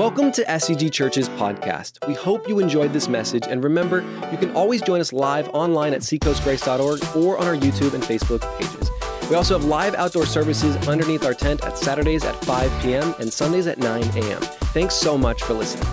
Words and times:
Welcome 0.00 0.32
to 0.32 0.44
SCG 0.44 0.90
Church's 0.90 1.28
podcast. 1.28 2.08
We 2.08 2.14
hope 2.14 2.48
you 2.48 2.58
enjoyed 2.58 2.94
this 2.94 3.06
message, 3.06 3.42
and 3.46 3.62
remember, 3.62 4.00
you 4.32 4.38
can 4.38 4.50
always 4.56 4.80
join 4.80 4.98
us 4.98 5.12
live 5.12 5.50
online 5.50 5.92
at 5.92 6.00
seacoastgrace.org 6.00 7.04
or 7.14 7.36
on 7.36 7.46
our 7.46 7.54
YouTube 7.54 7.92
and 7.92 8.02
Facebook 8.02 8.40
pages. 8.58 8.90
We 9.28 9.36
also 9.36 9.58
have 9.58 9.68
live 9.68 9.94
outdoor 9.96 10.24
services 10.24 10.74
underneath 10.88 11.22
our 11.22 11.34
tent 11.34 11.62
at 11.64 11.76
Saturdays 11.76 12.24
at 12.24 12.34
5 12.46 12.82
p.m. 12.82 13.14
and 13.18 13.30
Sundays 13.30 13.66
at 13.66 13.76
9 13.76 14.02
a.m. 14.02 14.40
Thanks 14.72 14.94
so 14.94 15.18
much 15.18 15.42
for 15.42 15.52
listening. 15.52 15.84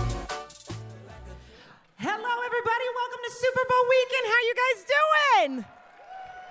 Hello, 1.98 2.34
everybody. 2.46 2.84
Welcome 2.94 3.20
to 3.26 3.30
Super 3.30 3.64
Bowl 3.68 3.84
weekend. 3.90 4.24
How 4.26 4.40
you 4.40 4.54
guys 4.56 4.86
doing? 5.58 5.77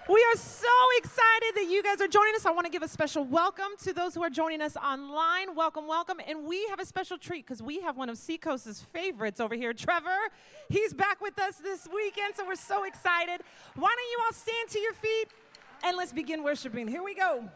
We 0.10 0.26
are 0.34 0.38
so 0.38 0.68
excited 1.00 1.56
that 1.56 1.68
you 1.70 1.84
guys 1.84 2.00
are 2.00 2.08
joining 2.08 2.34
us. 2.36 2.46
I 2.46 2.52
want 2.52 2.66
to 2.66 2.72
give 2.72 2.82
a 2.82 2.88
special 2.88 3.26
welcome 3.26 3.72
to 3.84 3.92
those 3.92 4.16
who 4.16 4.24
are 4.24 4.30
joining 4.30 4.62
us 4.62 4.78
online. 4.78 5.54
Welcome, 5.54 5.86
welcome. 5.86 6.22
And 6.26 6.46
we 6.46 6.66
have 6.68 6.80
a 6.80 6.86
special 6.86 7.18
treat 7.18 7.46
because 7.46 7.62
we 7.62 7.82
have 7.82 7.98
one 7.98 8.08
of 8.08 8.18
Seacoast's 8.18 8.82
favorites 8.82 9.42
over 9.42 9.54
here, 9.54 9.74
Trevor. 9.74 10.30
He's 10.70 10.94
back 10.94 11.20
with 11.20 11.38
us 11.38 11.58
this 11.58 11.90
weekend, 11.94 12.36
so 12.38 12.48
we're 12.48 12.56
so 12.56 12.86
excited. 12.86 13.42
Why 13.76 13.94
don't 13.98 14.12
you 14.12 14.20
all 14.26 14.32
stand 14.32 14.70
to 14.70 14.80
your 14.80 14.94
feet 14.94 15.28
and 15.84 15.98
let's 15.98 16.14
begin 16.14 16.42
worshiping? 16.42 16.88
Here 16.88 17.04
we 17.04 17.14
go. 17.14 17.50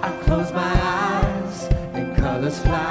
I 0.00 0.20
close 0.22 0.52
my 0.52 0.80
eyes 0.82 1.64
and 1.94 2.16
colors 2.16 2.60
fly. 2.60 2.87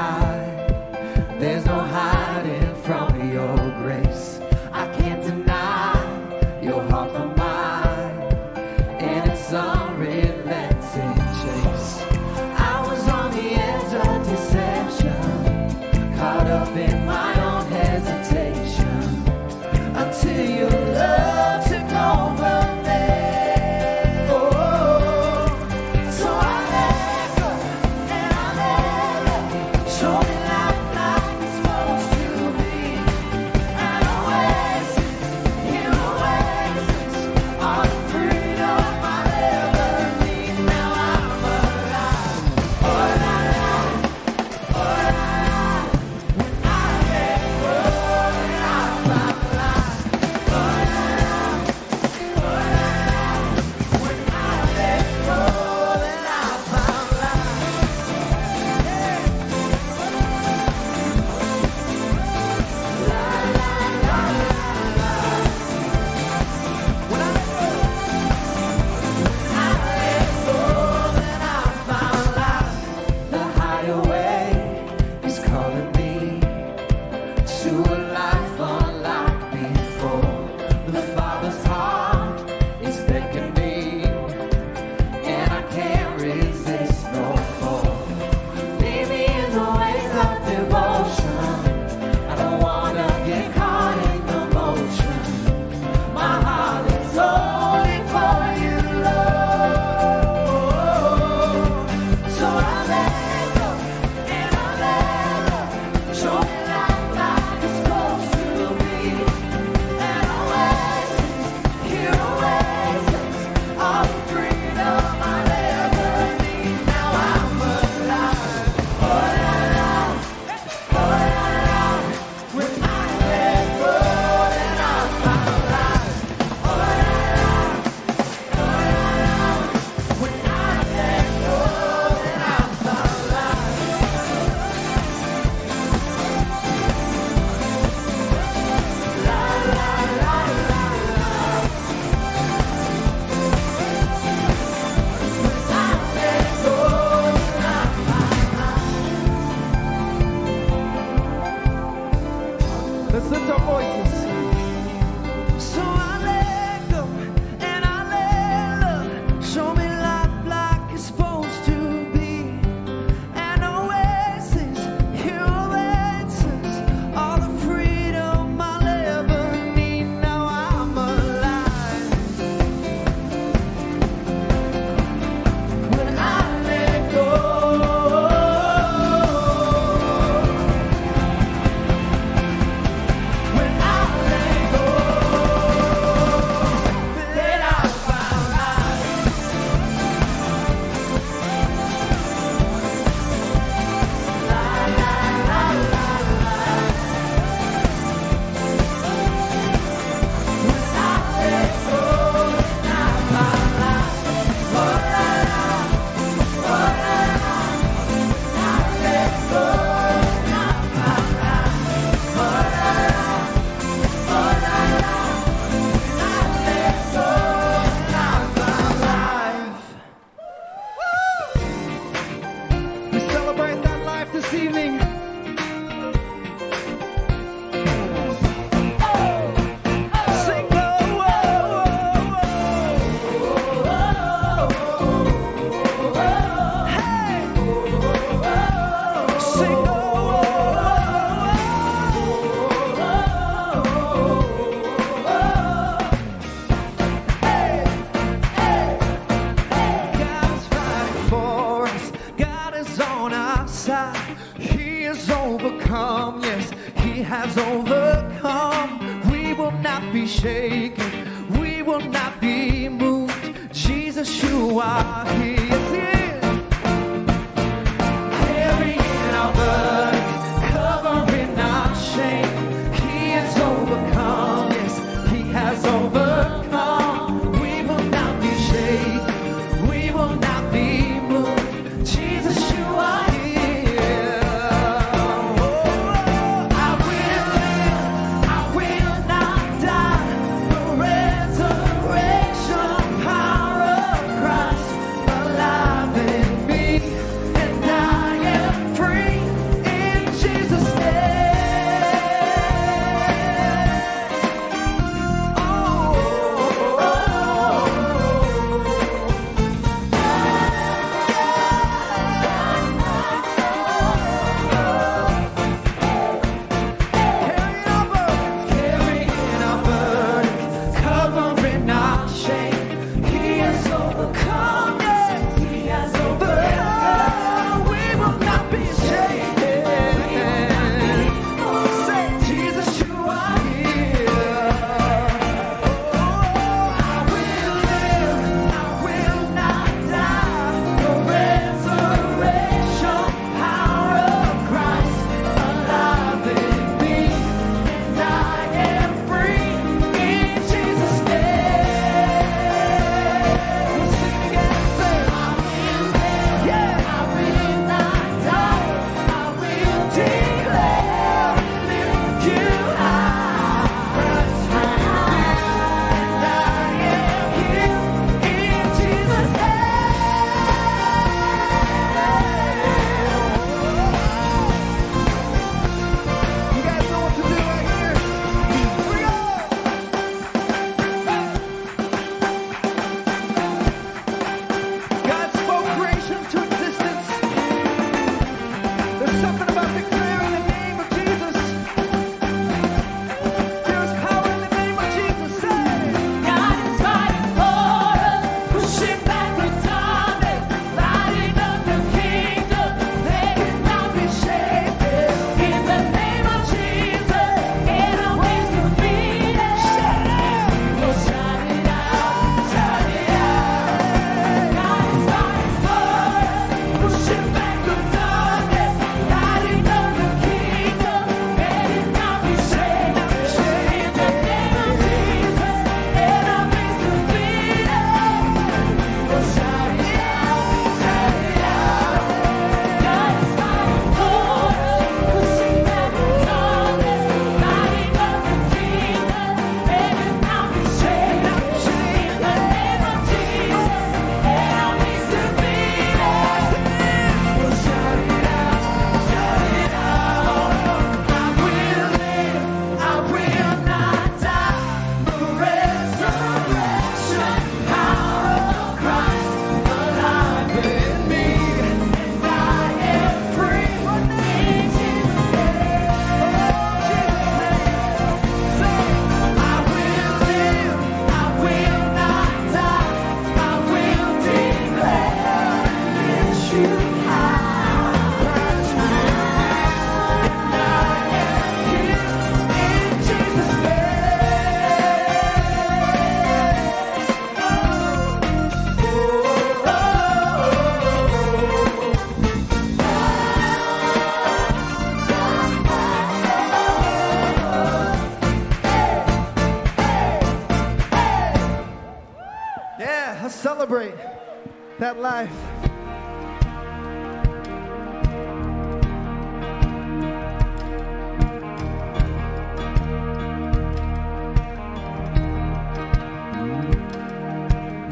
life. 505.18 505.52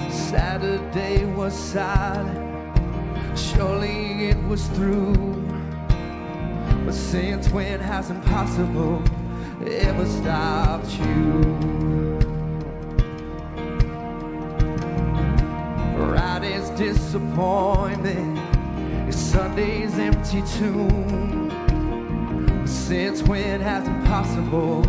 Saturday 0.10 1.26
was 1.26 1.54
silent, 1.54 2.40
surely 3.38 4.30
it 4.30 4.44
was 4.48 4.66
through. 4.70 5.14
But 6.86 6.94
since 6.94 7.50
when 7.50 7.80
has 7.80 8.10
impossible 8.10 9.04
ever 9.68 10.06
stopped? 10.06 10.65
disappointment 17.16 18.38
is 19.08 19.16
Sunday's 19.16 19.98
empty 19.98 20.42
tomb. 20.58 21.50
Since 22.66 23.24
when 23.24 23.62
has 23.62 23.88
impossible 23.88 24.84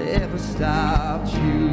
ever 0.00 0.38
stopped 0.38 1.30
you? 1.34 1.72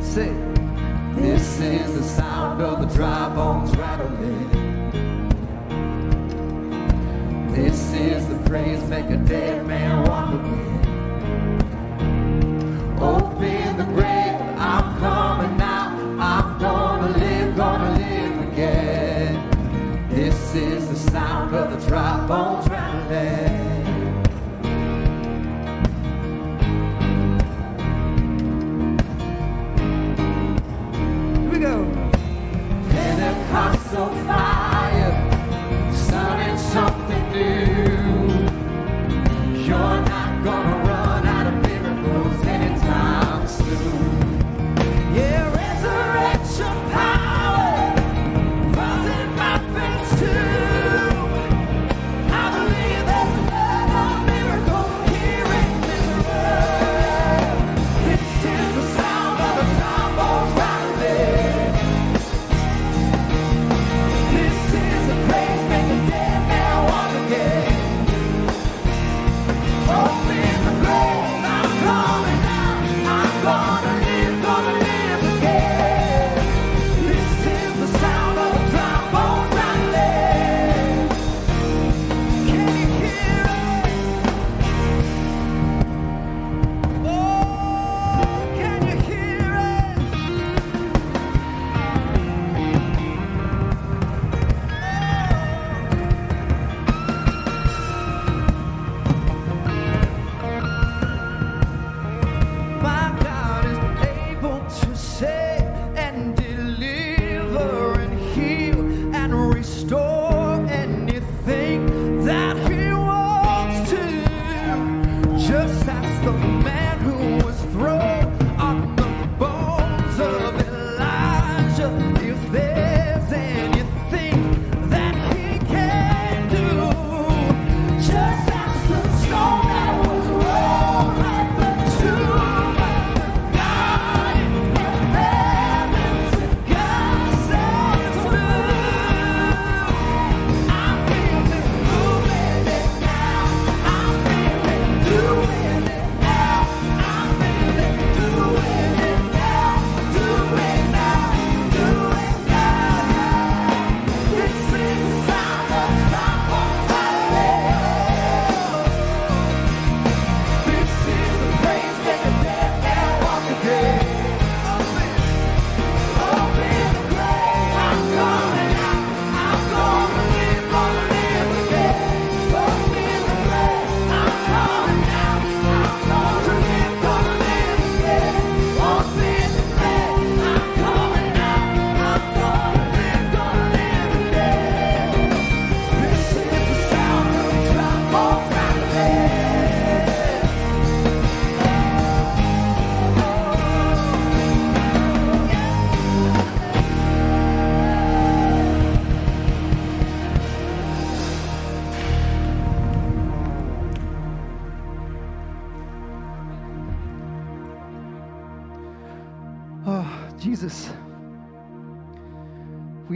Say, 0.00 0.32
this 1.16 1.60
is 1.60 1.94
the 1.94 2.02
sound 2.02 2.62
of 2.62 2.80
the 2.80 2.94
dry 2.96 3.28
bones 3.34 3.76
rattling. 3.76 4.50
This 7.52 7.92
is 7.92 8.26
the 8.28 8.38
praise 8.48 8.82
make 8.84 9.10
a 9.10 9.18
dead 9.18 9.66
man 9.66 10.08
walk 10.08 10.32
again. 10.32 10.75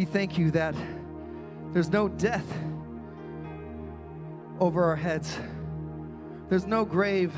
We 0.00 0.06
thank 0.06 0.38
you 0.38 0.50
that 0.50 0.74
there's 1.74 1.90
no 1.90 2.08
death 2.08 2.46
over 4.58 4.82
our 4.82 4.96
heads, 4.96 5.38
there's 6.48 6.64
no 6.64 6.86
grave 6.86 7.34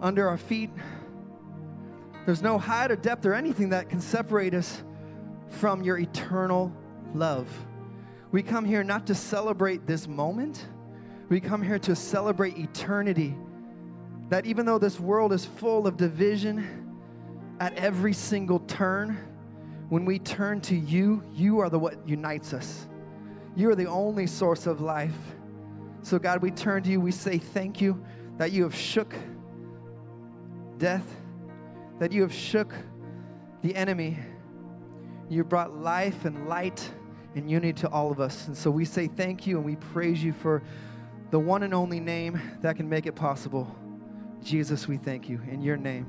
under 0.00 0.26
our 0.26 0.38
feet, 0.38 0.70
there's 2.24 2.40
no 2.40 2.56
height 2.56 2.90
or 2.90 2.96
depth 2.96 3.26
or 3.26 3.34
anything 3.34 3.68
that 3.68 3.90
can 3.90 4.00
separate 4.00 4.54
us 4.54 4.82
from 5.50 5.82
your 5.82 5.98
eternal 5.98 6.72
love. 7.14 7.46
We 8.30 8.42
come 8.42 8.64
here 8.64 8.82
not 8.82 9.06
to 9.08 9.14
celebrate 9.14 9.86
this 9.86 10.08
moment, 10.08 10.66
we 11.28 11.38
come 11.38 11.60
here 11.60 11.78
to 11.80 11.94
celebrate 11.94 12.56
eternity. 12.56 13.36
That 14.30 14.46
even 14.46 14.64
though 14.64 14.78
this 14.78 14.98
world 14.98 15.34
is 15.34 15.44
full 15.44 15.86
of 15.86 15.98
division, 15.98 16.96
at 17.60 17.74
every 17.74 18.14
single 18.14 18.60
turn, 18.60 19.18
when 19.92 20.06
we 20.06 20.18
turn 20.18 20.58
to 20.58 20.74
you, 20.74 21.22
you 21.34 21.58
are 21.58 21.68
the 21.68 21.78
what 21.78 22.08
unites 22.08 22.54
us. 22.54 22.88
You 23.54 23.68
are 23.68 23.74
the 23.74 23.84
only 23.84 24.26
source 24.26 24.66
of 24.66 24.80
life. 24.80 25.14
So 26.00 26.18
God, 26.18 26.40
we 26.40 26.50
turn 26.50 26.82
to 26.84 26.90
you. 26.90 26.98
We 26.98 27.12
say 27.12 27.36
thank 27.36 27.78
you 27.78 28.02
that 28.38 28.52
you 28.52 28.62
have 28.62 28.74
shook 28.74 29.14
death, 30.78 31.04
that 31.98 32.10
you 32.10 32.22
have 32.22 32.32
shook 32.32 32.72
the 33.60 33.76
enemy. 33.76 34.18
You 35.28 35.44
brought 35.44 35.76
life 35.76 36.24
and 36.24 36.48
light 36.48 36.90
and 37.34 37.50
unity 37.50 37.74
to 37.82 37.90
all 37.90 38.10
of 38.10 38.18
us. 38.18 38.46
And 38.46 38.56
so 38.56 38.70
we 38.70 38.86
say 38.86 39.08
thank 39.08 39.46
you 39.46 39.58
and 39.58 39.66
we 39.66 39.76
praise 39.76 40.24
you 40.24 40.32
for 40.32 40.62
the 41.30 41.38
one 41.38 41.64
and 41.64 41.74
only 41.74 42.00
name 42.00 42.40
that 42.62 42.76
can 42.76 42.88
make 42.88 43.04
it 43.04 43.14
possible. 43.14 43.76
Jesus, 44.42 44.88
we 44.88 44.96
thank 44.96 45.28
you. 45.28 45.38
In 45.50 45.60
your 45.60 45.76
name, 45.76 46.06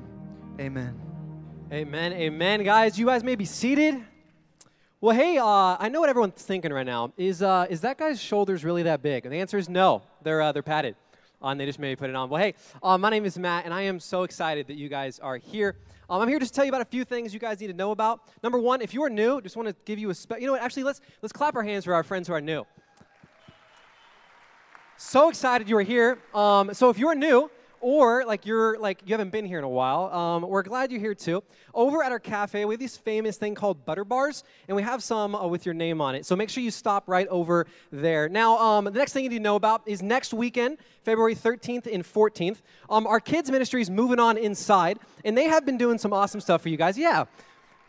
amen. 0.58 1.13
Amen, 1.74 2.12
amen. 2.12 2.62
Guys, 2.62 2.96
you 3.00 3.06
guys 3.06 3.24
may 3.24 3.34
be 3.34 3.44
seated. 3.44 4.00
Well, 5.00 5.16
hey, 5.16 5.38
uh, 5.38 5.76
I 5.76 5.88
know 5.88 5.98
what 5.98 6.08
everyone's 6.08 6.34
thinking 6.34 6.72
right 6.72 6.86
now. 6.86 7.12
Is, 7.16 7.42
uh, 7.42 7.66
is 7.68 7.80
that 7.80 7.98
guy's 7.98 8.22
shoulders 8.22 8.64
really 8.64 8.84
that 8.84 9.02
big? 9.02 9.26
And 9.26 9.34
the 9.34 9.40
answer 9.40 9.58
is 9.58 9.68
no. 9.68 10.02
They're, 10.22 10.40
uh, 10.40 10.52
they're 10.52 10.62
padded. 10.62 10.94
Uh, 11.42 11.48
and 11.48 11.58
they 11.58 11.66
just 11.66 11.80
maybe 11.80 11.96
put 11.96 12.10
it 12.10 12.14
on. 12.14 12.30
Well, 12.30 12.40
hey, 12.40 12.54
uh, 12.80 12.96
my 12.96 13.10
name 13.10 13.24
is 13.24 13.36
Matt, 13.36 13.64
and 13.64 13.74
I 13.74 13.82
am 13.82 13.98
so 13.98 14.22
excited 14.22 14.68
that 14.68 14.76
you 14.76 14.88
guys 14.88 15.18
are 15.18 15.36
here. 15.36 15.74
Um, 16.08 16.22
I'm 16.22 16.28
here 16.28 16.38
just 16.38 16.54
to 16.54 16.56
tell 16.58 16.64
you 16.64 16.70
about 16.70 16.82
a 16.82 16.84
few 16.84 17.04
things 17.04 17.34
you 17.34 17.40
guys 17.40 17.58
need 17.58 17.66
to 17.66 17.72
know 17.72 17.90
about. 17.90 18.20
Number 18.44 18.60
one, 18.60 18.80
if 18.80 18.94
you 18.94 19.02
are 19.02 19.10
new, 19.10 19.40
just 19.40 19.56
want 19.56 19.66
to 19.66 19.74
give 19.84 19.98
you 19.98 20.10
a 20.10 20.14
spe- 20.14 20.38
you 20.38 20.46
know 20.46 20.52
what? 20.52 20.62
Actually, 20.62 20.84
let's 20.84 21.00
let's 21.22 21.32
clap 21.32 21.56
our 21.56 21.64
hands 21.64 21.86
for 21.86 21.94
our 21.94 22.04
friends 22.04 22.28
who 22.28 22.34
are 22.34 22.40
new. 22.40 22.64
So 24.96 25.28
excited 25.28 25.68
you 25.68 25.76
are 25.76 25.82
here. 25.82 26.18
Um, 26.32 26.72
so 26.72 26.88
if 26.88 27.00
you're 27.00 27.16
new, 27.16 27.50
or 27.84 28.24
like 28.24 28.46
you're 28.46 28.78
like 28.78 29.02
you 29.04 29.12
haven't 29.12 29.28
been 29.28 29.44
here 29.44 29.58
in 29.58 29.64
a 29.64 29.68
while, 29.68 30.06
um, 30.06 30.42
we're 30.42 30.62
glad 30.62 30.90
you're 30.90 31.00
here 31.00 31.14
too. 31.14 31.44
Over 31.74 32.02
at 32.02 32.12
our 32.12 32.18
cafe, 32.18 32.64
we 32.64 32.72
have 32.72 32.80
this 32.80 32.96
famous 32.96 33.36
thing 33.36 33.54
called 33.54 33.84
butter 33.84 34.06
bars, 34.06 34.42
and 34.68 34.74
we 34.74 34.82
have 34.82 35.02
some 35.02 35.34
uh, 35.34 35.46
with 35.46 35.66
your 35.66 35.74
name 35.74 36.00
on 36.00 36.14
it. 36.14 36.24
So 36.24 36.34
make 36.34 36.48
sure 36.48 36.62
you 36.62 36.70
stop 36.70 37.06
right 37.06 37.28
over 37.28 37.66
there. 37.92 38.26
Now, 38.30 38.56
um, 38.56 38.86
the 38.86 38.92
next 38.92 39.12
thing 39.12 39.24
you 39.24 39.28
need 39.28 39.36
to 39.36 39.42
know 39.42 39.56
about 39.56 39.82
is 39.84 40.02
next 40.02 40.32
weekend, 40.32 40.78
February 41.02 41.34
13th 41.34 41.86
and 41.92 42.02
14th. 42.02 42.62
Um, 42.88 43.06
our 43.06 43.20
kids 43.20 43.50
ministry 43.50 43.82
is 43.82 43.90
moving 43.90 44.18
on 44.18 44.38
inside, 44.38 44.98
and 45.22 45.36
they 45.36 45.44
have 45.44 45.66
been 45.66 45.76
doing 45.76 45.98
some 45.98 46.14
awesome 46.14 46.40
stuff 46.40 46.62
for 46.62 46.70
you 46.70 46.78
guys. 46.78 46.96
Yeah, 46.96 47.26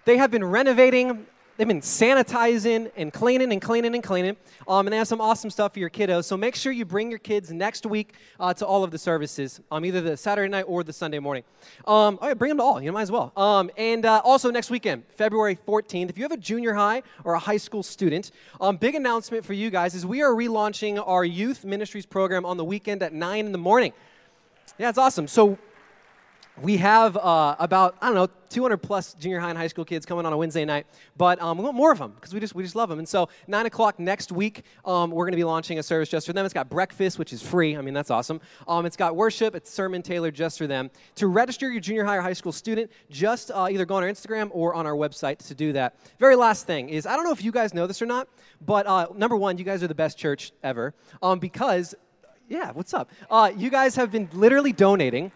they 0.03 0.17
have 0.17 0.29
been 0.29 0.43
renovating. 0.43 1.25
They've 1.57 1.67
been 1.67 1.79
sanitizing 1.79 2.91
and 2.97 3.13
cleaning 3.13 3.53
and 3.53 3.61
cleaning 3.61 3.95
and 3.95 4.03
cleaning. 4.03 4.35
Um, 4.67 4.87
and 4.87 4.93
they 4.93 4.97
have 4.97 5.07
some 5.07 5.21
awesome 5.21 5.49
stuff 5.49 5.73
for 5.73 5.79
your 5.79 5.89
kiddos. 5.89 6.25
So 6.25 6.35
make 6.35 6.53
sure 6.53 6.73
you 6.73 6.83
bring 6.83 7.09
your 7.09 7.19
kids 7.19 7.49
next 7.49 7.85
week 7.85 8.13
uh, 8.41 8.53
to 8.55 8.65
all 8.65 8.83
of 8.83 8.91
the 8.91 8.97
services, 8.97 9.61
um, 9.71 9.85
either 9.85 10.01
the 10.01 10.17
Saturday 10.17 10.49
night 10.49 10.65
or 10.67 10.83
the 10.83 10.91
Sunday 10.91 11.19
morning. 11.19 11.43
Um, 11.87 12.19
oh, 12.21 12.35
bring 12.35 12.49
them 12.49 12.57
to 12.57 12.63
all. 12.63 12.81
You 12.81 12.91
might 12.91 13.03
as 13.03 13.11
well. 13.11 13.31
Um, 13.37 13.71
and 13.77 14.05
uh, 14.05 14.21
also 14.25 14.51
next 14.51 14.69
weekend, 14.69 15.03
February 15.15 15.57
14th, 15.65 16.09
if 16.09 16.17
you 16.17 16.23
have 16.25 16.33
a 16.33 16.37
junior 16.37 16.73
high 16.73 17.03
or 17.23 17.35
a 17.35 17.39
high 17.39 17.57
school 17.57 17.83
student, 17.83 18.31
um, 18.59 18.75
big 18.75 18.95
announcement 18.95 19.45
for 19.45 19.53
you 19.53 19.69
guys 19.69 19.95
is 19.95 20.05
we 20.05 20.21
are 20.21 20.31
relaunching 20.31 21.01
our 21.07 21.23
youth 21.23 21.63
ministries 21.63 22.05
program 22.05 22.45
on 22.45 22.57
the 22.57 22.65
weekend 22.65 23.01
at 23.01 23.13
9 23.13 23.45
in 23.45 23.53
the 23.53 23.57
morning. 23.57 23.93
Yeah, 24.77 24.89
it's 24.89 24.97
awesome. 24.97 25.25
So 25.25 25.57
we 26.61 26.77
have 26.77 27.17
uh, 27.17 27.55
about 27.59 27.95
I 28.01 28.07
don't 28.07 28.15
know 28.15 28.29
200 28.49 28.77
plus 28.77 29.13
junior 29.15 29.39
high 29.39 29.49
and 29.49 29.57
high 29.57 29.67
school 29.67 29.83
kids 29.83 30.05
coming 30.05 30.25
on 30.25 30.31
a 30.31 30.37
Wednesday 30.37 30.63
night, 30.63 30.87
but 31.17 31.41
um, 31.41 31.57
we 31.57 31.63
want 31.63 31.75
more 31.75 31.91
of 31.91 31.97
them 31.97 32.13
because 32.15 32.33
we 32.33 32.39
just 32.39 32.55
we 32.55 32.63
just 32.63 32.75
love 32.75 32.87
them. 32.89 32.99
And 32.99 33.07
so 33.07 33.27
nine 33.47 33.65
o'clock 33.65 33.99
next 33.99 34.31
week, 34.31 34.63
um, 34.85 35.11
we're 35.11 35.25
going 35.25 35.33
to 35.33 35.37
be 35.37 35.43
launching 35.43 35.79
a 35.79 35.83
service 35.83 36.07
just 36.07 36.25
for 36.25 36.33
them. 36.33 36.45
It's 36.45 36.53
got 36.53 36.69
breakfast, 36.69 37.19
which 37.19 37.33
is 37.33 37.41
free. 37.41 37.75
I 37.75 37.81
mean 37.81 37.93
that's 37.93 38.09
awesome. 38.09 38.39
Um, 38.67 38.85
it's 38.85 38.95
got 38.95 39.15
worship. 39.15 39.55
It's 39.55 39.69
sermon 39.69 40.01
tailored 40.01 40.33
just 40.33 40.57
for 40.57 40.67
them. 40.67 40.89
To 41.15 41.27
register 41.27 41.69
your 41.69 41.81
junior 41.81 42.05
high 42.05 42.17
or 42.17 42.21
high 42.21 42.33
school 42.33 42.51
student, 42.51 42.91
just 43.09 43.51
uh, 43.51 43.67
either 43.69 43.85
go 43.85 43.95
on 43.95 44.03
our 44.03 44.09
Instagram 44.09 44.49
or 44.51 44.73
on 44.73 44.85
our 44.85 44.95
website 44.95 45.39
to 45.47 45.55
do 45.55 45.73
that. 45.73 45.97
Very 46.19 46.35
last 46.35 46.65
thing 46.65 46.89
is 46.89 47.05
I 47.05 47.15
don't 47.15 47.25
know 47.25 47.33
if 47.33 47.43
you 47.43 47.51
guys 47.51 47.73
know 47.73 47.87
this 47.87 48.01
or 48.01 48.05
not, 48.05 48.29
but 48.65 48.87
uh, 48.87 49.07
number 49.15 49.35
one, 49.35 49.57
you 49.57 49.65
guys 49.65 49.83
are 49.83 49.87
the 49.87 49.95
best 49.95 50.17
church 50.17 50.53
ever 50.63 50.93
um, 51.21 51.39
because 51.39 51.95
yeah, 52.47 52.71
what's 52.71 52.93
up? 52.93 53.09
Uh, 53.29 53.51
you 53.57 53.69
guys 53.69 53.95
have 53.95 54.11
been 54.11 54.29
literally 54.31 54.71
donating 54.71 55.31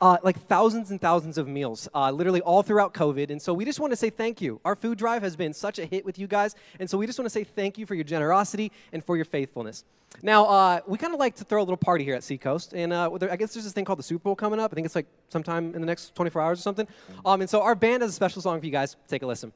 uh, 0.00 0.18
like 0.22 0.40
thousands 0.46 0.90
and 0.90 1.00
thousands 1.00 1.38
of 1.38 1.48
meals, 1.48 1.88
uh, 1.94 2.10
literally 2.10 2.40
all 2.40 2.62
throughout 2.62 2.94
COVID. 2.94 3.30
And 3.30 3.40
so 3.40 3.52
we 3.52 3.64
just 3.64 3.80
want 3.80 3.92
to 3.92 3.96
say 3.96 4.10
thank 4.10 4.40
you. 4.40 4.60
Our 4.64 4.76
food 4.76 4.98
drive 4.98 5.22
has 5.22 5.36
been 5.36 5.52
such 5.52 5.78
a 5.78 5.84
hit 5.84 6.04
with 6.04 6.18
you 6.18 6.26
guys. 6.26 6.54
And 6.78 6.88
so 6.88 6.98
we 6.98 7.06
just 7.06 7.18
want 7.18 7.26
to 7.26 7.30
say 7.30 7.44
thank 7.44 7.78
you 7.78 7.86
for 7.86 7.94
your 7.94 8.04
generosity 8.04 8.72
and 8.92 9.04
for 9.04 9.16
your 9.16 9.24
faithfulness. 9.24 9.84
Now, 10.22 10.46
uh, 10.46 10.80
we 10.86 10.98
kind 10.98 11.12
of 11.12 11.20
like 11.20 11.36
to 11.36 11.44
throw 11.44 11.60
a 11.60 11.64
little 11.64 11.76
party 11.76 12.04
here 12.04 12.14
at 12.14 12.24
Seacoast. 12.24 12.72
And 12.72 12.92
uh, 12.92 13.10
I 13.30 13.36
guess 13.36 13.54
there's 13.54 13.64
this 13.64 13.72
thing 13.72 13.84
called 13.84 13.98
the 13.98 14.04
Super 14.04 14.22
Bowl 14.22 14.36
coming 14.36 14.60
up. 14.60 14.72
I 14.72 14.74
think 14.74 14.84
it's 14.84 14.94
like 14.94 15.06
sometime 15.28 15.74
in 15.74 15.80
the 15.80 15.86
next 15.86 16.14
24 16.14 16.42
hours 16.42 16.58
or 16.58 16.62
something. 16.62 16.88
Um, 17.24 17.40
and 17.40 17.50
so 17.50 17.62
our 17.62 17.74
band 17.74 18.02
has 18.02 18.10
a 18.10 18.14
special 18.14 18.42
song 18.42 18.60
for 18.60 18.66
you 18.66 18.72
guys. 18.72 18.96
Take 19.08 19.22
a 19.22 19.26
listen. 19.26 19.52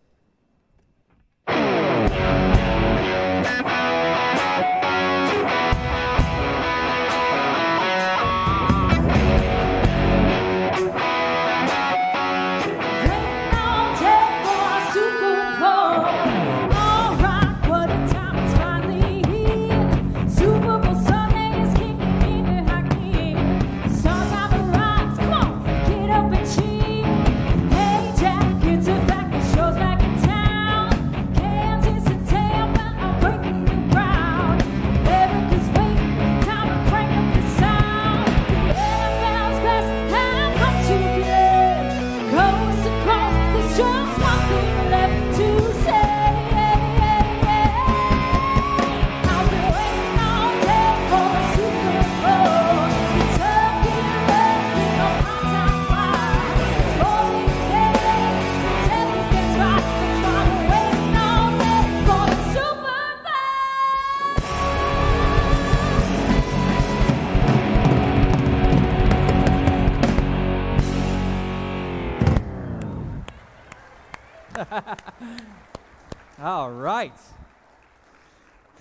All 76.42 76.72
right. 76.72 77.14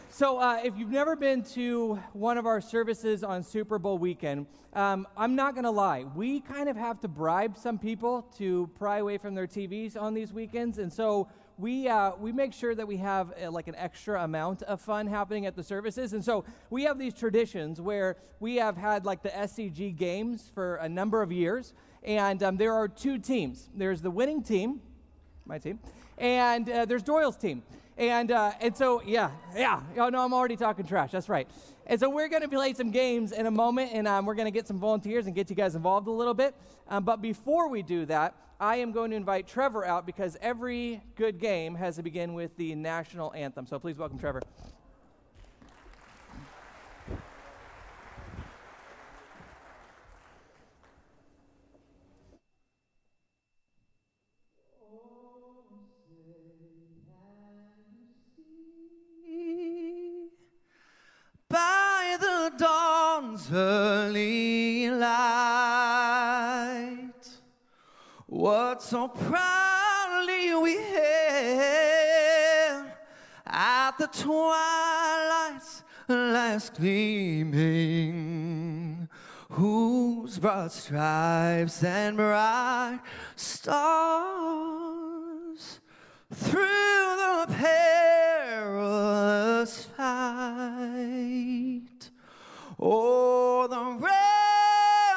So, 0.09 0.39
uh, 0.39 0.61
if 0.63 0.75
you've 0.79 0.89
never 0.89 1.15
been 1.15 1.43
to 1.53 1.99
one 2.13 2.39
of 2.39 2.47
our 2.47 2.59
services 2.59 3.23
on 3.23 3.43
Super 3.43 3.77
Bowl 3.77 3.99
weekend, 3.99 4.47
um, 4.73 5.07
I'm 5.15 5.35
not 5.35 5.53
going 5.53 5.65
to 5.65 5.69
lie. 5.69 6.05
We 6.15 6.39
kind 6.39 6.69
of 6.69 6.75
have 6.75 6.99
to 7.01 7.07
bribe 7.07 7.55
some 7.55 7.77
people 7.77 8.23
to 8.39 8.67
pry 8.79 8.97
away 8.97 9.19
from 9.19 9.35
their 9.35 9.45
TVs 9.45 9.95
on 9.95 10.15
these 10.15 10.33
weekends. 10.33 10.79
And 10.79 10.91
so, 10.91 11.27
we, 11.59 11.87
uh, 11.87 12.13
we 12.19 12.31
make 12.31 12.53
sure 12.53 12.73
that 12.73 12.87
we 12.87 12.97
have 12.97 13.31
uh, 13.39 13.51
like 13.51 13.67
an 13.67 13.75
extra 13.75 14.23
amount 14.23 14.63
of 14.63 14.81
fun 14.81 15.05
happening 15.05 15.45
at 15.45 15.55
the 15.55 15.63
services. 15.63 16.13
And 16.13 16.25
so, 16.25 16.45
we 16.71 16.85
have 16.85 16.97
these 16.97 17.13
traditions 17.13 17.79
where 17.79 18.17
we 18.39 18.55
have 18.55 18.75
had 18.75 19.05
like 19.05 19.21
the 19.21 19.29
SCG 19.29 19.95
games 19.95 20.49
for 20.55 20.77
a 20.77 20.89
number 20.89 21.21
of 21.21 21.31
years. 21.31 21.75
And 22.01 22.41
um, 22.41 22.57
there 22.57 22.73
are 22.73 22.87
two 22.87 23.19
teams 23.19 23.69
there's 23.75 24.01
the 24.01 24.09
winning 24.09 24.41
team, 24.41 24.81
my 25.45 25.59
team, 25.59 25.77
and 26.17 26.69
uh, 26.69 26.85
there's 26.85 27.03
Doyle's 27.03 27.37
team. 27.37 27.63
And, 27.97 28.31
uh, 28.31 28.53
and 28.59 28.75
so, 28.75 29.01
yeah, 29.05 29.31
yeah. 29.55 29.81
Oh, 29.97 30.09
no, 30.09 30.23
I'm 30.23 30.33
already 30.33 30.55
talking 30.55 30.85
trash. 30.85 31.11
That's 31.11 31.29
right. 31.29 31.47
And 31.85 31.99
so 31.99 32.09
we're 32.09 32.29
going 32.29 32.41
to 32.41 32.47
play 32.47 32.73
some 32.73 32.89
games 32.89 33.31
in 33.31 33.45
a 33.45 33.51
moment, 33.51 33.91
and 33.93 34.07
um, 34.07 34.25
we're 34.25 34.35
going 34.35 34.45
to 34.45 34.51
get 34.51 34.67
some 34.67 34.79
volunteers 34.79 35.25
and 35.25 35.35
get 35.35 35.49
you 35.49 35.55
guys 35.55 35.75
involved 35.75 36.07
a 36.07 36.11
little 36.11 36.33
bit. 36.33 36.55
Um, 36.87 37.03
but 37.03 37.21
before 37.21 37.69
we 37.69 37.83
do 37.83 38.05
that, 38.05 38.35
I 38.59 38.77
am 38.77 38.91
going 38.91 39.11
to 39.11 39.17
invite 39.17 39.47
Trevor 39.47 39.85
out 39.85 40.05
because 40.05 40.37
every 40.39 41.01
good 41.15 41.39
game 41.39 41.75
has 41.75 41.95
to 41.95 42.03
begin 42.03 42.33
with 42.33 42.55
the 42.57 42.75
national 42.75 43.33
anthem. 43.33 43.65
So 43.65 43.79
please 43.79 43.97
welcome 43.97 44.19
Trevor. 44.19 44.41
By 61.51 62.17
the 62.19 62.51
dawn's 62.57 63.51
early 63.51 64.89
light. 64.89 65.11
What 68.27 68.81
so 68.81 69.09
proudly 69.09 70.55
we 70.55 70.77
hailed 70.77 72.11
at 73.45 73.97
the 73.97 74.07
twilight's 74.07 75.83
last 76.07 76.75
gleaming, 76.75 78.29
whose 79.49 80.39
broad 80.39 80.71
stripes 80.71 81.83
and 81.83 82.15
bright 82.15 83.01
stars 83.35 84.21
through 86.33 86.61
the 86.61 87.45
perilous 88.61 89.89
fight. 89.97 91.81
Oh, 92.79 93.67
the 93.67 93.97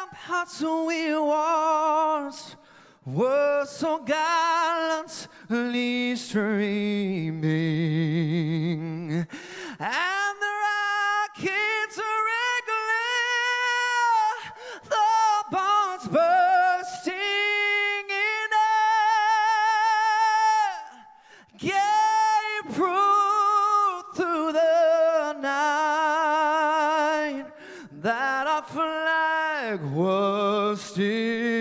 ramparts 0.08 0.62
we 0.62 1.14
watched 1.18 2.56
were 3.04 3.66
so 3.66 3.98
gallantly 3.98 6.16
streaming, 6.16 7.42
and 9.78 10.36
the 10.40 10.52
rockets 10.64 11.73
Was 29.82 30.96
in 30.98 31.53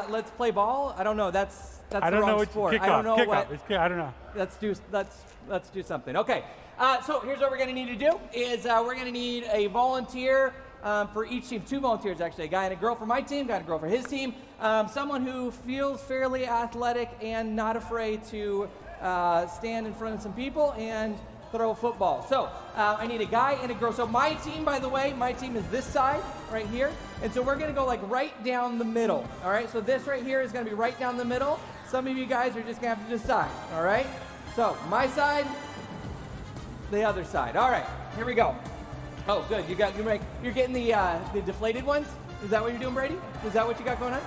uh, 0.00 0.10
let's 0.10 0.30
play 0.30 0.50
ball. 0.50 0.94
I 0.96 1.04
don't 1.04 1.16
know. 1.16 1.30
That's 1.30 1.78
that's 1.90 2.04
I 2.04 2.10
the 2.10 2.20
wrong 2.20 2.44
sport. 2.46 2.80
I 2.80 2.86
don't 2.86 3.04
know 3.04 3.16
kickoff. 3.16 3.50
what. 3.50 3.68
Ki- 3.68 3.74
I 3.74 3.88
don't 3.88 3.98
know. 3.98 4.14
Let's 4.34 4.56
do 4.56 4.74
let's 4.92 5.24
let's 5.48 5.70
do 5.70 5.82
something. 5.82 6.16
Okay. 6.16 6.44
Uh, 6.78 7.00
so 7.02 7.20
here's 7.20 7.40
what 7.40 7.50
we're 7.50 7.58
gonna 7.58 7.72
need 7.72 7.88
to 7.88 7.96
do: 7.96 8.18
is 8.32 8.66
uh, 8.66 8.82
we're 8.84 8.94
gonna 8.94 9.10
need 9.10 9.44
a 9.52 9.66
volunteer 9.66 10.54
um, 10.82 11.08
for 11.08 11.26
each 11.26 11.48
team. 11.48 11.62
Two 11.62 11.80
volunteers 11.80 12.20
actually, 12.20 12.44
a 12.44 12.48
guy 12.48 12.64
and 12.64 12.72
a 12.72 12.76
girl 12.76 12.94
for 12.94 13.06
my 13.06 13.20
team, 13.20 13.46
guy 13.46 13.56
and 13.56 13.64
a 13.64 13.66
girl 13.66 13.78
for 13.78 13.88
his 13.88 14.06
team. 14.06 14.34
Um, 14.60 14.88
someone 14.88 15.26
who 15.26 15.50
feels 15.50 16.02
fairly 16.02 16.46
athletic 16.46 17.10
and 17.20 17.54
not 17.54 17.76
afraid 17.76 18.24
to 18.26 18.68
uh, 19.00 19.46
stand 19.46 19.86
in 19.86 19.94
front 19.94 20.14
of 20.14 20.22
some 20.22 20.32
people 20.32 20.72
and 20.78 21.16
throw 21.50 21.70
a 21.70 21.74
football. 21.74 22.24
So 22.28 22.44
uh, 22.76 22.96
I 22.98 23.06
need 23.06 23.20
a 23.20 23.26
guy 23.26 23.58
and 23.60 23.70
a 23.70 23.74
girl. 23.74 23.92
So 23.92 24.06
my 24.06 24.34
team, 24.34 24.64
by 24.64 24.78
the 24.78 24.88
way, 24.88 25.12
my 25.14 25.32
team 25.32 25.56
is 25.56 25.66
this 25.66 25.84
side 25.84 26.22
right 26.50 26.66
here, 26.66 26.92
and 27.22 27.32
so 27.32 27.42
we're 27.42 27.56
gonna 27.56 27.72
go 27.72 27.86
like 27.86 28.00
right 28.10 28.44
down 28.44 28.78
the 28.78 28.84
middle. 28.84 29.26
All 29.44 29.50
right. 29.50 29.70
So 29.70 29.80
this 29.80 30.06
right 30.06 30.22
here 30.22 30.40
is 30.40 30.52
gonna 30.52 30.68
be 30.68 30.74
right 30.74 30.98
down 30.98 31.16
the 31.16 31.24
middle. 31.24 31.60
Some 31.88 32.06
of 32.06 32.16
you 32.16 32.26
guys 32.26 32.56
are 32.56 32.62
just 32.62 32.80
gonna 32.80 32.94
have 32.94 33.08
to 33.08 33.16
decide. 33.16 33.50
All 33.74 33.82
right. 33.82 34.06
So 34.56 34.76
my 34.88 35.06
side, 35.08 35.46
the 36.90 37.02
other 37.02 37.24
side. 37.24 37.56
All 37.56 37.70
right. 37.70 37.86
Here 38.16 38.24
we 38.24 38.34
go. 38.34 38.56
Oh, 39.28 39.44
good. 39.48 39.68
You 39.68 39.74
got 39.76 39.96
you 39.96 40.02
make 40.02 40.20
you're 40.42 40.52
getting 40.52 40.74
the 40.74 40.94
uh, 40.94 41.18
the 41.32 41.40
deflated 41.42 41.84
ones. 41.84 42.08
Is 42.42 42.50
that 42.50 42.62
what 42.62 42.72
you're 42.72 42.80
doing, 42.80 42.94
Brady? 42.94 43.18
Is 43.46 43.52
that 43.52 43.66
what 43.66 43.78
you 43.78 43.84
got 43.84 44.00
going 44.00 44.14
on? 44.14 44.22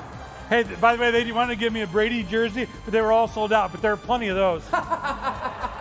Hey, 0.49 0.63
by 0.63 0.95
the 0.95 1.01
way, 1.01 1.09
they 1.09 1.31
wanted 1.31 1.55
to 1.55 1.59
give 1.59 1.73
me 1.73 1.81
a 1.81 1.87
Brady 1.87 2.23
jersey, 2.23 2.67
but 2.85 2.91
they 2.91 3.01
were 3.01 3.11
all 3.11 3.27
sold 3.27 3.53
out. 3.53 3.71
But 3.71 3.81
there 3.81 3.93
are 3.93 3.97
plenty 3.97 4.27
of 4.27 4.35
those. 4.35 4.63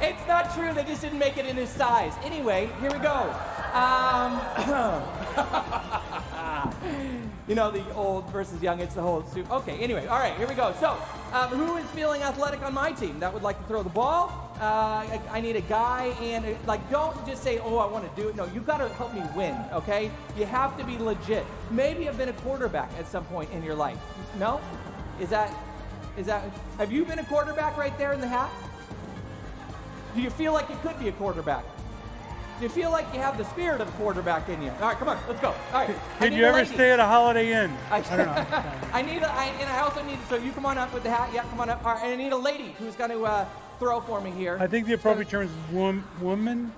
It's 0.00 0.26
not 0.28 0.54
true. 0.54 0.72
They 0.74 0.84
just 0.84 1.00
didn't 1.00 1.18
make 1.18 1.38
it 1.38 1.46
in 1.46 1.56
his 1.56 1.70
size. 1.70 2.12
Anyway, 2.22 2.68
here 2.80 2.90
we 2.92 2.98
go. 2.98 3.34
Um, 3.72 4.40
you 7.48 7.54
know, 7.54 7.70
the 7.70 7.94
old 7.94 8.28
versus 8.30 8.60
young, 8.62 8.80
it's 8.80 8.94
the 8.94 9.02
whole 9.02 9.24
soup. 9.26 9.50
Okay, 9.50 9.78
anyway, 9.78 10.06
all 10.06 10.18
right, 10.18 10.36
here 10.36 10.46
we 10.46 10.54
go. 10.54 10.74
So, 10.80 10.96
um, 11.32 11.48
who 11.48 11.76
is 11.76 11.86
feeling 11.90 12.22
athletic 12.22 12.62
on 12.62 12.74
my 12.74 12.92
team 12.92 13.20
that 13.20 13.32
would 13.32 13.42
like 13.42 13.58
to 13.58 13.64
throw 13.66 13.82
the 13.82 13.90
ball? 13.90 14.52
Uh, 14.60 15.04
I, 15.04 15.20
I 15.30 15.40
need 15.40 15.56
a 15.56 15.60
guy, 15.60 16.06
and 16.20 16.44
uh, 16.44 16.54
like, 16.66 16.88
don't 16.90 17.26
just 17.26 17.42
say, 17.42 17.58
oh, 17.58 17.76
I 17.76 17.86
want 17.86 18.08
to 18.08 18.20
do 18.20 18.28
it. 18.28 18.36
No, 18.36 18.46
you 18.46 18.60
got 18.60 18.78
to 18.78 18.88
help 18.94 19.14
me 19.14 19.22
win, 19.36 19.56
okay? 19.72 20.10
You 20.38 20.46
have 20.46 20.76
to 20.78 20.84
be 20.84 20.98
legit. 20.98 21.44
Maybe 21.70 22.04
have 22.04 22.16
been 22.16 22.30
a 22.30 22.34
quarterback 22.34 22.90
at 22.98 23.06
some 23.06 23.24
point 23.26 23.50
in 23.52 23.62
your 23.62 23.74
life. 23.74 23.98
No? 24.38 24.60
Is 25.20 25.28
that, 25.30 25.54
is 26.16 26.26
that, 26.26 26.42
have 26.78 26.90
you 26.90 27.04
been 27.04 27.18
a 27.18 27.24
quarterback 27.24 27.76
right 27.76 27.96
there 27.98 28.12
in 28.12 28.20
the 28.20 28.28
hat? 28.28 28.50
Do 30.14 30.22
you 30.22 30.30
feel 30.30 30.54
like 30.54 30.70
you 30.70 30.76
could 30.82 30.98
be 30.98 31.08
a 31.08 31.12
quarterback? 31.12 31.64
Do 32.58 32.62
you 32.64 32.70
feel 32.70 32.90
like 32.90 33.06
you 33.12 33.20
have 33.20 33.36
the 33.36 33.44
spirit 33.44 33.82
of 33.82 33.88
a 33.88 33.92
quarterback 33.92 34.48
in 34.48 34.62
you? 34.62 34.70
All 34.80 34.88
right, 34.88 34.96
come 34.96 35.08
on, 35.08 35.18
let's 35.28 35.40
go. 35.40 35.48
All 35.74 35.86
right. 35.86 35.94
Did 36.20 36.32
you 36.32 36.44
ever 36.44 36.64
stay 36.64 36.90
at 36.90 36.98
a 36.98 37.04
Holiday 37.04 37.52
Inn? 37.52 37.70
I, 37.90 37.98
I 37.98 38.16
don't 38.16 38.26
know. 38.26 38.62
I 38.94 39.02
need 39.02 39.22
a, 39.22 39.30
I, 39.30 39.44
and 39.60 39.68
I 39.68 39.80
also 39.80 40.02
need, 40.02 40.18
so 40.30 40.36
you 40.36 40.52
come 40.52 40.64
on 40.64 40.78
up 40.78 40.92
with 40.94 41.02
the 41.02 41.10
hat. 41.10 41.30
Yeah, 41.34 41.42
come 41.44 41.60
on 41.60 41.68
up. 41.68 41.84
All 41.84 41.94
right, 41.94 42.02
and 42.02 42.12
I 42.12 42.16
need 42.16 42.32
a 42.32 42.36
lady 42.36 42.74
who's 42.78 42.96
going 42.96 43.10
to 43.10 43.24
uh, 43.26 43.46
throw 43.78 44.00
for 44.00 44.22
me 44.22 44.30
here. 44.30 44.56
I 44.58 44.66
think 44.66 44.86
the 44.86 44.94
appropriate 44.94 45.28
term 45.28 45.42
is 45.44 45.50
wom- 45.70 46.04
woman. 46.18 46.72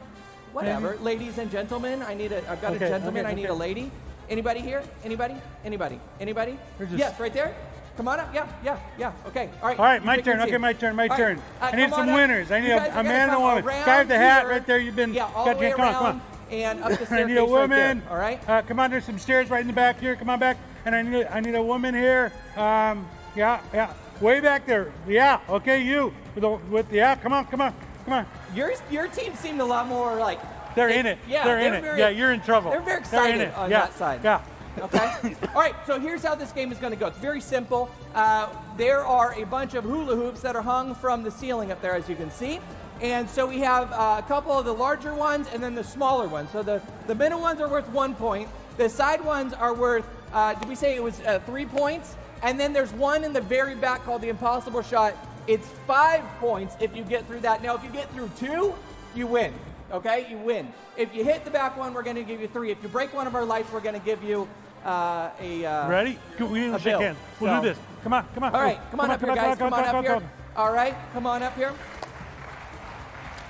Whatever. 0.53 0.97
Ladies 0.97 1.39
and 1.39 1.49
gentlemen, 1.49 2.03
I 2.03 2.15
need 2.15 2.33
a, 2.33 2.39
I've 2.51 2.61
got 2.61 2.73
Okay, 2.75 2.87
a 2.87 2.89
gentleman, 2.89 3.25
okay, 3.25 3.33
I 3.33 3.35
need 3.37 3.45
okay. 3.45 3.53
a 3.53 3.55
lady. 3.55 3.93
Anybody 4.29 4.61
here? 4.61 4.83
Anybody? 5.05 5.37
Anybody? 5.65 6.01
Anybody? 6.19 6.59
Just- 6.81 6.93
yes, 6.95 7.21
right 7.21 7.33
there. 7.33 7.55
Come 7.99 8.07
on 8.07 8.21
up. 8.21 8.33
Yeah, 8.33 8.47
yeah, 8.65 8.79
yeah. 8.97 9.13
Okay. 9.27 9.51
All 9.61 9.69
right. 9.71 9.77
All 9.81 9.85
right, 9.85 10.05
my 10.05 10.19
turn. 10.21 10.41
Okay, 10.43 10.57
my 10.57 10.73
turn. 10.73 10.95
My 10.95 11.09
All 11.09 11.09
right, 11.09 11.17
turn. 11.19 11.43
uh, 11.61 11.65
I 11.73 11.75
need 11.77 11.91
some 11.91 12.09
up. 12.09 12.15
winners. 12.15 12.53
I 12.53 12.61
need 12.61 12.71
a, 12.71 13.01
a 13.01 13.03
man 13.03 13.29
and 13.29 13.37
a 13.37 13.41
woman. 13.41 13.65
around 13.65 13.85
Guy 13.87 13.99
with 13.99 14.09
the 14.09 14.17
hat 14.17 14.43
here. 14.43 14.51
right 14.51 14.65
there. 14.69 14.79
You've 14.79 14.95
been 14.95 15.13
Yeah, 15.13 15.25
all 15.35 15.45
got 15.45 15.55
the 15.55 15.61
way 15.63 15.69
you. 15.71 15.75
Come 15.75 15.85
on, 15.87 15.95
come 15.95 16.05
around 16.05 16.15
on. 16.15 16.23
and 16.53 16.81
up 16.85 16.93
the 16.97 17.13
I 17.21 17.25
need 17.25 17.37
a 17.37 17.41
right 17.41 17.51
woman. 17.51 18.03
All 18.09 18.17
right. 18.17 18.49
Uh, 18.49 18.63
come 18.63 18.79
on, 18.79 18.93
there's 18.93 19.05
some 19.05 19.19
stairs 19.19 19.51
right 19.51 19.63
in 19.63 19.67
the 19.67 19.73
back 19.73 19.99
here. 19.99 20.15
Come 20.15 20.31
on 20.31 20.39
back. 20.39 20.59
And 20.85 20.95
I 20.95 21.03
need 21.03 21.23
a, 21.23 21.35
I 21.35 21.41
need 21.41 21.57
a 21.57 21.63
woman 21.63 21.93
here. 21.93 22.33
Um, 22.57 23.05
yeah, 23.35 23.61
yeah. 23.75 23.93
Way 24.21 24.39
back 24.39 24.65
there. 24.65 24.93
Yeah. 25.09 25.41
Okay, 25.49 25.83
you. 25.83 26.15
With, 26.37 26.43
the, 26.43 26.51
with 26.71 26.93
yeah. 26.93 27.17
Come 27.17 27.33
on, 27.33 27.47
come 27.47 27.61
on, 27.61 27.75
come 28.05 28.15
on. 28.15 28.27
Your 28.55 28.75
your 28.93 29.09
team 29.09 29.35
seemed 29.35 29.61
a 29.61 29.65
lot 29.65 29.89
more 29.89 30.15
like 30.15 30.39
They're 30.77 30.89
in 30.89 31.05
it. 31.05 31.19
Yeah, 31.29 31.43
They're 31.43 31.59
in 31.59 31.73
they're 31.73 31.79
it. 31.81 31.83
very- 31.83 31.99
yeah, 31.99 32.09
you're 32.11 32.33
in 32.33 32.43
trouble. 32.43 32.71
They're 32.71 32.81
very 32.81 33.03
They're 33.03 33.27
in 33.27 33.41
excited 33.41 33.41
it. 33.49 33.55
on 33.57 33.71
yeah. 33.73 33.81
that 33.81 33.95
side. 33.99 34.21
Yeah. 34.23 34.41
Okay. 34.81 35.37
All 35.55 35.61
right. 35.61 35.75
So 35.87 35.99
here's 35.99 36.23
how 36.23 36.35
this 36.35 36.53
game 36.53 36.73
is 36.73 36.79
going 36.79 36.93
to 36.93 36.99
go. 36.99 37.07
It's 37.07 37.19
very 37.19 37.41
simple. 37.41 37.91
Uh, 38.15 38.49
there 38.77 39.05
are 39.05 39.35
a 39.35 39.45
bunch 39.45 39.75
of 39.75 39.85
hula 39.85 40.17
hoops 40.17 40.41
that 40.43 40.57
are 40.57 40.63
hung 40.63 40.95
from 40.95 41.23
the 41.23 41.31
ceiling 41.31 41.73
up 41.73 41.83
there, 41.83 41.95
as 41.95 42.09
you 42.09 42.17
can 42.17 42.31
see. 42.31 42.61
And 43.01 43.31
so 43.31 43.47
we 43.47 43.61
have 43.61 43.93
uh, 43.93 44.21
a 44.25 44.27
couple 44.27 44.53
of 44.53 44.65
the 44.65 44.73
larger 44.73 45.15
ones 45.15 45.47
and 45.53 45.63
then 45.63 45.75
the 45.75 45.85
smaller 45.85 46.27
ones. 46.27 46.51
So 46.51 46.63
the, 46.63 46.83
the 47.07 47.15
middle 47.15 47.41
ones 47.41 47.61
are 47.61 47.69
worth 47.69 47.89
one 47.91 48.15
point. 48.15 48.49
The 48.77 48.89
side 48.89 49.25
ones 49.25 49.53
are 49.53 49.75
worth, 49.75 50.05
uh, 50.33 50.55
did 50.55 50.69
we 50.69 50.75
say 50.75 50.97
it 50.97 51.03
was 51.03 51.21
uh, 51.21 51.39
three 51.47 51.67
points? 51.67 52.17
And 52.43 52.59
then 52.59 52.73
there's 52.73 52.93
one 52.93 53.25
in 53.25 53.33
the 53.33 53.41
very 53.41 53.75
back 53.75 54.05
called 54.05 54.23
the 54.23 54.29
impossible 54.29 54.83
shot. 54.83 55.15
It's 55.47 55.67
five 55.87 56.23
points 56.41 56.77
if 56.81 56.95
you 56.95 57.03
get 57.05 57.27
through 57.27 57.41
that. 57.41 57.63
Now, 57.63 57.75
if 57.75 57.83
you 57.83 57.91
get 57.91 58.11
through 58.13 58.31
two, 58.37 58.75
you 59.15 59.27
win. 59.27 59.55
Okay, 59.91 60.27
you 60.31 60.37
win. 60.37 60.73
If 60.97 61.15
you 61.15 61.25
hit 61.25 61.45
the 61.45 61.51
back 61.51 61.77
one, 61.77 61.95
we're 61.95 62.03
going 62.03 62.17
to 62.17 62.23
give 62.23 62.41
you 62.41 62.49
three. 62.49 62.71
If 62.71 62.83
you 62.83 62.89
break 62.89 63.15
one 63.15 63.27
of 63.27 63.35
our 63.35 63.45
lights, 63.45 63.73
we're 63.73 63.81
going 63.81 63.99
to 63.99 64.05
give 64.05 64.23
you 64.23 64.47
uh, 64.85 65.31
a. 65.41 65.65
Uh, 65.67 65.89
Ready? 65.89 66.19
We 66.39 66.61
need 66.61 66.69
a 66.69 66.73
to 66.73 66.79
shake 66.79 66.85
bill. 66.85 67.01
hands. 67.01 67.19
We'll 67.41 67.57
So- 67.57 67.63
do 67.63 67.69
this. 67.69 67.79
Come 68.05 68.13
on, 68.13 68.27
come 68.35 68.45
on. 68.45 68.55
All 68.55 68.61
right, 68.63 68.79
come 68.91 69.01
on 69.01 69.11
up 69.11 69.21
here, 69.21 69.35
guys. 69.35 69.59
Come 69.59 69.73
on 69.73 69.85
up 69.85 70.05
here. 70.05 70.23
All 70.57 70.73
right, 70.73 70.95
come 71.13 71.27
on 71.27 71.43
up 71.43 71.55
here. 71.57 71.73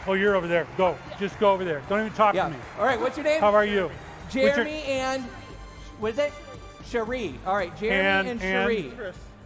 Oh, 0.07 0.15
you're 0.15 0.35
over 0.37 0.47
there. 0.49 0.67
Go. 0.79 0.97
Just 1.19 1.39
go 1.39 1.53
over 1.53 1.65
there. 1.65 1.83
Don't 1.89 2.01
even 2.01 2.13
talk 2.13 2.35
Yeah. 2.35 2.45
to 2.45 2.51
me. 2.51 2.57
All 2.79 2.85
right, 2.87 2.99
what's 2.99 3.17
your 3.17 3.25
name? 3.25 3.41
How 3.41 3.53
are 3.55 3.65
you? 3.65 3.91
What's 4.23 4.35
your- 4.35 4.51
Jeremy 4.55 4.83
and 4.85 5.25
what 5.99 6.13
is 6.13 6.19
it? 6.19 6.33
Cherie. 6.87 7.39
All 7.47 7.55
right, 7.57 7.77
Jeremy 7.77 7.99
And- 7.99 8.29
and, 8.29 8.43
and- 8.43 8.65
Cherie. 8.65 8.93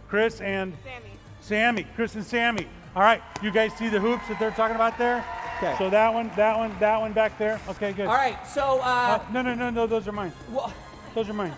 Chris 0.07 0.39
and 0.41 0.77
Sammy. 0.83 1.09
Sammy. 1.41 1.87
Chris 1.95 2.15
and 2.15 2.23
Sammy. 2.25 2.67
All 2.95 3.01
right. 3.01 3.21
You 3.41 3.51
guys 3.51 3.73
see 3.73 3.89
the 3.89 3.99
hoops 3.99 4.27
that 4.29 4.39
they're 4.39 4.51
talking 4.51 4.75
about 4.75 4.97
there? 4.97 5.25
Okay. 5.57 5.75
So 5.77 5.89
that 5.89 6.13
one, 6.13 6.31
that 6.35 6.57
one, 6.57 6.73
that 6.79 7.01
one 7.01 7.11
back 7.11 7.37
there. 7.37 7.59
Okay, 7.69 7.91
good. 7.93 8.05
All 8.07 8.15
right, 8.15 8.37
so 8.47 8.79
Uh, 8.81 8.85
uh, 8.85 9.19
no, 9.31 9.41
no, 9.41 9.53
no, 9.53 9.69
no. 9.69 9.87
Those 9.87 10.07
are 10.07 10.11
mine. 10.11 10.31
wha- 10.49 10.71
Those 11.15 11.29
are 11.29 11.33
mine. 11.33 11.53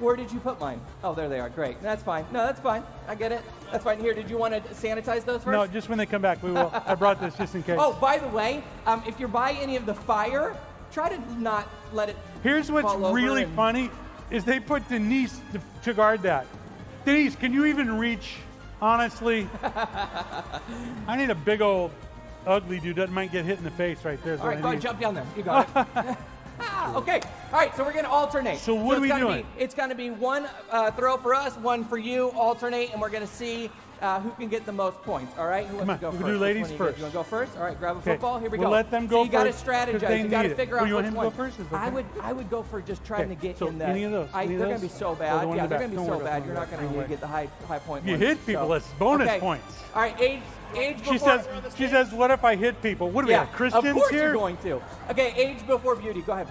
Where 0.00 0.16
did 0.16 0.32
you 0.32 0.40
put 0.40 0.60
mine? 0.60 0.80
Oh, 1.02 1.14
there 1.14 1.28
they 1.28 1.40
are. 1.40 1.48
Great. 1.48 1.80
That's 1.82 2.02
fine. 2.02 2.24
No, 2.32 2.44
that's 2.44 2.60
fine. 2.60 2.82
I 3.06 3.14
get 3.14 3.32
it. 3.32 3.42
That's 3.70 3.84
fine. 3.84 4.00
Here, 4.00 4.14
did 4.14 4.30
you 4.30 4.38
want 4.38 4.54
to 4.54 4.60
sanitize 4.74 5.24
those 5.24 5.42
first? 5.42 5.48
No, 5.48 5.66
just 5.66 5.88
when 5.88 5.98
they 5.98 6.06
come 6.06 6.22
back, 6.22 6.42
we 6.42 6.52
will. 6.52 6.70
I 6.86 6.94
brought 6.94 7.20
this 7.20 7.36
just 7.36 7.54
in 7.54 7.62
case. 7.62 7.76
Oh, 7.78 7.92
by 8.00 8.18
the 8.18 8.28
way, 8.28 8.62
um, 8.86 9.02
if 9.06 9.18
you're 9.18 9.28
by 9.28 9.52
any 9.52 9.76
of 9.76 9.86
the 9.86 9.94
fire, 9.94 10.56
try 10.92 11.08
to 11.08 11.40
not 11.40 11.68
let 11.92 12.08
it. 12.08 12.16
Here's 12.42 12.70
what's 12.70 12.94
really 12.94 13.42
and- 13.42 13.54
funny 13.54 13.90
is 14.30 14.44
they 14.44 14.60
put 14.60 14.86
Denise 14.88 15.40
to, 15.52 15.60
to 15.82 15.94
guard 15.94 16.22
that. 16.22 16.46
Denise, 17.04 17.34
can 17.34 17.52
you 17.52 17.64
even 17.64 17.98
reach? 17.98 18.36
Honestly, 18.80 19.48
I 19.62 21.16
need 21.16 21.30
a 21.30 21.34
big 21.34 21.60
old 21.60 21.90
ugly 22.46 22.78
dude 22.78 22.96
that 22.96 23.10
might 23.10 23.32
get 23.32 23.44
hit 23.44 23.58
in 23.58 23.64
the 23.64 23.70
face 23.72 24.04
right 24.04 24.22
there. 24.22 24.38
All 24.38 24.46
right, 24.46 24.62
go 24.62 24.68
ahead, 24.68 24.80
jump 24.80 25.00
down 25.00 25.14
there. 25.14 25.26
You 25.36 25.42
got 25.42 25.68
it. 25.96 26.16
Okay. 26.96 27.20
All 27.52 27.58
right, 27.58 27.74
so 27.76 27.84
we're 27.84 27.92
going 27.92 28.04
to 28.04 28.10
alternate. 28.10 28.58
So 28.58 28.74
what 28.74 28.98
are 28.98 29.04
it's 29.04 29.12
we 29.14 29.20
doing? 29.20 29.42
Be, 29.56 29.62
it's 29.62 29.74
going 29.74 29.88
to 29.88 29.94
be 29.94 30.10
one 30.10 30.48
uh, 30.70 30.90
throw 30.92 31.16
for 31.16 31.34
us, 31.34 31.56
one 31.56 31.84
for 31.84 31.96
you, 31.98 32.28
alternate, 32.30 32.92
and 32.92 33.00
we're 33.00 33.10
going 33.10 33.26
to 33.26 33.32
see 33.32 33.70
uh, 34.00 34.20
who 34.20 34.30
can 34.32 34.48
get 34.48 34.64
the 34.66 34.72
most 34.72 35.00
points. 35.02 35.36
All 35.38 35.46
right, 35.46 35.66
who 35.66 35.76
wants 35.78 35.90
on, 35.90 35.96
to 35.96 36.00
go 36.02 36.10
we'll 36.10 36.20
first? 36.20 36.32
do 36.32 36.38
ladies 36.38 36.62
one 36.62 36.72
you 36.72 36.78
first. 36.78 36.98
You 36.98 37.02
want 37.04 37.12
to 37.12 37.18
go 37.18 37.22
first? 37.24 37.56
All 37.56 37.62
right, 37.64 37.78
grab 37.78 37.96
a 37.96 38.00
football. 38.02 38.38
Here 38.38 38.50
we 38.50 38.58
we'll 38.58 38.68
go. 38.68 38.72
let 38.72 38.90
them 38.90 39.06
go 39.06 39.20
so 39.20 39.24
you 39.24 39.30
got 39.30 39.44
to 39.44 39.52
first, 39.52 39.64
strategize. 39.66 40.22
You 40.22 40.28
got 40.28 40.42
to 40.42 40.48
need 40.48 40.52
it. 40.52 40.56
figure 40.56 40.78
Oh, 40.78 40.82
out 40.82 40.88
you 40.88 40.94
want 40.94 41.06
which 41.06 41.08
him 41.08 41.14
to 41.14 41.20
go 41.20 41.26
one. 41.28 41.36
first? 41.36 41.70
That 41.70 41.72
I 41.72 41.88
would, 41.88 42.06
I 42.22 42.32
would 42.32 42.50
go 42.50 42.62
for 42.62 42.80
just 42.80 43.04
trying 43.04 43.22
Okay, 43.26 43.34
to 43.34 43.40
get 43.40 43.58
so 43.58 43.68
in 43.68 43.78
the. 43.78 43.86
any 43.86 44.04
of 44.04 44.12
those, 44.12 44.28
I, 44.32 44.44
any 44.44 44.56
they're 44.56 44.66
going 44.66 44.76
to 44.76 44.82
be 44.82 44.88
so 44.88 45.14
bad. 45.14 45.48
Yeah, 45.48 45.62
the 45.62 45.68
they're 45.68 45.78
going 45.78 45.90
to 45.90 45.96
be 45.96 46.04
so 46.06 46.20
bad. 46.20 46.44
You're 46.44 46.54
don't 46.54 46.70
going 46.70 47.02
to 47.02 47.08
get 47.08 47.20
the 47.20 47.26
high 47.26 47.48
high 47.66 47.78
point. 47.78 48.06
You 48.06 48.16
hit 48.16 48.44
people, 48.46 48.66
So- 48.68 48.72
it's 48.74 48.88
bonus 48.98 49.40
points. 49.40 49.64
All 49.94 50.02
right, 50.02 50.20
age 50.20 50.42
age 50.76 50.98
She 51.08 51.18
says, 51.18 51.48
she 51.76 51.88
says, 51.88 52.12
what 52.12 52.30
if 52.30 52.44
I 52.44 52.54
hit 52.54 52.80
people? 52.82 53.10
What 53.10 53.22
do 53.22 53.28
we 53.28 53.32
yeah, 53.32 53.46
have, 53.46 53.54
Christians 53.54 53.84
here? 53.84 53.92
of 53.92 53.98
course 53.98 54.10
here? 54.10 54.22
you're 54.24 54.32
going 54.34 54.56
to. 54.58 54.82
Okay, 55.10 55.32
age 55.34 55.66
before 55.66 55.96
beauty. 55.96 56.20
Go 56.20 56.34
ahead. 56.34 56.48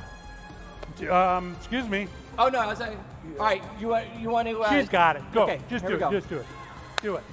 Um, 1.04 1.56
excuse 1.58 1.88
me. 1.88 2.08
Oh 2.40 2.48
no, 2.50 2.60
I 2.60 2.68
was 2.68 2.78
saying. 2.78 2.98
All 3.40 3.46
right, 3.46 3.62
you 3.80 3.88
want 3.90 4.06
you 4.20 4.30
want 4.30 4.48
to? 4.48 4.60
Uh, 4.62 4.70
She's 4.72 4.90
got 4.90 5.16
it. 5.16 5.24
Go. 5.34 5.44
Okay, 5.44 5.60
just 5.70 5.86
do 5.86 5.96
it. 5.96 6.00
go. 6.00 6.12
Just 6.12 6.30
do 6.30 6.38
it. 6.38 6.46
Do 7.02 7.16
it. 7.16 7.24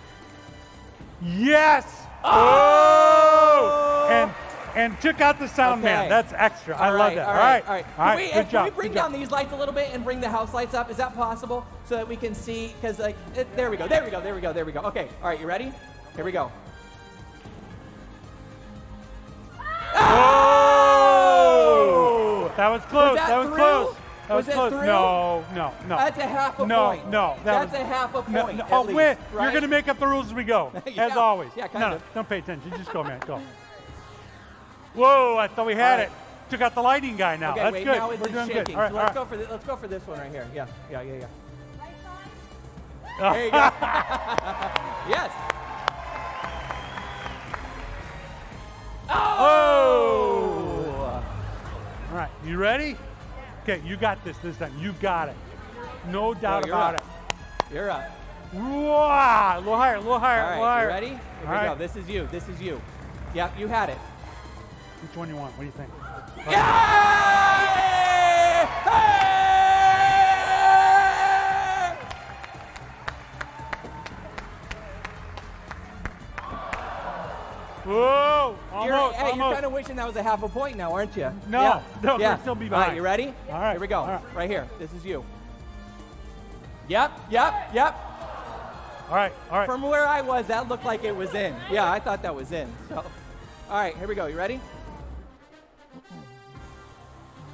Yes. 1.23 2.03
Oh! 2.25 4.09
And 4.11 4.31
and 4.75 5.01
took 5.01 5.21
out 5.21 5.39
the 5.39 5.47
sound 5.49 5.83
man. 5.83 6.09
That's 6.09 6.33
extra. 6.35 6.77
I 6.77 6.91
All 6.91 6.99
love 6.99 7.15
that. 7.15 7.27
All 7.27 7.33
All 7.33 7.39
right, 7.39 7.67
right. 7.69 7.87
right. 7.97 7.99
All 7.99 8.07
Can 8.09 8.17
we, 8.17 8.25
Good 8.27 8.33
uh, 8.33 8.43
can 8.43 8.51
job. 8.51 8.65
we 8.65 8.71
bring 8.71 8.89
Good 8.93 8.99
job. 8.99 9.13
down 9.13 9.21
these 9.21 9.31
lights 9.31 9.53
a 9.53 9.57
little 9.57 9.75
bit 9.75 9.91
and 9.93 10.03
bring 10.05 10.21
the 10.21 10.29
house 10.29 10.53
lights 10.53 10.75
up? 10.75 10.91
Is 10.91 10.97
that 10.97 11.15
possible? 11.15 11.65
So 11.87 11.95
that 11.97 12.09
we 12.09 12.17
can 12.17 12.35
see? 12.35 12.75
Because 12.81 12.99
like, 12.99 13.17
it, 13.37 13.47
there 13.57 13.71
we 13.71 13.77
go. 13.77 13.87
There 13.87 14.05
we 14.05 14.11
go. 14.11 14.21
There 14.21 14.35
we 14.35 14.41
go. 14.41 14.53
There 14.53 14.65
we 14.65 14.73
go. 14.73 14.81
Okay. 14.81 15.09
All 15.23 15.29
right. 15.29 15.41
You 15.41 15.47
ready? 15.47 15.73
Here 16.17 16.25
we 16.25 16.33
go. 16.33 16.51
Oh! 19.97 20.84
That 22.57 22.69
was 22.69 22.83
close. 22.87 23.17
that 23.17 23.39
was 23.39 23.55
close. 23.55 23.97
That 24.29 24.35
Was 24.37 24.47
was, 24.47 24.55
close. 24.55 24.73
through? 24.73 24.87
No, 24.87 25.45
no, 25.55 25.75
no. 25.87 25.97
That's 25.99 26.19
a 26.19 26.23
half 26.27 26.59
a 26.59 26.67
no, 26.67 26.87
point. 26.87 27.11
No, 27.11 27.37
that 27.45 27.69
That's 27.69 27.73
was, 27.73 27.81
a 27.81 27.85
half 27.85 28.15
a 28.15 28.31
no, 28.31 28.45
point. 28.45 28.57
no. 28.57 28.65
at 28.65 28.73
Oh, 28.73 28.83
least, 28.83 28.97
wait. 28.97 29.17
right? 29.33 29.43
You're 29.43 29.51
going 29.51 29.63
to 29.63 29.69
make 29.69 29.87
up 29.89 29.99
the 29.99 30.07
rules 30.07 30.27
as 30.27 30.35
we 30.35 30.45
go, 30.45 30.73
Yeah, 30.87 31.07
as 31.09 31.17
always. 31.17 31.51
yeah, 31.55 31.69
kind 31.69 31.81
no, 31.81 31.91
no, 31.97 32.03
don't 32.15 32.27
pay 32.29 32.39
attention. 32.39 32.71
Just 32.71 32.91
go, 32.91 33.05
man. 33.05 33.21
Go. 33.27 33.43
Whoa! 34.95 35.37
I 35.37 35.49
thought 35.49 35.67
we 35.67 35.75
had 35.75 35.99
right. 35.99 36.09
it. 36.09 36.13
Took 36.49 36.61
out 36.63 36.75
the 36.75 36.81
lighting 36.83 37.17
guy 37.17 37.37
now. 37.37 37.53
Okay, 37.53 37.61
That's 37.63 37.73
wait. 37.75 37.85
good. 37.85 37.97
Now 37.97 38.09
We're 38.09 38.17
doing 38.17 38.47
shaking. 38.47 38.65
good. 38.65 38.75
All 38.77 38.81
right, 38.81 38.91
so 38.91 38.97
let's 38.97 39.07
right. 39.09 39.15
go 39.15 39.25
for 39.27 39.37
this. 39.37 39.51
Let's 39.51 39.65
go 39.67 39.77
for 39.77 39.89
this 39.89 40.07
one 40.07 40.19
right 40.21 40.31
here. 40.31 40.47
Yeah. 40.55 40.67
Yeah. 40.91 41.03
Yeah. 41.03 41.15
Yeah. 41.15 41.27
Oh. 43.21 43.33
There 43.33 43.45
you 43.45 43.51
go. 43.51 43.57
yes. 45.11 45.33
Oh! 49.11 49.37
oh! 49.39 50.54
All 52.15 52.21
right, 52.21 52.31
you 52.47 52.59
ready? 52.59 52.97
Okay, 53.65 53.83
you 53.85 53.97
got 53.97 54.25
this 54.25 54.37
this 54.39 54.57
time. 54.57 54.73
You 54.79 54.93
got 55.01 55.31
it. 55.31 55.35
No 56.11 56.33
doubt 56.33 56.65
you're 56.65 56.73
about 56.73 56.95
up. 56.95 57.05
You're 57.73 57.91
up. 57.91 58.05
it. 58.53 58.57
Wow! 58.57 59.55
A 59.57 59.59
little 59.59 59.77
higher, 59.77 59.97
a 59.97 59.99
little 59.99 60.21
higher, 60.21 60.43
All 60.43 60.49
a 60.49 60.53
little 60.53 60.65
higher. 60.65 60.85
You 60.85 60.89
ready? 60.91 61.09
Here 61.09 61.19
All 61.49 61.61
we 61.61 61.67
go. 61.71 61.75
This 61.75 61.97
is 61.97 62.09
you. 62.09 62.29
This 62.31 62.49
is 62.49 62.61
you. 62.63 62.81
Yep. 63.35 63.59
You 63.59 63.67
had 63.67 63.89
it. 63.91 63.99
Which 65.03 65.17
one 65.17 65.29
you 65.29 65.35
want? 65.35 65.59
What 65.59 65.63
do 65.63 65.67
you 65.67 65.73
think? 65.73 65.91
Whoa! 77.85 78.34
Almost, 78.73 78.87
You're, 78.87 79.13
hey, 79.13 79.37
you're 79.37 79.53
kind 79.53 79.65
of 79.67 79.73
wishing 79.73 79.97
that 79.97 80.07
was 80.07 80.17
a 80.17 80.23
half 80.23 80.43
a 80.43 80.49
point 80.49 80.77
now, 80.77 80.93
aren't 80.93 81.17
you? 81.17 81.33
No, 81.49 81.63
yeah. 81.63 81.83
no, 82.03 82.19
yeah. 82.19 82.39
still 82.39 82.55
be 82.55 82.67
All 82.67 82.73
right, 82.73 82.95
you 82.95 83.03
ready? 83.03 83.33
All 83.51 83.61
right, 83.61 83.73
Here 83.73 83.81
we 83.81 83.87
go. 83.87 84.03
right. 84.05 84.21
Right 84.35 84.51
here. 84.51 84.69
This 84.79 84.93
is 84.93 85.05
you. 85.05 85.25
Yep, 86.89 87.13
yep, 87.31 87.71
yep. 87.73 87.95
All 89.09 89.17
right, 89.17 89.33
all 89.51 89.59
right. 89.59 89.67
From 89.67 89.83
where 89.83 90.07
I 90.07 90.21
was, 90.21 90.47
that 90.47 90.69
looked 90.69 90.85
like 90.85 91.05
it 91.05 91.15
was 91.15 91.35
in. 91.35 91.55
Yeah, 91.71 91.91
I 91.91 91.99
thought 92.01 92.23
that 92.23 92.35
was 92.35 92.53
in. 92.53 92.69
So, 92.89 92.97
all 92.97 93.05
right, 93.71 93.97
here 93.97 94.09
we 94.09 94.15
go. 94.15 94.27
You 94.27 94.37
ready? 94.37 94.61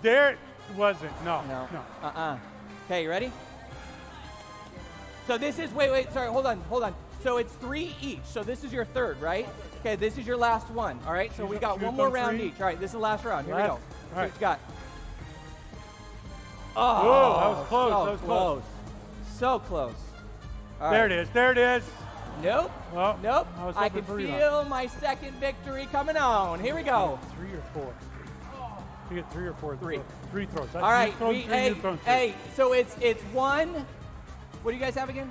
there 0.02 0.30
it 0.30 0.38
wasn't. 0.76 1.12
No, 1.24 1.42
No. 1.42 1.68
no. 1.72 1.84
Uh-uh. 2.02 2.38
Okay, 2.86 3.02
you 3.04 3.10
ready? 3.10 3.30
So 5.26 5.38
this 5.38 5.58
is 5.58 5.72
wait, 5.72 5.90
wait, 5.92 6.12
sorry, 6.12 6.28
hold 6.28 6.46
on, 6.46 6.60
hold 6.62 6.82
on. 6.82 6.94
So 7.22 7.36
it's 7.36 7.52
three 7.54 7.94
each. 8.00 8.24
So 8.24 8.42
this 8.42 8.64
is 8.64 8.72
your 8.72 8.84
third, 8.84 9.20
right? 9.20 9.48
Okay, 9.80 9.96
this 9.96 10.18
is 10.18 10.26
your 10.26 10.36
last 10.36 10.68
one. 10.70 10.98
All 11.06 11.12
right. 11.12 11.34
So 11.36 11.46
we 11.46 11.58
got 11.58 11.80
one 11.80 11.96
more 11.96 12.10
round 12.10 12.40
each. 12.40 12.60
All 12.60 12.66
right, 12.66 12.78
this 12.78 12.90
is 12.90 12.92
the 12.92 12.98
last 12.98 13.24
round. 13.24 13.46
Here 13.46 13.56
we 13.56 13.62
go. 13.62 13.68
all 13.68 13.80
right. 14.14 14.32
you 14.34 14.40
got? 14.40 14.58
Whoa, 16.74 17.40
that 17.40 17.48
was 17.48 17.58
oh, 17.58 17.64
close. 17.68 17.90
So 17.90 18.04
that 18.04 18.12
was 18.12 18.20
close. 18.20 18.62
So 19.38 19.58
close. 19.58 19.94
All 20.80 20.90
There 20.90 21.06
it 21.06 21.12
is. 21.12 21.28
There 21.30 21.52
it 21.52 21.58
is. 21.58 21.82
Nope. 22.42 22.70
Oh, 22.94 23.16
Nope. 23.22 23.48
I 23.58 23.84
I 23.84 23.88
can 23.88 24.06
rebound. 24.06 24.38
feel 24.38 24.64
my 24.64 24.86
second 24.86 25.34
victory 25.40 25.88
coming 25.90 26.16
on. 26.16 26.60
Here 26.60 26.74
we 26.74 26.82
go. 26.82 27.18
Three 27.36 27.52
or 27.52 27.62
four. 27.74 27.94
You 29.10 29.16
get 29.16 29.32
three 29.32 29.46
or 29.46 29.54
four. 29.54 29.76
Three. 29.76 29.96
throws. 29.96 30.06
Three 30.30 30.46
throws. 30.46 30.68
All 30.74 30.82
right. 30.82 31.18
We- 31.20 31.26
three, 31.26 31.40
hey, 31.42 31.74
three. 31.74 31.96
hey. 32.04 32.34
So 32.54 32.72
it's 32.72 32.96
it's 33.00 33.22
one. 33.32 33.86
What 34.62 34.72
do 34.72 34.76
you 34.76 34.82
guys 34.82 34.94
have 34.94 35.08
again? 35.08 35.30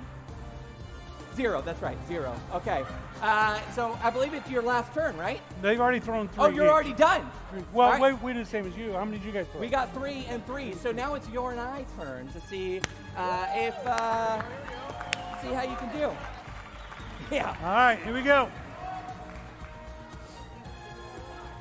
Zero. 1.36 1.62
That's 1.62 1.80
right. 1.80 1.96
Zero. 2.08 2.34
Okay. 2.54 2.84
Uh, 3.22 3.60
so 3.72 3.98
I 4.02 4.10
believe 4.10 4.34
it's 4.34 4.50
your 4.50 4.62
last 4.62 4.92
turn, 4.94 5.16
right? 5.16 5.40
They've 5.62 5.80
already 5.80 6.00
thrown 6.00 6.28
three. 6.28 6.44
Oh, 6.44 6.48
you're 6.48 6.68
already 6.68 6.92
done. 6.92 7.30
Well, 7.72 7.90
right. 7.90 8.00
wait, 8.00 8.22
we 8.22 8.32
did 8.32 8.46
the 8.46 8.50
same 8.50 8.66
as 8.66 8.76
you. 8.76 8.92
How 8.92 9.04
many 9.04 9.18
did 9.18 9.26
you 9.26 9.32
guys 9.32 9.46
throw? 9.52 9.60
We 9.60 9.68
got 9.68 9.92
three 9.94 10.26
and 10.28 10.44
three. 10.46 10.74
So 10.74 10.92
now 10.92 11.14
it's 11.14 11.28
your 11.28 11.52
and 11.52 11.60
I 11.60 11.84
turn 11.98 12.28
to 12.28 12.40
see 12.40 12.80
uh, 13.16 13.46
if 13.54 13.74
uh, 13.86 14.42
see 15.40 15.48
how 15.48 15.62
you 15.62 15.76
can 15.76 15.96
do. 15.98 16.10
Yeah. 17.30 17.54
All 17.62 17.68
right, 17.68 17.98
here 18.02 18.12
we 18.12 18.22
go. 18.22 18.48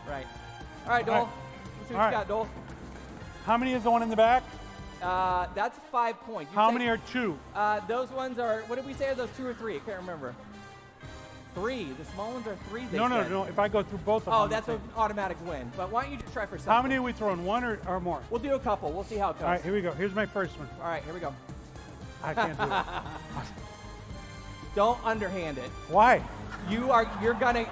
Right. 0.07 0.25
All 0.85 0.91
right, 0.91 1.05
Dole. 1.05 1.15
All 1.15 1.25
right. 1.25 1.33
Let's 1.77 1.89
see 1.89 1.93
what 1.93 1.99
All 1.99 2.09
you 2.09 2.15
right. 2.15 2.21
got, 2.21 2.27
Dole. 2.27 2.47
How 3.45 3.55
many 3.55 3.73
is 3.73 3.83
the 3.83 3.91
one 3.91 4.01
in 4.01 4.09
the 4.09 4.15
back? 4.15 4.41
Uh, 5.01 5.47
that's 5.55 5.79
five 5.91 6.19
points. 6.21 6.51
You 6.51 6.57
How 6.59 6.67
take- 6.69 6.77
many 6.79 6.89
are 6.89 6.97
two? 6.97 7.37
Uh, 7.55 7.79
those 7.87 8.09
ones 8.11 8.37
are. 8.39 8.61
What 8.67 8.75
did 8.75 8.85
we 8.85 8.93
say? 8.93 9.09
Are 9.09 9.15
those 9.15 9.29
two 9.37 9.45
or 9.47 9.53
three? 9.53 9.75
I 9.77 9.79
can't 9.79 9.99
remember. 9.99 10.35
Three. 11.55 11.85
The 11.97 12.05
small 12.05 12.31
ones 12.33 12.45
are 12.47 12.55
three. 12.69 12.83
No, 12.91 13.07
no, 13.07 13.23
said. 13.23 13.31
no. 13.31 13.43
If 13.45 13.57
I 13.57 13.67
go 13.67 13.81
through 13.81 13.97
both 13.99 14.27
of 14.27 14.33
Oh, 14.33 14.41
them. 14.41 14.45
Oh, 14.45 14.47
that's 14.47 14.67
an 14.67 14.79
automatic 14.95 15.37
win. 15.47 15.71
But 15.75 15.91
why 15.91 16.03
don't 16.03 16.11
you 16.11 16.17
just 16.17 16.31
try 16.33 16.45
for 16.45 16.57
something? 16.57 16.71
How 16.73 16.81
many 16.81 16.95
are 16.95 17.01
we 17.01 17.11
throwing? 17.11 17.43
One 17.45 17.63
or, 17.63 17.79
or 17.87 17.99
more? 17.99 18.21
We'll 18.29 18.41
do 18.41 18.53
a 18.53 18.59
couple. 18.59 18.91
We'll 18.91 19.03
see 19.03 19.15
how 19.15 19.31
it 19.31 19.33
goes. 19.35 19.43
All 19.43 19.49
right, 19.49 19.61
here 19.61 19.73
we 19.73 19.81
go. 19.81 19.91
Here's 19.91 20.13
my 20.13 20.25
first 20.25 20.57
one. 20.59 20.69
All 20.81 20.87
right, 20.87 21.03
here 21.03 21.13
we 21.13 21.19
go. 21.19 21.33
I 22.23 22.33
can't 22.33 22.57
do 22.57 22.63
it. 22.65 23.45
Don't 24.75 24.99
underhand 25.03 25.57
it. 25.57 25.69
Why? 25.87 26.21
You 26.69 26.91
are. 26.91 27.09
You're 27.21 27.33
gonna. 27.33 27.65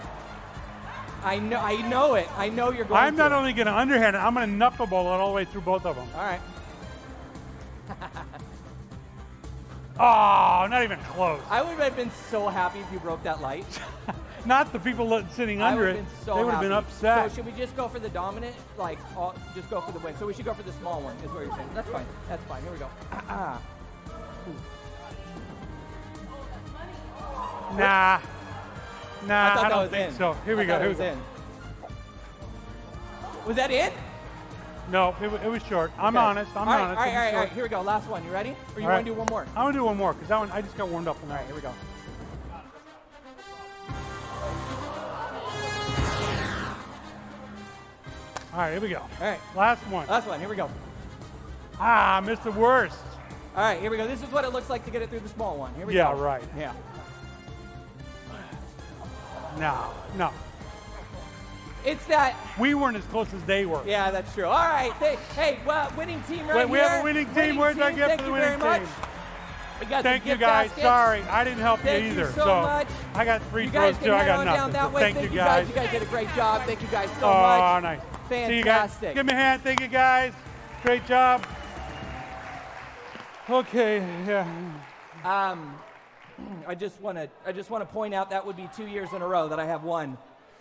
I 1.23 1.39
know. 1.39 1.59
I 1.59 1.75
know 1.87 2.15
it. 2.15 2.27
I 2.37 2.49
know 2.49 2.71
you're 2.71 2.85
going. 2.85 2.99
To. 2.99 3.05
I'm 3.07 3.15
not 3.15 3.29
to. 3.29 3.35
only 3.35 3.53
going 3.53 3.67
to 3.67 3.75
underhand 3.75 4.15
it, 4.15 4.19
I'm 4.19 4.33
going 4.33 4.47
to 4.49 4.65
knuckleball 4.65 5.03
it 5.03 5.19
all 5.19 5.29
the 5.29 5.33
way 5.35 5.45
through 5.45 5.61
both 5.61 5.85
of 5.85 5.95
them. 5.95 6.07
All 6.15 6.21
right. 6.21 6.39
Oh, 9.99 10.67
not 10.69 10.83
even 10.83 10.99
close. 10.99 11.41
I 11.49 11.63
would 11.63 11.79
have 11.79 11.95
been 11.95 12.11
so 12.29 12.49
happy 12.49 12.81
if 12.81 12.91
you 12.93 12.99
broke 12.99 13.23
that 13.23 13.41
light. 13.41 13.65
Not 14.45 14.71
the 14.71 14.77
people 14.77 15.23
sitting 15.31 15.59
I 15.59 15.71
under 15.71 15.85
would 15.85 15.95
it. 15.95 15.95
been 15.95 16.05
so 16.23 16.35
they 16.35 16.43
would 16.43 16.53
have 16.53 16.61
been 16.61 16.71
upset. 16.71 17.31
So 17.31 17.37
should 17.37 17.47
we 17.47 17.51
just 17.53 17.75
go 17.75 17.87
for 17.87 17.97
the 17.99 18.09
dominant? 18.09 18.55
Like, 18.77 18.99
all, 19.17 19.33
just 19.55 19.71
go 19.71 19.81
for 19.81 19.91
the 19.91 19.97
win. 19.99 20.15
So 20.17 20.27
we 20.27 20.35
should 20.35 20.45
go 20.45 20.53
for 20.53 20.61
the 20.61 20.71
small 20.73 21.01
one. 21.01 21.15
Is 21.17 21.31
what 21.31 21.43
you're 21.45 21.55
saying? 21.55 21.69
That's 21.73 21.89
fine. 21.89 22.05
That's 22.29 22.43
fine. 22.43 22.61
Here 22.61 22.71
we 22.71 22.77
go. 22.77 22.87
Ah. 23.11 23.59
nah. 27.71 28.19
Nah, 29.27 29.51
I 29.51 29.55
thought 29.55 29.61
that 29.63 29.69
don't 29.69 29.81
was 29.81 29.89
think 29.89 30.11
in. 30.11 30.15
so. 30.17 30.33
Here 30.45 30.55
we 30.55 30.61
I 30.61 30.65
go. 30.65 30.73
thought 30.73 30.81
Here 30.81 30.91
it 30.91 30.99
we 30.99 30.99
was 30.99 30.99
go. 30.99 31.05
in. 31.05 31.19
Was 33.47 33.55
that 33.55 33.71
in? 33.71 33.91
No, 34.89 35.13
it, 35.21 35.25
it 35.43 35.49
was 35.49 35.61
short. 35.63 35.91
I'm 35.97 36.15
Okay. 36.15 36.25
honest. 36.25 36.51
I'm 36.55 36.67
all 36.67 36.73
right, 36.73 36.81
honest. 36.81 36.99
All 36.99 37.05
right, 37.05 37.13
all 37.13 37.19
right, 37.21 37.33
all 37.33 37.39
right. 37.41 37.51
Here 37.51 37.63
we 37.63 37.69
go. 37.69 37.81
Last 37.81 38.07
one. 38.07 38.23
You 38.23 38.31
ready? 38.31 38.51
Or 38.75 38.79
you 38.79 38.87
All 38.87 38.93
want 38.93 38.93
right. 38.93 38.99
to 38.99 39.05
do 39.05 39.13
one 39.13 39.27
more? 39.29 39.41
I'm 39.55 39.65
gonna 39.65 39.73
do 39.73 39.83
one 39.83 39.97
more 39.97 40.13
because 40.13 40.29
that 40.29 40.39
one 40.39 40.51
I 40.51 40.61
just 40.61 40.77
got 40.77 40.87
warmed 40.87 41.07
up 41.07 41.21
on 41.23 41.29
All 41.31 41.35
right, 41.37 41.45
here 41.45 41.55
we 41.55 41.61
go. 41.61 41.73
All 48.53 48.59
right, 48.59 48.71
here 48.71 48.81
we 48.81 48.89
go. 48.89 48.99
All 48.99 49.07
right. 49.27 49.39
Last 49.55 49.81
one. 49.87 50.07
Last 50.07 50.27
one. 50.27 50.39
Here 50.39 50.49
we 50.49 50.55
go. 50.55 50.69
ah, 51.79 52.17
I 52.17 52.19
missed 52.21 52.43
the 52.43 52.51
worst. 52.51 52.97
All 53.55 53.63
right, 53.63 53.79
here 53.79 53.91
we 53.91 53.97
go. 53.97 54.07
This 54.07 54.21
is 54.23 54.31
what 54.31 54.45
it 54.45 54.53
looks 54.53 54.69
like 54.69 54.85
to 54.85 54.91
get 54.91 55.01
it 55.01 55.09
through 55.09 55.19
the 55.19 55.29
small 55.29 55.57
one. 55.57 55.73
Here 55.75 55.85
we 55.85 55.95
Yeah, 55.95 56.11
go. 56.11 56.17
Yeah, 56.17 56.23
right. 56.23 56.43
Yeah. 56.57 56.73
No, 59.59 59.91
no. 60.15 60.31
It's 61.87 62.05
that. 62.07 62.35
We 62.59 62.73
weren't 62.73 62.97
as 62.97 63.05
close 63.05 63.33
as 63.33 63.41
they 63.43 63.65
were. 63.65 63.81
Yeah, 63.87 64.11
that's 64.11 64.33
true. 64.33 64.43
All 64.43 64.67
right. 64.67 64.91
Hey, 64.93 65.17
hey 65.35 65.59
well, 65.65 65.89
winning 65.95 66.21
team 66.23 66.45
right 66.45 66.57
Wait, 66.57 66.69
we 66.69 66.79
here. 66.79 66.89
have 66.89 66.99
a 66.99 67.03
winning 67.05 67.33
team. 67.33 67.55
Where'd 67.55 67.79
I 67.79 67.93
get 67.93 68.09
Thank 68.09 68.19
for 68.19 68.27
the 68.27 68.33
you 68.33 68.37
very 68.37 68.57
winning 68.57 68.67
much. 68.67 68.81
team? 68.81 68.89
We 69.79 69.85
got 69.85 70.03
Thank 70.03 70.25
you 70.25 70.35
guys. 70.35 70.67
baskets. 70.67 70.81
Sorry, 70.81 71.21
I 71.21 71.45
didn't 71.45 71.61
help 71.61 71.79
Thank 71.79 72.03
you 72.03 72.07
you 72.07 72.19
either. 72.19 72.31
so 72.33 72.61
much. 72.61 72.89
I 73.13 73.23
got 73.23 73.41
three 73.43 73.69
throws 73.69 73.97
too. 73.99 74.13
I 74.13 74.25
got 74.25 74.45
nothing. 74.45 74.73
So 74.73 74.89
way. 74.89 75.13
Thank, 75.13 75.31
you 75.31 75.37
guys. 75.37 75.69
You 75.69 75.75
guys 75.75 75.91
did 75.91 76.01
a 76.01 76.05
great 76.07 76.33
job. 76.35 76.63
Thank 76.63 76.81
you 76.81 76.89
guys 76.89 77.09
so 77.21 77.29
oh, 77.29 77.79
much. 77.79 77.83
nice. 77.83 77.99
See 78.27 78.57
you 78.57 78.63
guys. 78.63 78.91
Fantastic. 78.91 79.15
Give 79.15 79.25
me 79.25 79.31
a 79.31 79.35
hand. 79.37 79.61
Thank 79.61 79.79
you 79.79 79.87
guys. 79.87 80.33
Great 80.83 81.07
job. 81.07 81.47
Okay. 83.49 83.99
Yeah. 84.27 84.45
Um, 85.23 85.73
I 86.67 86.75
just 86.75 86.99
want 86.99 87.17
to 87.17 87.29
I 87.45 87.53
just 87.53 87.69
want 87.69 87.81
to 87.87 87.93
point 87.93 88.13
out 88.13 88.31
that 88.31 88.45
would 88.45 88.57
be 88.57 88.67
two 88.75 88.87
years 88.87 89.13
in 89.13 89.21
a 89.21 89.27
row 89.27 89.47
that 89.47 89.59
I 89.59 89.65
have 89.65 89.85
won 89.85 90.17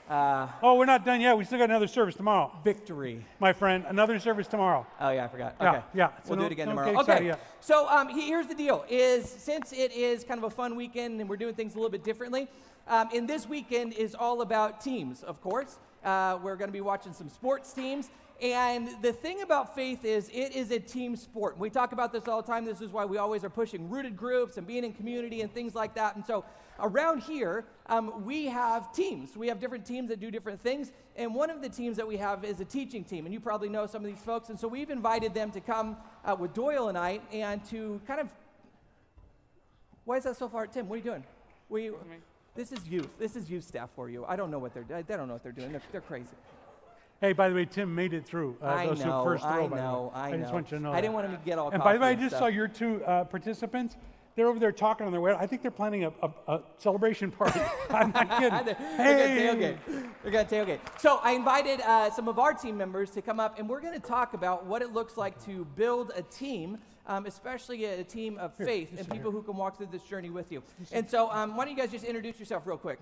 uh, 0.08 0.48
Oh, 0.62 0.76
we're 0.76 0.84
not 0.86 1.04
done 1.04 1.20
yet. 1.20 1.36
We 1.36 1.44
still 1.44 1.58
got 1.58 1.68
another 1.70 1.86
service 1.88 2.14
tomorrow, 2.14 2.52
victory. 2.64 3.24
my 3.40 3.52
friend. 3.52 3.84
Another 3.88 4.18
service 4.18 4.46
tomorrow. 4.46 4.86
Oh 5.00 5.10
yeah, 5.10 5.24
I 5.24 5.28
forgot. 5.28 5.56
Yeah, 5.60 5.70
Okay. 5.70 5.82
yeah. 5.94 6.08
So 6.24 6.30
We'll 6.30 6.40
do 6.40 6.44
it 6.46 6.52
again 6.52 6.66
don't 6.68 6.76
tomorrow. 6.76 7.00
Okay. 7.00 7.26
yet. 7.26 7.40
So 7.60 7.88
um, 7.88 8.08
he- 8.08 8.26
here's 8.28 8.46
the 8.46 8.54
deal: 8.54 8.84
is 8.88 9.28
since 9.28 9.72
it 9.72 9.92
is 9.92 10.22
kind 10.24 10.38
of 10.38 10.44
a 10.44 10.50
fun 10.50 10.76
weekend 10.76 11.20
and 11.20 11.28
we're 11.28 11.36
doing 11.36 11.54
things 11.54 11.74
a 11.74 11.78
little 11.78 11.90
bit 11.90 12.04
differently, 12.04 12.48
um, 12.88 13.08
and 13.14 13.28
this 13.28 13.48
weekend 13.48 13.94
is 13.94 14.14
all 14.14 14.42
about 14.42 14.80
teams, 14.80 15.22
of 15.22 15.40
course. 15.40 15.78
Uh, 16.04 16.38
we're 16.42 16.56
going 16.56 16.68
to 16.68 16.72
be 16.72 16.80
watching 16.80 17.12
some 17.12 17.28
sports 17.28 17.72
teams. 17.72 18.10
And 18.40 18.88
the 19.00 19.14
thing 19.14 19.40
about 19.40 19.74
faith 19.74 20.04
is 20.04 20.28
it 20.28 20.54
is 20.54 20.70
a 20.70 20.78
team 20.78 21.16
sport. 21.16 21.58
We 21.58 21.70
talk 21.70 21.92
about 21.92 22.12
this 22.12 22.28
all 22.28 22.42
the 22.42 22.46
time. 22.46 22.66
This 22.66 22.82
is 22.82 22.92
why 22.92 23.06
we 23.06 23.16
always 23.16 23.42
are 23.44 23.48
pushing 23.50 23.88
rooted 23.88 24.14
groups 24.14 24.58
and 24.58 24.66
being 24.66 24.84
in 24.84 24.92
community 24.92 25.40
and 25.40 25.50
things 25.52 25.74
like 25.74 25.94
that. 25.94 26.16
And 26.16 26.24
so 26.26 26.44
around 26.80 27.22
here, 27.22 27.64
um, 27.86 28.24
we 28.24 28.46
have 28.46 28.92
teams. 28.92 29.36
We 29.36 29.48
have 29.48 29.60
different 29.60 29.86
teams 29.86 30.08
that 30.08 30.20
do 30.20 30.30
different 30.30 30.60
things. 30.60 30.92
And 31.16 31.34
one 31.34 31.50
of 31.50 31.62
the 31.62 31.68
teams 31.68 31.96
that 31.96 32.06
we 32.06 32.16
have 32.16 32.44
is 32.44 32.60
a 32.60 32.64
teaching 32.64 33.04
team. 33.04 33.26
And 33.26 33.32
you 33.32 33.40
probably 33.40 33.68
know 33.68 33.86
some 33.86 34.04
of 34.04 34.10
these 34.10 34.22
folks. 34.22 34.48
And 34.48 34.58
so 34.58 34.68
we've 34.68 34.90
invited 34.90 35.34
them 35.34 35.50
to 35.52 35.60
come 35.60 35.96
uh, 36.24 36.36
with 36.38 36.54
Doyle 36.54 36.88
and 36.88 36.98
I 36.98 37.20
and 37.32 37.64
to 37.66 38.00
kind 38.06 38.20
of. 38.20 38.28
Why 40.04 40.18
is 40.18 40.24
that 40.24 40.36
so 40.36 40.48
far? 40.48 40.66
Tim, 40.66 40.88
what 40.88 40.96
are 40.96 40.98
you 40.98 41.04
doing? 41.04 41.24
We, 41.68 41.90
this 42.54 42.70
is 42.70 42.86
youth. 42.88 43.08
This 43.18 43.34
is 43.34 43.50
youth 43.50 43.64
staff 43.64 43.90
for 43.96 44.08
you. 44.08 44.24
I 44.26 44.36
don't 44.36 44.50
know 44.50 44.58
what 44.58 44.72
they're 44.72 44.84
doing. 44.84 45.04
They 45.06 45.16
don't 45.16 45.26
know 45.26 45.34
what 45.34 45.42
they're 45.42 45.52
doing. 45.52 45.72
They're, 45.72 45.82
they're 45.90 46.00
crazy. 46.00 46.36
Hey, 47.20 47.32
by 47.32 47.48
the 47.48 47.54
way, 47.54 47.64
Tim 47.64 47.94
made 47.94 48.12
it 48.12 48.26
through. 48.26 48.56
Uh, 48.62 48.66
I 48.66 48.86
those 48.86 49.00
who 49.00 49.08
know, 49.08 49.24
first 49.24 49.44
I 49.44 49.58
row, 49.58 49.68
by 49.68 49.68
the 49.68 49.74
way. 49.74 49.80
know, 49.80 50.12
I 50.14 50.30
just 50.32 50.42
know. 50.42 50.52
want 50.52 50.70
you 50.70 50.76
to 50.76 50.82
know. 50.82 50.92
I 50.92 51.00
didn't 51.00 51.14
want 51.14 51.26
him 51.26 51.36
to 51.36 51.44
get 51.44 51.58
all 51.58 51.70
And 51.70 51.82
by 51.82 51.94
the 51.94 52.00
way, 52.00 52.08
I 52.08 52.14
just 52.14 52.28
stuff. 52.28 52.40
saw 52.40 52.46
your 52.46 52.68
two 52.68 53.02
uh, 53.04 53.24
participants. 53.24 53.96
They're 54.36 54.48
over 54.48 54.58
there 54.58 54.70
talking 54.70 55.06
on 55.06 55.12
their 55.12 55.20
way. 55.20 55.32
I 55.32 55.46
think 55.46 55.62
they're 55.62 55.70
planning 55.70 56.04
a, 56.04 56.12
a, 56.22 56.30
a 56.46 56.62
celebration 56.76 57.30
party. 57.30 57.58
I'm 57.90 58.12
not 58.12 58.28
kidding. 58.38 58.64
They're 58.66 58.74
hey, 58.96 59.46
gonna 59.46 59.58
tailgate. 59.58 60.08
They're 60.22 60.32
gonna 60.32 60.44
tailgate. 60.44 60.78
So 61.00 61.20
I 61.22 61.32
invited 61.32 61.80
uh, 61.80 62.10
some 62.10 62.28
of 62.28 62.38
our 62.38 62.52
team 62.52 62.76
members 62.76 63.10
to 63.12 63.22
come 63.22 63.40
up, 63.40 63.58
and 63.58 63.66
we're 63.66 63.80
gonna 63.80 63.98
talk 63.98 64.34
about 64.34 64.66
what 64.66 64.82
it 64.82 64.92
looks 64.92 65.16
like 65.16 65.42
to 65.46 65.64
build 65.74 66.12
a 66.14 66.20
team, 66.20 66.76
um, 67.06 67.24
especially 67.24 67.86
a, 67.86 68.04
team 68.04 68.36
of 68.36 68.54
faith 68.54 68.98
and 68.98 69.08
people 69.10 69.30
who 69.30 69.42
can 69.42 69.56
walk 69.56 69.78
through 69.78 69.88
this 69.90 70.02
journey 70.02 70.28
with 70.28 70.52
you. 70.52 70.62
And 70.92 71.08
so, 71.08 71.30
um, 71.30 71.56
why 71.56 71.64
don't 71.64 71.74
you 71.74 71.80
guys 71.80 71.90
just 71.90 72.04
introduce 72.04 72.38
yourself 72.38 72.66
real 72.66 72.76
quick? 72.76 72.98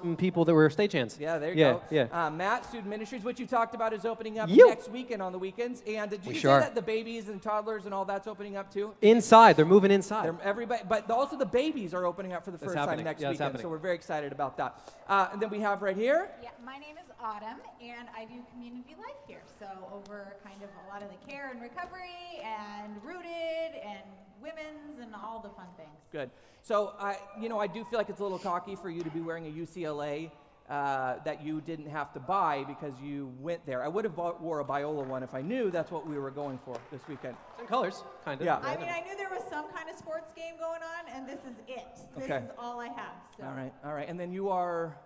Some 0.00 0.16
people 0.16 0.44
that 0.44 0.54
were 0.54 0.68
stagehands. 0.68 1.18
Yeah, 1.18 1.38
there 1.38 1.52
you 1.52 1.60
yeah, 1.60 1.72
go. 1.72 1.82
Yeah, 1.90 2.26
Uh, 2.26 2.30
Matt, 2.30 2.64
Student 2.66 2.88
Ministries, 2.88 3.22
what 3.22 3.38
you 3.38 3.46
talked 3.46 3.74
about 3.74 3.92
is 3.92 4.04
opening 4.04 4.38
up 4.38 4.48
You. 4.48 4.68
next 4.68 4.90
weekend 4.90 5.22
on 5.22 5.30
the 5.32 5.38
weekends. 5.38 5.82
And 5.86 6.10
did 6.10 6.24
you 6.24 6.30
We 6.30 6.34
say 6.34 6.40
sure 6.40 6.60
that 6.60 6.74
the 6.74 6.82
babies 6.82 7.28
and 7.28 7.40
toddlers 7.40 7.84
and 7.84 7.94
all 7.94 8.04
that's 8.04 8.26
opening 8.26 8.56
up 8.56 8.72
too? 8.72 8.94
Inside, 9.00 9.56
they're 9.56 9.64
moving 9.64 9.90
inside. 9.90 10.24
They're 10.24 10.36
everybody, 10.42 10.82
but 10.88 11.08
also 11.10 11.36
the 11.36 11.46
babies 11.46 11.94
are 11.94 12.04
opening 12.04 12.32
up 12.32 12.44
for 12.44 12.50
the 12.50 12.58
That's 12.58 12.72
first 12.74 12.84
time 12.84 13.02
next 13.04 13.20
Yeah, 13.20 13.28
weekend. 13.30 13.42
happening. 13.44 13.62
So 13.62 13.68
we're 13.68 13.78
very 13.78 13.94
excited 13.94 14.32
about 14.32 14.56
that. 14.56 14.78
Uh, 15.08 15.28
and 15.32 15.40
then 15.40 15.50
we 15.50 15.60
have 15.60 15.82
right 15.82 15.96
here. 15.96 16.28
Yeah, 16.42 16.50
my 16.64 16.78
name 16.78 16.96
is 17.02 17.08
Autumn, 17.20 17.58
and 17.80 18.08
I 18.16 18.24
do 18.24 18.34
community 18.52 18.96
life 18.98 19.16
here. 19.28 19.42
So 19.60 19.66
over 19.92 20.34
kind 20.42 20.60
of 20.62 20.68
a 20.86 20.92
lot 20.92 21.02
of 21.02 21.08
the 21.08 21.30
care 21.30 21.50
and 21.50 21.60
recovery, 21.62 22.40
and 22.42 23.02
rooted, 23.04 23.80
and 23.84 24.00
women's, 24.42 24.98
and 25.00 25.14
all 25.14 25.40
the 25.40 25.50
fun 25.50 25.66
things. 25.76 25.88
Good. 26.10 26.30
So 26.62 26.94
I, 27.00 27.16
you 27.40 27.48
know, 27.48 27.58
I 27.58 27.66
do 27.66 27.84
feel 27.84 27.98
like 27.98 28.08
it's 28.08 28.20
a 28.20 28.22
little 28.22 28.38
cocky 28.38 28.76
for 28.76 28.88
you 28.88 29.02
to 29.02 29.10
be 29.10 29.20
wearing 29.20 29.46
a 29.46 29.50
UCLA 29.50 30.30
uh, 30.70 31.16
that 31.24 31.44
you 31.44 31.60
didn't 31.60 31.88
have 31.90 32.12
to 32.12 32.20
buy 32.20 32.64
because 32.64 32.94
you 33.02 33.32
went 33.40 33.66
there. 33.66 33.82
I 33.82 33.88
would 33.88 34.04
have 34.04 34.14
bought, 34.14 34.40
wore 34.40 34.60
a 34.60 34.64
Biola 34.64 35.04
one 35.04 35.24
if 35.24 35.34
I 35.34 35.42
knew 35.42 35.70
that's 35.72 35.90
what 35.90 36.06
we 36.06 36.16
were 36.18 36.30
going 36.30 36.58
for 36.64 36.76
this 36.92 37.00
weekend. 37.08 37.36
Same 37.58 37.66
colors, 37.66 38.04
kind 38.24 38.40
of. 38.40 38.46
Yeah. 38.46 38.58
I 38.62 38.76
mean, 38.76 38.88
I 38.88 39.00
knew 39.00 39.16
there 39.16 39.28
was 39.28 39.42
some 39.50 39.70
kind 39.72 39.90
of 39.90 39.96
sports 39.96 40.32
game 40.34 40.54
going 40.60 40.80
on, 40.82 41.12
and 41.12 41.28
this 41.28 41.40
is 41.40 41.56
it. 41.66 41.84
This 42.14 42.24
Okay. 42.24 42.36
is 42.44 42.50
all 42.56 42.78
I 42.78 42.86
have. 42.88 43.12
So. 43.36 43.44
All 43.44 43.52
right, 43.52 43.72
all 43.84 43.92
right. 43.92 44.08
And 44.08 44.18
then 44.18 44.32
you 44.32 44.48
are 44.48 44.96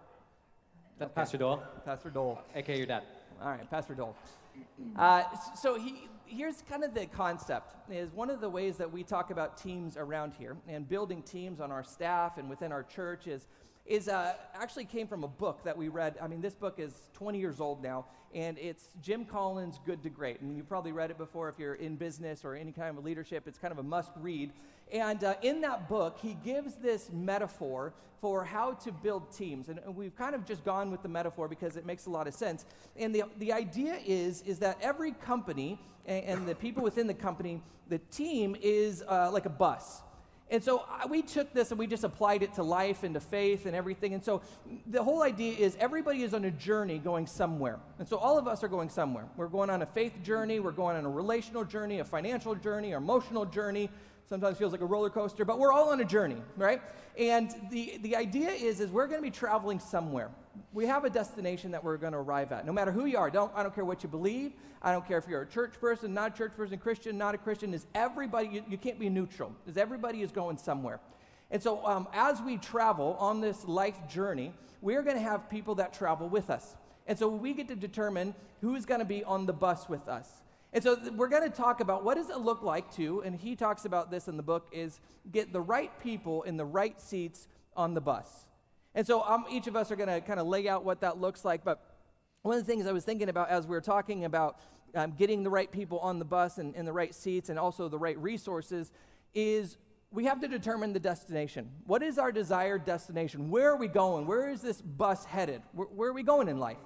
That's 0.98 1.12
Pastor 1.14 1.38
Dole. 1.38 1.62
Pastor 1.86 2.10
Dole. 2.10 2.38
aka 2.54 2.76
your 2.76 2.86
dad. 2.86 3.02
All 3.42 3.48
right, 3.48 3.68
Pastor 3.70 3.94
Dole. 3.94 4.14
Uh, 4.94 5.24
so 5.54 5.78
he, 5.80 6.06
here's 6.26 6.62
kind 6.62 6.84
of 6.84 6.94
the 6.94 7.06
concept 7.06 7.74
is 7.90 8.12
one 8.12 8.30
of 8.30 8.40
the 8.40 8.48
ways 8.48 8.76
that 8.76 8.90
we 8.90 9.02
talk 9.02 9.30
about 9.30 9.56
teams 9.56 9.96
around 9.96 10.32
here 10.38 10.56
and 10.68 10.88
building 10.88 11.22
teams 11.22 11.60
on 11.60 11.70
our 11.70 11.84
staff 11.84 12.38
and 12.38 12.50
within 12.50 12.72
our 12.72 12.82
church 12.82 13.26
is, 13.26 13.46
is 13.86 14.08
uh, 14.08 14.34
actually 14.54 14.84
came 14.84 15.06
from 15.06 15.24
a 15.24 15.28
book 15.28 15.62
that 15.64 15.76
we 15.76 15.88
read. 15.88 16.16
I 16.20 16.26
mean, 16.26 16.40
this 16.40 16.54
book 16.54 16.78
is 16.78 16.92
20 17.14 17.38
years 17.38 17.60
old 17.60 17.82
now, 17.82 18.06
and 18.34 18.58
it's 18.58 18.88
Jim 19.00 19.24
Collins' 19.24 19.78
Good 19.86 20.02
to 20.02 20.10
Great. 20.10 20.40
And 20.40 20.56
you 20.56 20.64
probably 20.64 20.92
read 20.92 21.10
it 21.10 21.18
before 21.18 21.48
if 21.48 21.58
you're 21.58 21.74
in 21.74 21.96
business 21.96 22.44
or 22.44 22.54
any 22.54 22.72
kind 22.72 22.98
of 22.98 23.04
leadership. 23.04 23.46
It's 23.46 23.58
kind 23.58 23.72
of 23.72 23.78
a 23.78 23.84
must 23.84 24.10
read. 24.16 24.52
And 24.92 25.24
uh, 25.24 25.34
in 25.42 25.60
that 25.62 25.88
book, 25.88 26.18
he 26.20 26.36
gives 26.44 26.74
this 26.74 27.10
metaphor 27.12 27.92
for 28.20 28.44
how 28.44 28.72
to 28.72 28.92
build 28.92 29.30
teams. 29.30 29.68
And, 29.68 29.78
and 29.80 29.94
we've 29.94 30.16
kind 30.16 30.34
of 30.34 30.44
just 30.44 30.64
gone 30.64 30.90
with 30.90 31.02
the 31.02 31.08
metaphor 31.08 31.48
because 31.48 31.76
it 31.76 31.84
makes 31.84 32.06
a 32.06 32.10
lot 32.10 32.26
of 32.26 32.34
sense. 32.34 32.64
And 32.96 33.14
the, 33.14 33.24
the 33.38 33.52
idea 33.52 33.98
is, 34.06 34.42
is 34.42 34.58
that 34.60 34.78
every 34.80 35.12
company 35.12 35.78
and, 36.06 36.24
and 36.24 36.48
the 36.48 36.54
people 36.54 36.82
within 36.82 37.06
the 37.06 37.14
company, 37.14 37.60
the 37.88 37.98
team 38.10 38.56
is 38.60 39.02
uh, 39.08 39.30
like 39.32 39.46
a 39.46 39.50
bus. 39.50 40.02
And 40.48 40.62
so 40.62 40.84
uh, 40.88 41.08
we 41.08 41.22
took 41.22 41.52
this 41.52 41.72
and 41.72 41.78
we 41.78 41.88
just 41.88 42.04
applied 42.04 42.42
it 42.44 42.54
to 42.54 42.62
life 42.62 43.02
and 43.02 43.14
to 43.14 43.20
faith 43.20 43.66
and 43.66 43.74
everything. 43.74 44.14
And 44.14 44.24
so 44.24 44.42
the 44.86 45.02
whole 45.02 45.24
idea 45.24 45.56
is 45.58 45.76
everybody 45.80 46.22
is 46.22 46.34
on 46.34 46.44
a 46.44 46.52
journey 46.52 46.98
going 46.98 47.26
somewhere. 47.26 47.80
And 47.98 48.06
so 48.06 48.16
all 48.16 48.38
of 48.38 48.46
us 48.46 48.62
are 48.62 48.68
going 48.68 48.88
somewhere. 48.88 49.24
We're 49.36 49.48
going 49.48 49.70
on 49.70 49.82
a 49.82 49.86
faith 49.86 50.22
journey, 50.22 50.60
we're 50.60 50.70
going 50.70 50.96
on 50.96 51.04
a 51.04 51.10
relational 51.10 51.64
journey, 51.64 51.98
a 51.98 52.04
financial 52.04 52.54
journey, 52.54 52.92
an 52.92 53.02
emotional 53.02 53.44
journey. 53.44 53.90
Sometimes 54.28 54.58
feels 54.58 54.72
like 54.72 54.80
a 54.80 54.86
roller 54.86 55.10
coaster, 55.10 55.44
but 55.44 55.58
we're 55.58 55.72
all 55.72 55.90
on 55.90 56.00
a 56.00 56.04
journey, 56.04 56.42
right? 56.56 56.82
And 57.16 57.54
the, 57.70 57.98
the 58.02 58.16
idea 58.16 58.50
is, 58.50 58.80
is 58.80 58.90
we're 58.90 59.06
going 59.06 59.20
to 59.20 59.22
be 59.22 59.30
traveling 59.30 59.78
somewhere. 59.78 60.30
We 60.72 60.86
have 60.86 61.04
a 61.04 61.10
destination 61.10 61.70
that 61.70 61.84
we're 61.84 61.96
going 61.96 62.12
to 62.12 62.18
arrive 62.18 62.50
at. 62.50 62.66
No 62.66 62.72
matter 62.72 62.90
who 62.90 63.04
you 63.04 63.18
are, 63.18 63.30
don't, 63.30 63.52
I 63.54 63.62
don't 63.62 63.74
care 63.74 63.84
what 63.84 64.02
you 64.02 64.08
believe. 64.08 64.52
I 64.82 64.90
don't 64.90 65.06
care 65.06 65.18
if 65.18 65.28
you're 65.28 65.42
a 65.42 65.46
church 65.46 65.74
person, 65.80 66.12
not 66.12 66.34
a 66.34 66.36
church 66.36 66.56
person, 66.56 66.76
Christian, 66.78 67.16
not 67.16 67.34
a 67.34 67.38
Christian. 67.38 67.72
Is 67.72 67.86
everybody, 67.94 68.48
you, 68.48 68.64
you 68.68 68.78
can't 68.78 68.98
be 68.98 69.08
neutral, 69.08 69.52
is 69.66 69.76
everybody 69.76 70.22
is 70.22 70.32
going 70.32 70.58
somewhere. 70.58 70.98
And 71.50 71.62
so 71.62 71.86
um, 71.86 72.08
as 72.12 72.42
we 72.42 72.56
travel 72.56 73.16
on 73.20 73.40
this 73.40 73.64
life 73.64 74.08
journey, 74.08 74.52
we're 74.82 75.02
going 75.02 75.16
to 75.16 75.22
have 75.22 75.48
people 75.48 75.76
that 75.76 75.92
travel 75.92 76.28
with 76.28 76.50
us. 76.50 76.74
And 77.06 77.16
so 77.16 77.28
we 77.28 77.54
get 77.54 77.68
to 77.68 77.76
determine 77.76 78.34
who's 78.60 78.84
going 78.84 79.00
to 79.00 79.06
be 79.06 79.22
on 79.22 79.46
the 79.46 79.52
bus 79.52 79.88
with 79.88 80.08
us. 80.08 80.28
And 80.76 80.82
so 80.82 80.98
we're 81.16 81.28
going 81.28 81.50
to 81.50 81.56
talk 81.56 81.80
about 81.80 82.04
what 82.04 82.18
does 82.18 82.28
it 82.28 82.36
look 82.36 82.62
like 82.62 82.94
to, 82.96 83.22
and 83.22 83.34
he 83.34 83.56
talks 83.56 83.86
about 83.86 84.10
this 84.10 84.28
in 84.28 84.36
the 84.36 84.42
book, 84.42 84.68
is 84.72 85.00
get 85.32 85.50
the 85.50 85.60
right 85.62 85.90
people 86.02 86.42
in 86.42 86.58
the 86.58 86.66
right 86.66 87.00
seats 87.00 87.48
on 87.74 87.94
the 87.94 88.00
bus. 88.02 88.44
And 88.94 89.06
so 89.06 89.22
um, 89.22 89.46
each 89.50 89.68
of 89.68 89.74
us 89.74 89.90
are 89.90 89.96
going 89.96 90.10
to 90.10 90.20
kind 90.20 90.38
of 90.38 90.46
lay 90.46 90.68
out 90.68 90.84
what 90.84 91.00
that 91.00 91.18
looks 91.18 91.46
like. 91.46 91.64
But 91.64 91.82
one 92.42 92.58
of 92.58 92.66
the 92.66 92.70
things 92.70 92.86
I 92.86 92.92
was 92.92 93.04
thinking 93.04 93.30
about 93.30 93.48
as 93.48 93.66
we 93.66 93.70
were 93.70 93.80
talking 93.80 94.26
about 94.26 94.60
um, 94.94 95.14
getting 95.16 95.42
the 95.42 95.48
right 95.48 95.72
people 95.72 95.98
on 96.00 96.18
the 96.18 96.26
bus 96.26 96.58
and 96.58 96.74
in 96.74 96.84
the 96.84 96.92
right 96.92 97.14
seats 97.14 97.48
and 97.48 97.58
also 97.58 97.88
the 97.88 97.98
right 97.98 98.18
resources 98.18 98.92
is 99.32 99.78
we 100.10 100.26
have 100.26 100.42
to 100.42 100.46
determine 100.46 100.92
the 100.92 101.00
destination. 101.00 101.70
What 101.86 102.02
is 102.02 102.18
our 102.18 102.30
desired 102.30 102.84
destination? 102.84 103.48
Where 103.48 103.70
are 103.70 103.78
we 103.78 103.88
going? 103.88 104.26
Where 104.26 104.50
is 104.50 104.60
this 104.60 104.82
bus 104.82 105.24
headed? 105.24 105.62
Where, 105.72 105.86
where 105.86 106.10
are 106.10 106.12
we 106.12 106.22
going 106.22 106.48
in 106.48 106.58
life? 106.58 106.76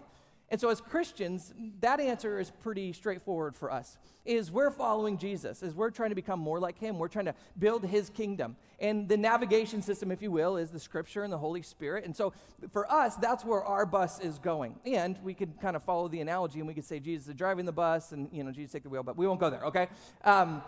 And 0.51 0.61
so 0.61 0.69
as 0.69 0.81
Christians, 0.81 1.55
that 1.81 2.01
answer 2.01 2.41
is 2.41 2.51
pretty 2.51 2.93
straightforward 2.93 3.55
for 3.55 3.71
us. 3.71 3.99
Is 4.25 4.51
we're 4.51 4.71
following 4.71 5.17
Jesus, 5.17 5.63
is 5.63 5.75
we're 5.75 5.91
trying 5.91 6.09
to 6.11 6.17
become 6.17 6.41
more 6.41 6.59
like 6.59 6.79
him. 6.79 6.99
We're 6.99 7.09
trying 7.09 7.27
to 7.27 7.35
build 7.59 7.85
his 7.85 8.11
kingdom. 8.11 8.57
And 8.81 9.09
the 9.09 9.17
navigation 9.17 9.81
system, 9.81 10.11
if 10.11 10.21
you 10.21 10.31
will, 10.31 10.57
is 10.57 10.71
the 10.71 10.81
scripture 10.81 11.23
and 11.23 11.33
the 11.33 11.39
Holy 11.39 11.63
Spirit. 11.63 12.05
And 12.05 12.17
so 12.17 12.33
for 12.73 12.91
us, 12.91 13.15
that's 13.17 13.45
where 13.45 13.63
our 13.65 13.87
bus 13.87 14.19
is 14.21 14.39
going. 14.39 14.79
And 14.85 15.19
we 15.23 15.35
could 15.35 15.61
kind 15.61 15.77
of 15.77 15.85
follow 15.85 16.09
the 16.09 16.21
analogy 16.21 16.59
and 16.59 16.67
we 16.67 16.75
could 16.75 16.85
say 16.85 16.99
Jesus 16.99 17.29
is 17.29 17.35
driving 17.35 17.65
the 17.65 17.73
bus 17.73 18.13
and, 18.13 18.29
you 18.33 18.43
know, 18.43 18.51
Jesus 18.51 18.73
take 18.73 18.83
the 18.83 18.89
wheel, 18.89 19.05
but 19.05 19.17
we 19.17 19.27
won't 19.27 19.41
go 19.41 19.51
there, 19.51 19.65
okay? 19.67 19.89
Um, 20.25 20.63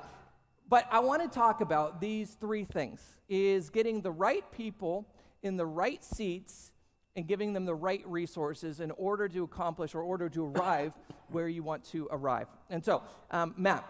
but 0.69 0.87
I 0.91 1.01
want 1.01 1.23
to 1.23 1.29
talk 1.29 1.61
about 1.61 2.01
these 2.01 2.37
three 2.41 2.65
things 2.65 3.03
is 3.29 3.69
getting 3.69 4.01
the 4.01 4.11
right 4.11 4.45
people 4.53 5.07
in 5.43 5.57
the 5.57 5.67
right 5.67 6.03
seats 6.05 6.72
and 7.17 7.27
giving 7.27 7.53
them 7.53 7.65
the 7.65 7.75
right 7.75 8.03
resources 8.07 8.81
in 8.81 8.91
order 8.93 9.29
to 9.29 9.45
accomplish 9.45 9.95
or 9.95 10.03
order 10.03 10.29
to 10.31 10.47
arrive 10.47 10.95
where 11.31 11.49
you 11.49 11.63
want 11.63 11.85
to 11.85 12.09
arrive. 12.11 12.47
And 12.71 12.85
so, 12.85 13.03
um, 13.31 13.55
Matt, 13.57 13.85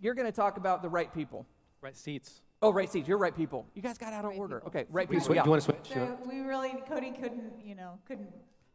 you're 0.00 0.14
going 0.14 0.26
to 0.26 0.32
talk 0.32 0.56
about 0.56 0.82
the 0.82 0.88
right 0.88 1.12
people. 1.12 1.46
Right 1.80 1.96
seats. 1.96 2.40
Oh, 2.60 2.72
right 2.72 2.90
seats. 2.90 3.06
You're 3.08 3.18
right 3.18 3.36
people. 3.36 3.66
You 3.74 3.82
guys 3.82 3.98
got 3.98 4.12
out 4.12 4.24
of 4.24 4.30
Right 4.30 4.38
order. 4.38 4.56
people. 4.60 4.68
Okay, 4.80 4.86
right 4.90 5.08
Do 5.08 5.14
you, 5.14 5.20
people. 5.20 5.32
swi- 5.34 5.36
yeah. 5.36 5.42
do 5.42 5.46
you 5.46 5.50
want 5.52 5.62
to 5.62 5.64
switch? 5.72 5.88
So 5.94 6.18
we 6.28 6.40
really, 6.40 6.74
Cody 6.88 7.12
couldn't, 7.12 7.52
you 7.64 7.74
know, 7.76 7.98
couldn't 8.06 8.30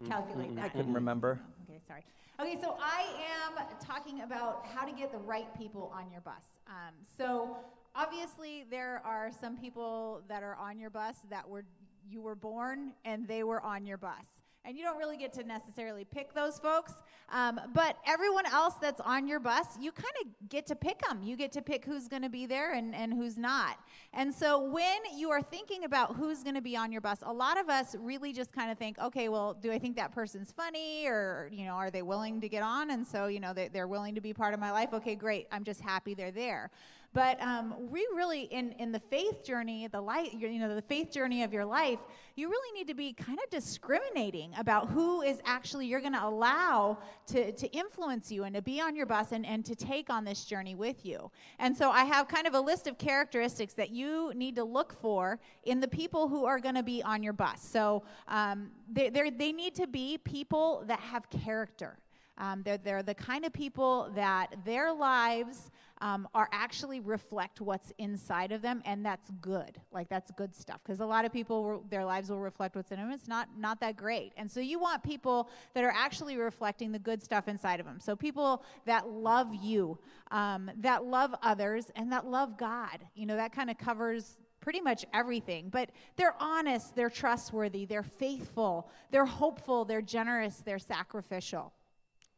calculate 0.07 0.51
I 0.51 0.61
that. 0.61 0.71
couldn't 0.73 0.93
remember. 0.93 1.39
Okay, 1.69 1.79
sorry. 1.87 2.05
Okay, 2.41 2.57
so 2.61 2.77
I 2.79 3.05
am 3.47 3.65
talking 3.85 4.21
about 4.21 4.65
how 4.65 4.85
to 4.85 4.91
get 4.93 5.11
the 5.11 5.17
right 5.19 5.47
people 5.57 5.91
on 5.93 6.09
your 6.11 6.21
bus. 6.21 6.43
Um, 6.67 6.93
so 7.17 7.57
obviously, 7.93 8.65
there 8.71 9.01
are 9.05 9.31
some 9.39 9.57
people 9.57 10.21
that 10.29 10.43
are 10.43 10.55
on 10.55 10.79
your 10.79 10.89
bus 10.89 11.15
that 11.29 11.47
were 11.47 11.63
you 12.07 12.21
were 12.21 12.35
born 12.35 12.93
and 13.05 13.27
they 13.27 13.43
were 13.43 13.61
on 13.61 13.85
your 13.85 13.97
bus. 13.97 14.25
And 14.65 14.77
you 14.77 14.83
don't 14.83 14.97
really 14.97 15.17
get 15.17 15.33
to 15.33 15.43
necessarily 15.43 16.05
pick 16.05 16.33
those 16.33 16.57
folks. 16.57 16.93
Um, 17.29 17.59
but 17.73 17.97
everyone 18.07 18.45
else 18.45 18.75
that's 18.75 19.01
on 19.01 19.27
your 19.27 19.41
bus, 19.41 19.65
you 19.77 19.91
kind 19.91 20.13
of 20.21 20.49
get 20.49 20.65
to 20.67 20.75
pick 20.75 21.05
them. 21.05 21.21
You 21.21 21.35
get 21.35 21.51
to 21.53 21.61
pick 21.61 21.83
who's 21.83 22.07
going 22.07 22.21
to 22.21 22.29
be 22.29 22.45
there 22.45 22.73
and, 22.73 22.95
and 22.95 23.13
who's 23.13 23.37
not. 23.37 23.77
And 24.13 24.33
so 24.33 24.63
when 24.63 24.99
you 25.17 25.31
are 25.31 25.41
thinking 25.41 25.83
about 25.83 26.15
who's 26.15 26.43
going 26.43 26.55
to 26.55 26.61
be 26.61 26.77
on 26.77 26.93
your 26.93 27.01
bus, 27.01 27.19
a 27.23 27.33
lot 27.33 27.59
of 27.59 27.69
us 27.69 27.95
really 27.99 28.31
just 28.31 28.53
kind 28.53 28.71
of 28.71 28.77
think, 28.77 28.97
okay, 28.99 29.27
well, 29.27 29.53
do 29.53 29.69
I 29.69 29.79
think 29.79 29.97
that 29.97 30.13
person's 30.13 30.53
funny 30.53 31.07
or, 31.07 31.49
you 31.51 31.65
know, 31.65 31.73
are 31.73 31.91
they 31.91 32.01
willing 32.01 32.39
to 32.39 32.47
get 32.47 32.63
on? 32.63 32.91
And 32.91 33.05
so, 33.05 33.27
you 33.27 33.41
know, 33.41 33.53
they, 33.53 33.67
they're 33.67 33.87
willing 33.87 34.15
to 34.15 34.21
be 34.21 34.33
part 34.33 34.53
of 34.53 34.61
my 34.61 34.71
life. 34.71 34.93
Okay, 34.93 35.15
great. 35.15 35.47
I'm 35.51 35.65
just 35.65 35.81
happy 35.81 36.13
they're 36.13 36.31
there. 36.31 36.71
But 37.13 37.39
um, 37.41 37.75
we 37.91 38.07
really, 38.15 38.43
in, 38.43 38.71
in 38.73 38.91
the 38.91 38.99
faith 38.99 39.43
journey, 39.43 39.87
the 39.87 40.01
light, 40.01 40.33
you 40.33 40.57
know, 40.57 40.73
the 40.73 40.81
faith 40.81 41.11
journey 41.11 41.43
of 41.43 41.53
your 41.53 41.63
life, 41.63 41.99
you 42.35 42.49
really 42.49 42.79
need 42.79 42.87
to 42.87 42.95
be 42.95 43.13
kind 43.13 43.37
of 43.43 43.49
discriminating 43.51 44.51
about 44.57 44.89
who 44.89 45.21
is 45.21 45.39
actually 45.45 45.85
you're 45.85 46.01
going 46.01 46.13
to 46.13 46.25
allow 46.25 46.97
to, 47.27 47.51
to 47.51 47.67
influence 47.67 48.31
you 48.31 48.45
and 48.45 48.55
to 48.55 48.63
be 48.63 48.81
on 48.81 48.95
your 48.95 49.05
bus 49.05 49.31
and, 49.31 49.45
and 49.45 49.63
to 49.65 49.75
take 49.75 50.09
on 50.09 50.25
this 50.25 50.43
journey 50.45 50.73
with 50.73 51.05
you. 51.05 51.29
And 51.59 51.77
so 51.77 51.91
I 51.91 52.03
have 52.05 52.27
kind 52.27 52.47
of 52.47 52.55
a 52.55 52.59
list 52.59 52.87
of 52.87 52.97
characteristics 52.97 53.73
that 53.75 53.91
you 53.91 54.33
need 54.33 54.55
to 54.55 54.63
look 54.63 54.99
for 54.99 55.39
in 55.65 55.79
the 55.79 55.87
people 55.87 56.27
who 56.27 56.45
are 56.45 56.59
going 56.59 56.75
to 56.75 56.83
be 56.83 57.03
on 57.03 57.21
your 57.21 57.33
bus. 57.33 57.61
So 57.61 58.03
um, 58.27 58.71
they, 58.91 59.09
they 59.09 59.51
need 59.51 59.75
to 59.75 59.85
be 59.85 60.17
people 60.17 60.83
that 60.87 60.99
have 60.99 61.29
character. 61.29 61.99
Um, 62.37 62.63
they're, 62.63 62.77
they're 62.77 63.03
the 63.03 63.13
kind 63.13 63.45
of 63.45 63.53
people 63.53 64.11
that 64.15 64.55
their 64.65 64.91
lives 64.91 65.71
um, 66.01 66.27
are 66.33 66.49
actually 66.51 66.99
reflect 66.99 67.61
what's 67.61 67.93
inside 67.97 68.51
of 68.51 68.61
them, 68.61 68.81
and 68.85 69.05
that's 69.05 69.29
good. 69.39 69.79
Like 69.91 70.09
that's 70.09 70.31
good 70.31 70.53
stuff. 70.53 70.81
Because 70.83 70.99
a 70.99 71.05
lot 71.05 71.23
of 71.23 71.31
people, 71.31 71.85
their 71.89 72.03
lives 72.03 72.29
will 72.29 72.41
reflect 72.41 72.75
what's 72.75 72.91
in 72.91 72.97
them. 72.97 73.11
It's 73.11 73.27
not 73.27 73.47
not 73.57 73.79
that 73.79 73.95
great, 73.95 74.33
and 74.35 74.51
so 74.51 74.59
you 74.59 74.79
want 74.79 75.01
people 75.03 75.49
that 75.73 75.83
are 75.83 75.93
actually 75.95 76.35
reflecting 76.35 76.91
the 76.91 76.99
good 76.99 77.23
stuff 77.23 77.47
inside 77.47 77.79
of 77.79 77.85
them. 77.85 77.99
So 77.99 78.15
people 78.15 78.63
that 78.85 79.07
love 79.07 79.55
you, 79.55 79.97
um, 80.31 80.69
that 80.79 81.05
love 81.05 81.33
others, 81.41 81.91
and 81.95 82.11
that 82.11 82.25
love 82.25 82.57
God. 82.57 82.99
You 83.15 83.25
know 83.25 83.37
that 83.37 83.53
kind 83.53 83.69
of 83.69 83.77
covers 83.77 84.39
pretty 84.59 84.81
much 84.81 85.05
everything. 85.13 85.69
But 85.69 85.89
they're 86.17 86.35
honest, 86.39 86.95
they're 86.95 87.09
trustworthy, 87.09 87.85
they're 87.85 88.03
faithful, 88.03 88.89
they're 89.11 89.25
hopeful, 89.25 89.85
they're 89.85 90.01
generous, 90.01 90.57
they're 90.65 90.79
sacrificial 90.79 91.71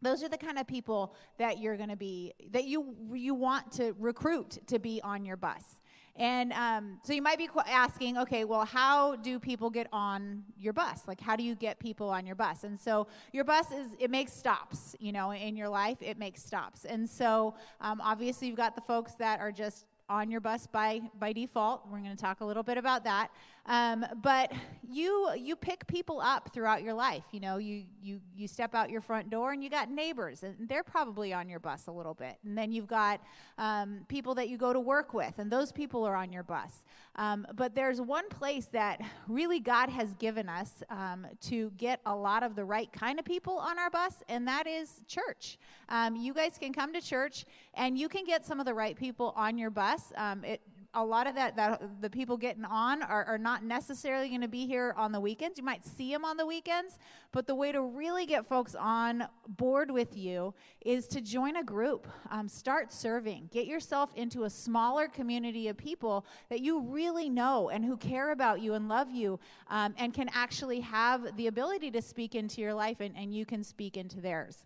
those 0.05 0.23
are 0.23 0.29
the 0.29 0.37
kind 0.37 0.57
of 0.57 0.67
people 0.67 1.13
that 1.37 1.59
you're 1.59 1.77
going 1.77 1.89
to 1.89 1.95
be 1.95 2.33
that 2.51 2.65
you 2.65 2.95
you 3.13 3.33
want 3.33 3.71
to 3.73 3.93
recruit 3.99 4.59
to 4.67 4.79
be 4.79 5.01
on 5.03 5.25
your 5.25 5.37
bus. 5.37 5.81
And 6.17 6.53
um, 6.53 6.99
so 7.03 7.11
you 7.11 7.21
might 7.21 7.37
be 7.37 7.49
asking 7.67 8.17
okay 8.19 8.45
well 8.45 8.63
how 8.65 9.15
do 9.17 9.39
people 9.39 9.69
get 9.69 9.87
on 9.91 10.43
your 10.57 10.73
bus? 10.73 11.01
Like 11.07 11.19
how 11.19 11.35
do 11.35 11.43
you 11.43 11.55
get 11.55 11.79
people 11.79 12.09
on 12.09 12.25
your 12.25 12.35
bus? 12.35 12.63
And 12.63 12.79
so 12.79 13.07
your 13.33 13.43
bus 13.43 13.71
is 13.71 13.87
it 13.99 14.09
makes 14.11 14.31
stops 14.31 14.95
you 14.99 15.11
know 15.11 15.31
in 15.31 15.57
your 15.57 15.69
life 15.69 15.97
it 16.01 16.17
makes 16.17 16.43
stops. 16.43 16.85
And 16.85 17.09
so 17.09 17.55
um, 17.81 17.99
obviously 18.01 18.47
you've 18.47 18.57
got 18.57 18.75
the 18.75 18.81
folks 18.81 19.13
that 19.15 19.39
are 19.39 19.51
just 19.51 19.85
on 20.09 20.29
your 20.29 20.41
bus 20.41 20.67
by 20.67 21.01
by 21.19 21.33
default. 21.33 21.83
We're 21.91 21.99
going 21.99 22.15
to 22.15 22.21
talk 22.21 22.41
a 22.41 22.45
little 22.45 22.63
bit 22.63 22.77
about 22.77 23.03
that. 23.05 23.29
Um, 23.67 24.05
but 24.21 24.51
you 24.87 25.31
you 25.35 25.55
pick 25.55 25.87
people 25.87 26.21
up 26.21 26.53
throughout 26.53 26.83
your 26.83 26.93
life. 26.93 27.23
You 27.31 27.39
know, 27.39 27.57
you 27.57 27.83
you 28.01 28.21
you 28.35 28.47
step 28.47 28.75
out 28.75 28.89
your 28.91 29.01
front 29.01 29.29
door 29.29 29.53
and 29.53 29.63
you 29.63 29.69
got 29.69 29.89
neighbors, 29.89 30.43
and 30.43 30.69
they're 30.69 30.83
probably 30.83 31.33
on 31.33 31.49
your 31.49 31.59
bus 31.59 31.87
a 31.87 31.91
little 31.91 32.13
bit. 32.13 32.37
And 32.45 32.55
then 32.55 32.71
you've 32.71 32.87
got 32.87 33.21
um, 33.57 34.05
people 34.07 34.35
that 34.35 34.49
you 34.49 34.57
go 34.57 34.71
to 34.71 34.79
work 34.79 35.13
with, 35.13 35.39
and 35.39 35.51
those 35.51 35.71
people 35.71 36.05
are 36.05 36.15
on 36.15 36.31
your 36.31 36.43
bus. 36.43 36.85
Um, 37.15 37.47
but 37.55 37.73
there's 37.73 38.01
one 38.01 38.27
place 38.29 38.65
that 38.73 39.01
really 39.27 39.59
God 39.59 39.89
has 39.89 40.13
given 40.15 40.49
us 40.49 40.83
um, 40.89 41.25
to 41.41 41.71
get 41.77 42.01
a 42.05 42.15
lot 42.15 42.43
of 42.43 42.55
the 42.55 42.65
right 42.65 42.91
kind 42.91 43.17
of 43.17 43.25
people 43.25 43.57
on 43.57 43.79
our 43.79 43.89
bus, 43.89 44.21
and 44.29 44.47
that 44.47 44.67
is 44.67 45.01
church. 45.07 45.57
Um, 45.89 46.15
you 46.15 46.33
guys 46.33 46.57
can 46.59 46.73
come 46.73 46.93
to 46.93 47.01
church, 47.01 47.45
and 47.73 47.97
you 47.97 48.09
can 48.09 48.25
get 48.25 48.45
some 48.45 48.59
of 48.59 48.65
the 48.65 48.73
right 48.73 48.95
people 48.95 49.33
on 49.35 49.57
your 49.57 49.69
bus. 49.71 49.94
Um, 50.15 50.43
it 50.43 50.61
a 50.95 51.03
lot 51.03 51.27
of 51.27 51.35
that, 51.35 51.55
that 51.57 52.01
the 52.01 52.09
people 52.09 52.37
getting 52.37 52.65
on 52.65 53.03
are, 53.03 53.25
are 53.25 53.37
not 53.37 53.63
necessarily 53.63 54.29
going 54.29 54.41
to 54.41 54.47
be 54.47 54.65
here 54.65 54.93
on 54.97 55.11
the 55.11 55.19
weekends. 55.19 55.57
You 55.57 55.63
might 55.63 55.85
see 55.85 56.11
them 56.11 56.23
on 56.23 56.37
the 56.37 56.45
weekends, 56.45 56.97
but 57.31 57.45
the 57.45 57.53
way 57.53 57.71
to 57.71 57.81
really 57.81 58.25
get 58.25 58.45
folks 58.45 58.75
on 58.75 59.27
board 59.47 59.91
with 59.91 60.15
you 60.15 60.53
is 60.85 61.07
to 61.07 61.21
join 61.21 61.57
a 61.57 61.63
group. 61.63 62.07
Um, 62.31 62.47
start 62.47 62.93
serving. 62.93 63.49
Get 63.51 63.67
yourself 63.67 64.13
into 64.15 64.45
a 64.45 64.49
smaller 64.49 65.07
community 65.07 65.67
of 65.67 65.77
people 65.77 66.25
that 66.49 66.61
you 66.61 66.81
really 66.81 67.29
know 67.29 67.69
and 67.69 67.83
who 67.83 67.97
care 67.97 68.31
about 68.31 68.61
you 68.61 68.73
and 68.73 68.87
love 68.87 69.11
you 69.11 69.39
um, 69.69 69.93
and 69.97 70.13
can 70.13 70.29
actually 70.33 70.79
have 70.79 71.35
the 71.35 71.47
ability 71.47 71.91
to 71.91 72.01
speak 72.01 72.35
into 72.35 72.61
your 72.61 72.73
life 72.73 73.01
and, 73.01 73.15
and 73.17 73.35
you 73.35 73.45
can 73.45 73.63
speak 73.63 73.97
into 73.97 74.21
theirs. 74.21 74.65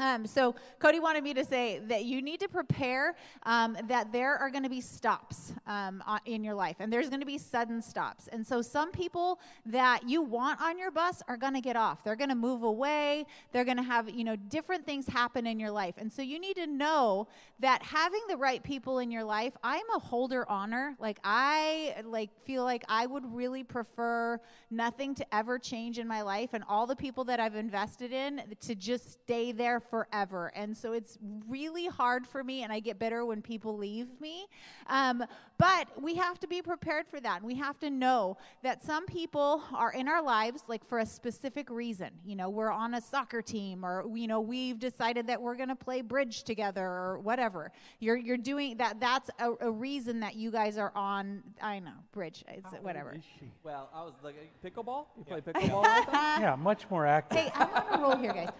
Um, 0.00 0.26
so 0.26 0.54
Cody 0.78 1.00
wanted 1.00 1.24
me 1.24 1.34
to 1.34 1.44
say 1.44 1.80
that 1.88 2.04
you 2.04 2.22
need 2.22 2.38
to 2.40 2.48
prepare 2.48 3.16
um, 3.42 3.76
that 3.88 4.12
there 4.12 4.36
are 4.36 4.48
going 4.48 4.62
to 4.62 4.68
be 4.68 4.80
stops 4.80 5.52
um, 5.66 6.02
in 6.24 6.44
your 6.44 6.54
life, 6.54 6.76
and 6.78 6.92
there's 6.92 7.08
going 7.08 7.20
to 7.20 7.26
be 7.26 7.36
sudden 7.38 7.82
stops. 7.82 8.28
And 8.28 8.46
so 8.46 8.62
some 8.62 8.92
people 8.92 9.40
that 9.66 10.08
you 10.08 10.22
want 10.22 10.60
on 10.60 10.78
your 10.78 10.92
bus 10.92 11.20
are 11.26 11.36
going 11.36 11.54
to 11.54 11.60
get 11.60 11.74
off. 11.74 12.04
They're 12.04 12.16
going 12.16 12.28
to 12.28 12.36
move 12.36 12.62
away. 12.62 13.26
They're 13.52 13.64
going 13.64 13.76
to 13.76 13.82
have 13.82 14.08
you 14.08 14.22
know 14.22 14.36
different 14.36 14.86
things 14.86 15.08
happen 15.08 15.46
in 15.48 15.58
your 15.58 15.72
life, 15.72 15.94
and 15.98 16.12
so 16.12 16.22
you 16.22 16.38
need 16.38 16.56
to 16.56 16.68
know 16.68 17.26
that 17.58 17.82
having 17.82 18.20
the 18.28 18.36
right 18.36 18.62
people 18.62 19.00
in 19.00 19.10
your 19.10 19.24
life. 19.24 19.56
I'm 19.64 19.88
a 19.96 19.98
holder 19.98 20.48
honor. 20.48 20.94
Like 21.00 21.18
I 21.24 21.96
like 22.04 22.30
feel 22.42 22.62
like 22.62 22.84
I 22.88 23.06
would 23.06 23.24
really 23.34 23.64
prefer 23.64 24.40
nothing 24.70 25.16
to 25.16 25.34
ever 25.34 25.58
change 25.58 25.98
in 25.98 26.06
my 26.06 26.22
life, 26.22 26.50
and 26.52 26.62
all 26.68 26.86
the 26.86 26.94
people 26.94 27.24
that 27.24 27.40
I've 27.40 27.56
invested 27.56 28.12
in 28.12 28.42
to 28.60 28.76
just 28.76 29.12
stay 29.24 29.50
there 29.50 29.80
forever. 29.90 30.52
And 30.54 30.76
so 30.76 30.92
it's 30.92 31.18
really 31.48 31.86
hard 31.86 32.26
for 32.26 32.42
me, 32.44 32.62
and 32.62 32.72
I 32.72 32.80
get 32.80 32.98
bitter 32.98 33.24
when 33.24 33.42
people 33.42 33.76
leave 33.76 34.20
me. 34.20 34.46
Um, 34.86 35.24
but 35.58 35.88
we 36.00 36.14
have 36.14 36.38
to 36.40 36.46
be 36.46 36.62
prepared 36.62 37.08
for 37.08 37.20
that. 37.20 37.38
And 37.38 37.46
we 37.46 37.56
have 37.56 37.78
to 37.80 37.90
know 37.90 38.36
that 38.62 38.82
some 38.82 39.06
people 39.06 39.62
are 39.74 39.92
in 39.92 40.08
our 40.08 40.22
lives, 40.22 40.62
like 40.68 40.84
for 40.84 41.00
a 41.00 41.06
specific 41.06 41.68
reason. 41.70 42.10
You 42.24 42.36
know, 42.36 42.48
we're 42.48 42.70
on 42.70 42.94
a 42.94 43.00
soccer 43.00 43.42
team, 43.42 43.84
or, 43.84 44.04
you 44.14 44.28
know, 44.28 44.40
we've 44.40 44.78
decided 44.78 45.26
that 45.26 45.40
we're 45.42 45.56
going 45.56 45.68
to 45.68 45.76
play 45.76 46.00
bridge 46.00 46.44
together, 46.44 46.86
or 46.86 47.18
whatever. 47.18 47.72
You're, 47.98 48.16
you're 48.16 48.36
doing 48.36 48.76
that. 48.76 49.00
That's 49.00 49.30
a, 49.40 49.52
a 49.60 49.70
reason 49.70 50.20
that 50.20 50.36
you 50.36 50.50
guys 50.50 50.78
are 50.78 50.92
on, 50.94 51.42
I 51.60 51.80
know, 51.80 51.90
bridge. 52.12 52.44
It's 52.48 52.72
whatever. 52.82 53.16
Well, 53.64 53.90
I 53.92 54.02
was 54.02 54.14
like, 54.22 54.36
pickleball? 54.64 55.06
You 55.16 55.24
play 55.24 55.40
pickleball 55.40 55.72
all 55.72 55.82
the 55.82 56.10
time? 56.10 56.42
Yeah, 56.48 56.54
much 56.56 56.88
more 56.90 57.06
active. 57.06 57.38
Hey, 57.38 57.50
I'm 57.54 57.68
on 57.68 57.98
a 57.98 58.02
roll 58.02 58.16
here, 58.16 58.32
guys. 58.32 58.50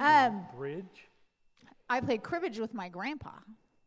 Um, 0.00 0.46
Bridge. 0.56 0.84
I 1.88 2.00
played 2.00 2.22
cribbage 2.22 2.58
with 2.58 2.74
my 2.74 2.88
grandpa. 2.88 3.30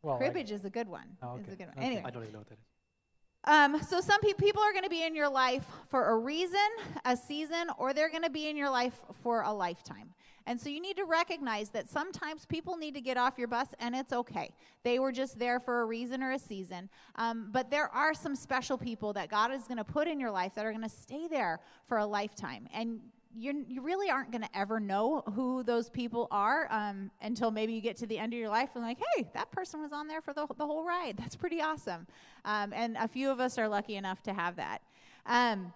Well, 0.01 0.15
I- 0.15 0.19
cribbage 0.19 0.51
is 0.51 0.63
a 0.65 0.69
good 0.69 0.87
one. 0.87 1.17
Oh, 1.21 1.37
Is 1.37 1.53
a 1.53 1.55
good 1.57 1.67
one. 1.67 1.77
Okay. 1.77 1.85
Anyway, 1.85 2.03
I 2.05 2.09
don't 2.09 2.23
even 2.23 2.33
know 2.33 2.39
what 2.39 2.47
that 2.49 2.57
is. 2.57 2.65
um, 3.43 3.81
so 3.83 3.99
some 4.01 4.21
pe- 4.21 4.33
people 4.33 4.61
are 4.61 4.71
going 4.71 4.83
to 4.85 4.89
be 4.89 5.03
in 5.03 5.15
your 5.15 5.29
life 5.29 5.65
for 5.89 6.09
a 6.11 6.17
reason, 6.17 6.59
a 7.05 7.17
season, 7.17 7.67
or 7.77 7.93
they're 7.93 8.09
going 8.09 8.23
to 8.23 8.29
be 8.29 8.47
in 8.49 8.55
your 8.55 8.69
life 8.69 8.95
for 9.23 9.41
a 9.41 9.51
lifetime. 9.51 10.13
And 10.45 10.59
so 10.59 10.69
you 10.69 10.81
need 10.81 10.97
to 10.97 11.05
recognize 11.05 11.69
that 11.71 11.89
sometimes 11.89 12.45
people 12.45 12.75
need 12.77 12.95
to 12.95 13.01
get 13.01 13.17
off 13.17 13.37
your 13.37 13.47
bus, 13.49 13.67
and 13.79 13.93
it's 13.95 14.11
okay. 14.13 14.51
They 14.83 14.97
were 14.97 15.11
just 15.11 15.37
there 15.37 15.59
for 15.59 15.81
a 15.81 15.85
reason 15.85 16.23
or 16.23 16.31
a 16.31 16.39
season. 16.39 16.89
Um, 17.17 17.49
but 17.51 17.69
there 17.69 17.87
are 17.93 18.13
some 18.15 18.35
special 18.35 18.77
people 18.77 19.13
that 19.13 19.29
God 19.29 19.51
is 19.51 19.63
going 19.63 19.77
to 19.77 19.83
put 19.83 20.07
in 20.07 20.19
your 20.19 20.31
life 20.31 20.55
that 20.55 20.65
are 20.65 20.71
going 20.71 20.81
to 20.83 20.89
stay 20.89 21.27
there 21.27 21.59
for 21.87 21.97
a 21.99 22.05
lifetime. 22.05 22.67
And 22.73 22.99
you're, 23.35 23.53
you 23.67 23.81
really 23.81 24.09
aren't 24.09 24.31
going 24.31 24.41
to 24.41 24.57
ever 24.57 24.79
know 24.79 25.23
who 25.35 25.63
those 25.63 25.89
people 25.89 26.27
are 26.31 26.67
um, 26.71 27.11
until 27.21 27.51
maybe 27.51 27.73
you 27.73 27.81
get 27.81 27.97
to 27.97 28.07
the 28.07 28.17
end 28.17 28.33
of 28.33 28.39
your 28.39 28.49
life 28.49 28.71
and 28.75 28.83
like, 28.83 28.97
hey, 29.15 29.29
that 29.33 29.51
person 29.51 29.81
was 29.81 29.91
on 29.93 30.07
there 30.07 30.21
for 30.21 30.33
the, 30.33 30.47
the 30.57 30.65
whole 30.65 30.83
ride. 30.83 31.15
That's 31.17 31.35
pretty 31.35 31.61
awesome. 31.61 32.07
Um, 32.45 32.73
and 32.73 32.97
a 32.97 33.07
few 33.07 33.29
of 33.29 33.39
us 33.39 33.57
are 33.57 33.67
lucky 33.67 33.95
enough 33.95 34.23
to 34.23 34.33
have 34.33 34.55
that. 34.55 34.81
Um, 35.25 35.73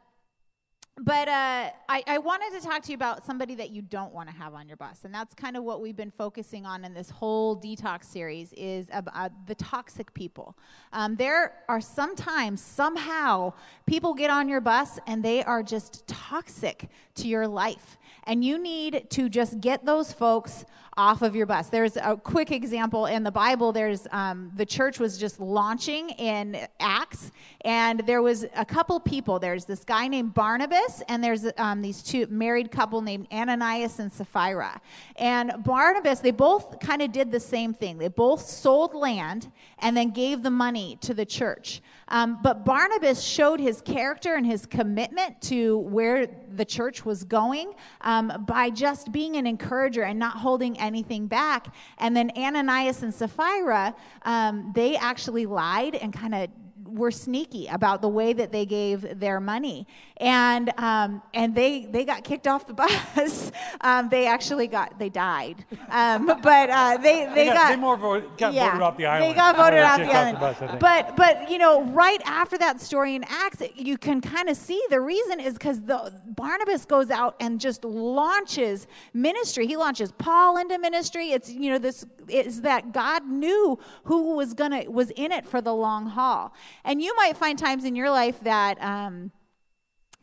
but 0.97 1.27
uh, 1.27 1.71
I, 1.89 2.03
I 2.05 2.17
wanted 2.19 2.59
to 2.59 2.67
talk 2.67 2.83
to 2.83 2.91
you 2.91 2.95
about 2.95 3.25
somebody 3.25 3.55
that 3.55 3.71
you 3.71 3.81
don't 3.81 4.13
want 4.13 4.29
to 4.29 4.35
have 4.35 4.53
on 4.53 4.67
your 4.67 4.77
bus, 4.77 5.05
and 5.05 5.13
that's 5.13 5.33
kind 5.33 5.57
of 5.57 5.63
what 5.63 5.81
we've 5.81 5.95
been 5.95 6.11
focusing 6.11 6.67
on 6.67 6.85
in 6.85 6.93
this 6.93 7.09
whole 7.09 7.59
detox 7.59 8.05
series 8.05 8.53
is 8.53 8.87
about 8.93 9.31
the 9.47 9.55
toxic 9.55 10.13
people. 10.13 10.55
Um, 10.91 11.15
there 11.15 11.55
are 11.67 11.81
sometimes 11.81 12.61
somehow 12.61 13.53
people 13.87 14.13
get 14.13 14.29
on 14.29 14.47
your 14.47 14.61
bus 14.61 14.99
and 15.07 15.23
they 15.23 15.43
are 15.43 15.63
just 15.63 16.05
toxic 16.07 16.89
to 17.15 17.27
your 17.27 17.47
life, 17.47 17.97
and 18.25 18.45
you 18.45 18.59
need 18.59 19.07
to 19.09 19.29
just 19.29 19.59
get 19.61 19.85
those 19.85 20.13
folks 20.13 20.63
off 20.97 21.21
of 21.21 21.35
your 21.35 21.45
bus. 21.45 21.69
There's 21.69 21.97
a 21.97 22.15
quick 22.15 22.51
example 22.51 23.07
in 23.07 23.23
the 23.23 23.31
Bible. 23.31 23.71
There's 23.71 24.07
um, 24.11 24.51
the 24.55 24.65
church 24.65 24.99
was 24.99 25.17
just 25.17 25.39
launching 25.39 26.09
in 26.11 26.67
Acts, 26.79 27.31
and 27.61 28.01
there 28.05 28.21
was 28.21 28.45
a 28.55 28.65
couple 28.65 28.99
people. 28.99 29.39
There's 29.39 29.65
this 29.65 29.83
guy 29.83 30.07
named 30.07 30.33
Barnabas, 30.33 31.01
and 31.07 31.23
there's 31.23 31.45
um, 31.57 31.81
these 31.81 32.03
two 32.03 32.27
married 32.27 32.71
couple 32.71 33.01
named 33.01 33.27
Ananias 33.31 33.99
and 33.99 34.11
Sapphira. 34.11 34.79
And 35.15 35.53
Barnabas, 35.63 36.19
they 36.19 36.31
both 36.31 36.79
kind 36.79 37.01
of 37.01 37.11
did 37.11 37.31
the 37.31 37.39
same 37.39 37.73
thing. 37.73 37.97
They 37.97 38.07
both 38.07 38.41
sold 38.41 38.93
land 38.93 39.51
and 39.79 39.97
then 39.97 40.11
gave 40.11 40.43
the 40.43 40.51
money 40.51 40.97
to 41.01 41.13
the 41.13 41.25
church. 41.25 41.81
Um, 42.09 42.39
but 42.43 42.65
Barnabas 42.65 43.21
showed 43.23 43.59
his 43.59 43.81
character 43.81 44.35
and 44.35 44.45
his 44.45 44.65
commitment 44.65 45.41
to 45.43 45.79
where 45.79 46.27
the 46.55 46.65
church 46.65 47.05
was 47.05 47.23
going 47.23 47.73
um, 48.01 48.45
by 48.47 48.69
just 48.69 49.11
being 49.11 49.35
an 49.37 49.47
encourager 49.47 50.03
and 50.03 50.19
not 50.19 50.37
holding 50.37 50.77
anything 50.83 51.27
back. 51.27 51.73
And 51.97 52.15
then 52.15 52.31
Ananias 52.37 53.03
and 53.03 53.13
Sapphira, 53.13 53.95
um, 54.23 54.71
they 54.75 54.95
actually 54.95 55.45
lied 55.45 55.95
and 55.95 56.13
kind 56.13 56.35
of 56.35 56.49
were 56.93 57.11
sneaky 57.11 57.67
about 57.67 58.01
the 58.01 58.07
way 58.09 58.33
that 58.33 58.51
they 58.51 58.65
gave 58.65 59.19
their 59.19 59.39
money, 59.39 59.87
and 60.17 60.71
um, 60.79 61.21
and 61.33 61.55
they 61.55 61.85
they 61.85 62.05
got 62.05 62.23
kicked 62.23 62.47
off 62.47 62.67
the 62.67 62.73
bus. 62.83 63.51
um, 63.81 64.09
they 64.09 64.27
actually 64.27 64.67
got 64.67 64.97
they 64.99 65.09
died, 65.09 65.65
um, 65.89 66.27
but 66.41 66.69
uh, 66.69 66.97
they 66.97 67.25
they, 67.25 67.33
They 67.33 67.45
got- 67.47 67.69
they 67.69 67.75
more 67.75 67.97
vote- 67.97 68.37
got 68.37 68.53
voted 68.53 68.81
off 68.81 68.97
the 68.97 69.05
island. 69.05 69.31
They 69.31 69.35
got 69.35 69.55
voted 69.57 69.79
off 69.79 69.97
the 69.97 70.05
off 70.05 70.15
island. 70.15 70.37
the 70.37 70.67
bus, 70.67 70.79
but 70.79 71.15
but 71.15 71.49
you 71.49 71.57
know 71.57 71.83
right 71.85 72.21
after 72.25 72.57
that 72.59 72.79
story 72.81 73.15
in 73.15 73.23
Acts, 73.27 73.61
you 73.75 73.97
can 73.97 74.21
kind 74.21 74.49
of 74.49 74.55
see 74.57 74.81
the 74.89 75.01
reason 75.01 75.39
is 75.39 75.53
because 75.53 75.81
the 75.81 76.13
Barnabas 76.27 76.85
goes 76.85 77.09
out 77.09 77.35
and 77.39 77.59
just 77.59 77.83
launches 77.83 78.87
ministry. 79.13 79.67
He 79.67 79.77
launches 79.77 80.11
Paul 80.13 80.57
into 80.57 80.77
ministry. 80.79 81.31
It's 81.31 81.49
you 81.49 81.71
know 81.71 81.77
this 81.77 82.05
is 82.29 82.61
that 82.61 82.91
God 82.93 83.25
knew 83.27 83.77
who 84.05 84.35
was 84.35 84.53
gonna 84.53 84.83
was 84.89 85.09
in 85.11 85.31
it 85.31 85.45
for 85.47 85.61
the 85.61 85.73
long 85.73 86.07
haul, 86.07 86.53
and 86.83 87.01
you 87.01 87.15
might 87.15 87.37
find 87.37 87.57
times 87.57 87.85
in 87.85 87.95
your 87.95 88.09
life 88.09 88.39
that. 88.41 88.81
Um, 88.81 89.31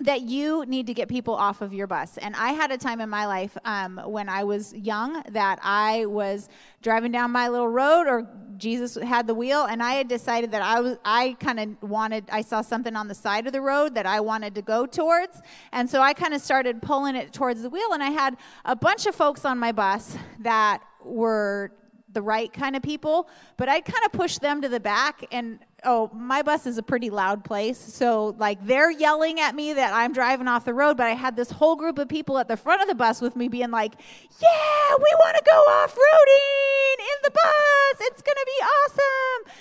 that 0.00 0.22
you 0.22 0.64
need 0.66 0.86
to 0.86 0.94
get 0.94 1.08
people 1.08 1.34
off 1.34 1.61
of 1.61 1.72
your 1.72 1.86
bus. 1.86 2.16
And 2.18 2.34
I 2.36 2.52
had 2.52 2.70
a 2.70 2.78
time 2.78 3.00
in 3.00 3.08
my 3.08 3.26
life 3.26 3.56
um, 3.64 4.00
when 4.04 4.28
I 4.28 4.44
was 4.44 4.72
young 4.74 5.22
that 5.30 5.58
I 5.62 6.06
was 6.06 6.48
driving 6.82 7.12
down 7.12 7.30
my 7.30 7.48
little 7.48 7.68
road, 7.68 8.06
or 8.06 8.26
Jesus 8.56 8.94
had 8.94 9.26
the 9.26 9.34
wheel, 9.34 9.64
and 9.64 9.82
I 9.82 9.92
had 9.94 10.08
decided 10.08 10.52
that 10.52 10.62
I 10.62 10.80
was 10.80 10.96
I 11.04 11.36
kind 11.40 11.61
of 11.61 11.88
wanted. 11.88 12.24
I 12.30 12.40
saw 12.42 12.62
something 12.62 12.96
on 12.96 13.08
the 13.08 13.14
side 13.14 13.46
of 13.46 13.52
the 13.52 13.61
road 13.61 13.94
that 13.94 14.06
I 14.06 14.20
wanted 14.20 14.54
to 14.54 14.62
go 14.62 14.86
towards, 14.86 15.40
and 15.72 15.88
so 15.88 16.00
I 16.00 16.12
kind 16.14 16.34
of 16.34 16.40
started 16.40 16.80
pulling 16.82 17.16
it 17.16 17.32
towards 17.32 17.62
the 17.62 17.70
wheel. 17.70 17.92
And 17.92 18.02
I 18.02 18.11
had 18.11 18.36
a 18.64 18.76
bunch 18.76 19.06
of 19.06 19.14
folks 19.14 19.44
on 19.44 19.58
my 19.58 19.72
bus 19.72 20.16
that 20.40 20.82
were 21.04 21.72
the 22.12 22.22
right 22.22 22.52
kind 22.52 22.76
of 22.76 22.82
people, 22.82 23.28
but 23.56 23.68
I'd 23.68 23.84
kind 23.84 24.04
of 24.04 24.12
push 24.12 24.38
them 24.38 24.62
to 24.62 24.68
the 24.68 24.80
back 24.80 25.24
and 25.30 25.58
oh, 25.84 26.11
my 26.12 26.42
bus 26.42 26.66
is 26.66 26.78
a 26.78 26.82
pretty 26.82 27.11
loud 27.11 27.44
place. 27.44 27.78
So 27.78 28.34
like 28.38 28.64
they're 28.66 28.90
yelling 28.90 29.40
at 29.40 29.54
me 29.54 29.72
that 29.74 29.92
I'm 29.92 30.12
driving 30.12 30.48
off 30.48 30.64
the 30.64 30.74
road, 30.74 30.96
but 30.96 31.06
I 31.06 31.14
had 31.14 31.36
this 31.36 31.50
whole 31.50 31.76
group 31.76 31.98
of 31.98 32.08
people 32.08 32.38
at 32.38 32.48
the 32.48 32.56
front 32.56 32.82
of 32.82 32.88
the 32.88 32.94
bus 32.94 33.20
with 33.20 33.36
me 33.36 33.48
being 33.48 33.70
like, 33.70 33.94
"Yeah, 34.40 34.96
we 34.96 35.06
want 35.18 35.36
to 35.36 35.42
go 35.50 35.56
off-roading 35.56 36.98
in 36.98 37.18
the 37.24 37.30
bus. 37.30 38.08
It's 38.08 38.22
going 38.22 38.36
to 38.36 38.46
be 38.46 38.64
awesome." 38.64 39.56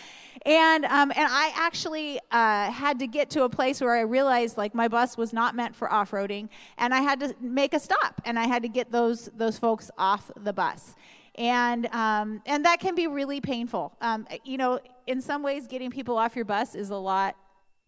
And 0.45 0.85
um, 0.85 1.11
and 1.15 1.27
I 1.29 1.51
actually 1.55 2.19
uh, 2.31 2.71
had 2.71 2.99
to 2.99 3.07
get 3.07 3.29
to 3.31 3.43
a 3.43 3.49
place 3.49 3.81
where 3.81 3.95
I 3.95 4.01
realized 4.01 4.57
like 4.57 4.73
my 4.73 4.87
bus 4.87 5.17
was 5.17 5.33
not 5.33 5.55
meant 5.55 5.75
for 5.75 5.91
off 5.91 6.11
roading, 6.11 6.49
and 6.77 6.93
I 6.93 7.01
had 7.01 7.19
to 7.19 7.35
make 7.41 7.73
a 7.73 7.79
stop, 7.79 8.21
and 8.25 8.39
I 8.39 8.47
had 8.47 8.63
to 8.63 8.69
get 8.69 8.91
those 8.91 9.29
those 9.37 9.57
folks 9.57 9.91
off 9.97 10.31
the 10.35 10.53
bus 10.53 10.95
and 11.39 11.87
um, 11.87 12.41
and 12.45 12.65
that 12.65 12.79
can 12.79 12.93
be 12.93 13.07
really 13.07 13.41
painful. 13.41 13.95
Um, 14.01 14.27
you 14.43 14.57
know, 14.57 14.79
in 15.07 15.21
some 15.21 15.41
ways, 15.41 15.65
getting 15.65 15.89
people 15.89 16.17
off 16.17 16.35
your 16.35 16.45
bus 16.45 16.75
is 16.75 16.89
a 16.89 16.95
lot 16.95 17.35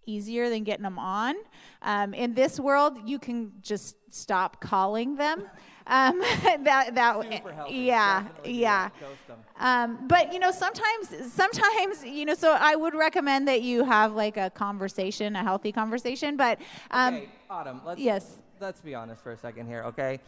easier 0.08 0.50
than 0.50 0.64
getting 0.64 0.84
them 0.84 0.98
on. 0.98 1.36
Um, 1.84 2.14
in 2.14 2.34
this 2.34 2.60
world, 2.60 2.98
you 3.06 3.20
can 3.20 3.52
just 3.62 3.98
stop 4.10 4.60
calling 4.62 5.16
them. 5.16 5.44
Um, 5.88 6.20
that 6.64 6.94
that 6.94 7.72
yeah 7.72 8.28
yeah. 8.46 8.90
that. 8.90 9.00
Ghost 9.00 9.20
'em. 9.30 9.38
Um, 9.60 10.08
but 10.08 10.32
you 10.32 10.38
know, 10.38 10.52
sometimes, 10.52 11.34
sometimes 11.34 12.06
you 12.06 12.24
know. 12.24 12.36
So 12.36 12.56
I 12.58 12.76
would 12.76 12.94
recommend 12.94 13.48
that 13.48 13.64
you 13.64 13.84
have 13.84 14.14
like 14.14 14.38
a 14.38 14.52
conversation, 14.52 15.36
a 15.36 15.44
healthy 15.44 15.72
conversation. 15.72 16.38
But 16.38 16.60
um, 16.92 17.16
okay, 17.16 17.30
Autumn, 17.50 17.82
let's, 17.84 18.00
yes. 18.00 18.38
let's 18.60 18.80
be 18.80 18.94
honest 18.94 19.24
for 19.24 19.32
a 19.32 19.38
second 19.38 19.66
here, 19.66 19.82
okay? 19.86 20.20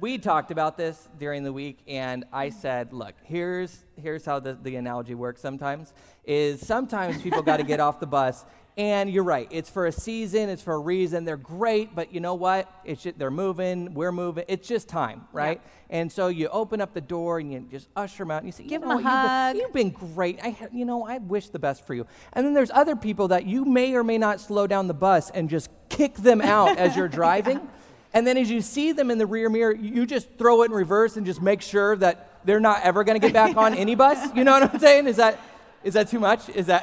We 0.00 0.18
talked 0.18 0.52
about 0.52 0.76
this 0.76 1.08
during 1.18 1.42
the 1.42 1.52
week, 1.52 1.78
and 1.88 2.24
I 2.32 2.50
said, 2.50 2.92
look, 2.92 3.14
here's, 3.24 3.84
here's 4.00 4.24
how 4.24 4.38
the, 4.38 4.54
the 4.62 4.76
analogy 4.76 5.16
works 5.16 5.40
sometimes, 5.40 5.92
is 6.24 6.64
sometimes 6.64 7.20
people 7.20 7.42
got 7.42 7.56
to 7.56 7.64
get 7.64 7.80
off 7.80 7.98
the 7.98 8.06
bus, 8.06 8.44
and 8.76 9.10
you're 9.10 9.24
right, 9.24 9.48
it's 9.50 9.68
for 9.68 9.86
a 9.86 9.92
season, 9.92 10.50
it's 10.50 10.62
for 10.62 10.74
a 10.74 10.78
reason, 10.78 11.24
they're 11.24 11.36
great, 11.36 11.96
but 11.96 12.14
you 12.14 12.20
know 12.20 12.34
what? 12.34 12.70
It's 12.84 13.02
just, 13.02 13.18
they're 13.18 13.28
moving, 13.32 13.92
we're 13.92 14.12
moving, 14.12 14.44
it's 14.46 14.68
just 14.68 14.88
time, 14.88 15.26
right? 15.32 15.60
And 15.90 16.12
so 16.12 16.28
you 16.28 16.46
open 16.48 16.80
up 16.80 16.94
the 16.94 17.00
door 17.00 17.40
and 17.40 17.52
you 17.52 17.66
just 17.68 17.88
usher 17.96 18.22
them 18.22 18.30
out, 18.30 18.42
and 18.42 18.46
you 18.46 18.52
say, 18.52 18.62
Give 18.64 18.82
you 18.82 18.86
know 18.86 19.00
a 19.00 19.02
what, 19.02 19.02
you've 19.02 19.04
been- 19.04 19.12
hug. 19.12 19.56
You've 19.56 19.72
been 19.72 20.14
great. 20.14 20.38
I, 20.40 20.68
you 20.72 20.84
know, 20.84 21.04
I 21.04 21.18
wish 21.18 21.48
the 21.48 21.58
best 21.58 21.84
for 21.84 21.94
you. 21.94 22.06
And 22.34 22.46
then 22.46 22.54
there's 22.54 22.70
other 22.70 22.94
people 22.94 23.26
that 23.28 23.46
you 23.46 23.64
may 23.64 23.94
or 23.96 24.04
may 24.04 24.18
not 24.18 24.40
slow 24.40 24.68
down 24.68 24.86
the 24.86 24.94
bus 24.94 25.30
and 25.30 25.50
just 25.50 25.70
kick 25.88 26.14
them 26.14 26.40
out 26.40 26.76
as 26.78 26.94
you're 26.94 27.08
driving. 27.20 27.68
And 28.14 28.26
then 28.26 28.38
as 28.38 28.50
you 28.50 28.60
see 28.60 28.92
them 28.92 29.10
in 29.10 29.18
the 29.18 29.26
rear 29.26 29.48
mirror, 29.48 29.74
you 29.74 30.06
just 30.06 30.28
throw 30.38 30.62
it 30.62 30.66
in 30.66 30.72
reverse 30.72 31.16
and 31.16 31.26
just 31.26 31.42
make 31.42 31.60
sure 31.60 31.96
that 31.96 32.40
they're 32.44 32.60
not 32.60 32.82
ever 32.82 33.04
going 33.04 33.20
to 33.20 33.26
get 33.26 33.34
back 33.34 33.56
on 33.56 33.74
any 33.78 33.94
bus. 33.94 34.34
You 34.34 34.44
know 34.44 34.52
what 34.52 34.74
I'm 34.74 34.80
saying? 34.80 35.06
Is 35.06 35.16
that 35.16 35.38
is 35.84 35.94
that 35.94 36.08
too 36.08 36.18
much? 36.18 36.48
Is 36.48 36.66
that 36.66 36.82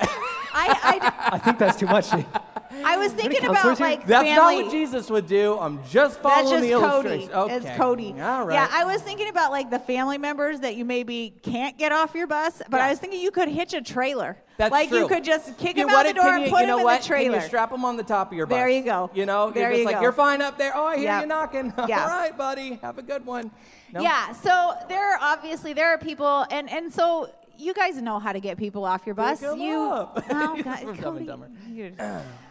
I, 0.53 1.29
I 1.33 1.39
think 1.43 1.59
that's 1.59 1.77
too 1.77 1.87
much. 1.87 2.07
I, 2.85 2.93
I 2.93 2.97
was 2.97 3.11
thinking 3.13 3.43
about 3.45 3.79
like 3.79 4.05
that's 4.07 4.29
not 4.35 4.53
what 4.55 4.71
Jesus 4.71 5.09
would 5.09 5.27
do? 5.27 5.57
I'm 5.59 5.79
just 5.89 6.21
That's 6.21 6.35
following 6.35 6.69
just 6.69 6.81
the 6.81 6.87
Cody. 6.87 7.09
illustration. 7.09 7.31
Okay. 7.33 7.55
It's 7.55 7.77
Cody. 7.77 8.11
All 8.21 8.45
right. 8.45 8.53
Yeah, 8.53 8.67
I 8.71 8.85
was 8.85 9.01
thinking 9.01 9.29
about 9.29 9.51
like 9.51 9.69
the 9.69 9.79
family 9.79 10.17
members 10.17 10.59
that 10.61 10.75
you 10.75 10.85
maybe 10.85 11.33
can't 11.41 11.77
get 11.77 11.91
off 11.91 12.13
your 12.15 12.27
bus, 12.27 12.61
but 12.69 12.79
I 12.81 12.89
was 12.89 12.99
thinking 12.99 13.19
you 13.21 13.31
could 13.31 13.49
hitch 13.49 13.73
a 13.73 13.81
trailer. 13.81 14.37
That's 14.57 14.71
like 14.71 14.87
true. 14.89 14.99
you 14.99 15.07
could 15.09 15.23
just 15.25 15.57
kick 15.57 15.75
You 15.75 15.83
him 15.83 15.89
know 15.89 15.97
out 15.97 16.05
what? 16.05 16.15
the 16.15 16.21
door 16.21 16.23
Can 16.25 16.35
and 16.35 16.45
you, 16.45 16.49
put 16.51 16.61
you 16.61 16.67
know 16.67 16.73
him 16.75 16.79
in 16.79 16.85
what? 16.85 17.01
the 17.01 17.07
trailer. 17.07 17.33
Can 17.33 17.41
you 17.41 17.47
strap 17.47 17.71
them 17.71 17.83
on 17.83 17.97
the 17.97 18.03
top 18.03 18.31
of 18.31 18.37
your 18.37 18.45
bus? 18.45 18.55
There 18.57 18.69
you 18.69 18.83
go. 18.83 19.09
You 19.13 19.25
know, 19.25 19.51
There 19.51 19.63
you're 19.63 19.71
just 19.71 19.79
you 19.79 19.85
like, 19.85 19.95
go. 19.95 20.01
you're 20.01 20.11
fine 20.13 20.41
up 20.41 20.57
there. 20.57 20.71
Oh, 20.75 20.85
I 20.85 20.95
hear 20.95 21.05
Yep. 21.05 21.21
you 21.21 21.27
knocking. 21.27 21.73
Yeah. 21.89 22.03
All 22.03 22.07
right, 22.09 22.37
buddy. 22.37 22.79
Have 22.81 22.97
a 22.97 23.01
good 23.03 23.25
one. 23.25 23.51
No? 23.91 24.01
Yeah, 24.01 24.31
so 24.31 24.73
there 24.87 25.11
are 25.13 25.17
obviously 25.21 25.73
there 25.73 25.89
are 25.93 25.97
people 25.97 26.45
and 26.51 26.69
and 26.69 26.91
so 26.93 27.29
you 27.57 27.73
guys 27.73 27.95
know 28.01 28.19
how 28.19 28.31
to 28.33 28.39
get 28.39 28.57
people 28.57 28.83
off 28.85 29.05
your 29.05 29.15
bus. 29.15 29.39
Pick 29.39 29.49
'em 29.49 29.59
you 29.59 29.77
up. 29.79 30.23
Oh, 30.29 30.55
This 30.55 30.63
God, 30.65 30.83
was 30.85 30.97
Dumb 30.99 31.17
and 31.17 31.27
Dumber. 31.27 31.49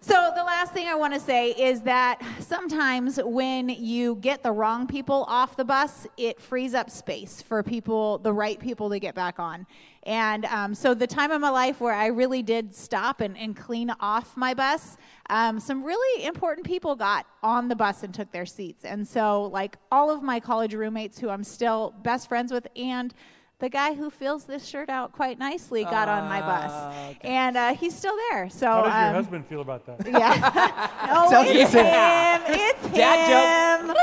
So 0.00 0.30
the 0.36 0.44
last 0.44 0.72
thing 0.72 0.86
I 0.86 0.94
want 0.94 1.12
to 1.14 1.18
say 1.18 1.50
is 1.50 1.80
that 1.80 2.22
sometimes 2.38 3.18
when 3.20 3.68
you 3.68 4.14
get 4.16 4.44
the 4.44 4.52
wrong 4.52 4.86
people 4.86 5.24
off 5.26 5.56
the 5.56 5.64
bus, 5.64 6.06
it 6.16 6.40
frees 6.40 6.72
up 6.72 6.88
space 6.88 7.42
for 7.42 7.64
people, 7.64 8.18
the 8.18 8.32
right 8.32 8.60
people, 8.60 8.88
to 8.90 9.00
get 9.00 9.16
back 9.16 9.40
on. 9.40 9.66
And 10.04 10.44
um, 10.44 10.72
so 10.72 10.94
the 10.94 11.08
time 11.08 11.32
of 11.32 11.40
my 11.40 11.50
life 11.50 11.80
where 11.80 11.92
I 11.92 12.06
really 12.06 12.44
did 12.44 12.72
stop 12.72 13.20
and, 13.20 13.36
and 13.36 13.56
clean 13.56 13.90
off 13.98 14.36
my 14.36 14.54
bus, 14.54 14.96
um, 15.30 15.58
some 15.58 15.82
really 15.82 16.24
important 16.24 16.64
people 16.64 16.94
got 16.94 17.26
on 17.42 17.66
the 17.66 17.76
bus 17.76 18.04
and 18.04 18.14
took 18.14 18.30
their 18.30 18.46
seats. 18.46 18.84
And 18.84 19.06
so 19.06 19.46
like 19.46 19.78
all 19.90 20.12
of 20.12 20.22
my 20.22 20.38
college 20.38 20.74
roommates 20.74 21.18
who 21.18 21.28
I'm 21.28 21.42
still 21.42 21.92
best 22.02 22.28
friends 22.28 22.52
with 22.52 22.68
and 22.76 23.12
the 23.60 23.68
guy 23.68 23.94
who 23.94 24.08
fills 24.10 24.44
this 24.44 24.64
shirt 24.66 24.88
out 24.88 25.12
quite 25.12 25.38
nicely 25.38 25.82
got 25.82 26.08
on 26.08 26.28
my 26.28 26.40
bus, 26.40 26.70
Ah, 26.72 27.08
okay. 27.10 27.18
and 27.28 27.56
uh, 27.56 27.74
he's 27.74 27.94
still 27.96 28.16
there. 28.30 28.48
So 28.50 28.66
How 28.66 28.82
does 28.82 28.92
your 28.94 29.08
um, 29.08 29.14
husband 29.14 29.46
feel 29.46 29.60
about 29.62 29.84
that? 29.86 30.06
yeah. 30.06 30.90
no, 31.12 31.30
Sounds 31.30 31.48
it's 31.50 31.72
good. 31.72 31.84
him. 31.84 32.42
It's 32.46 32.88
Dad 32.96 33.80
him. 33.88 33.94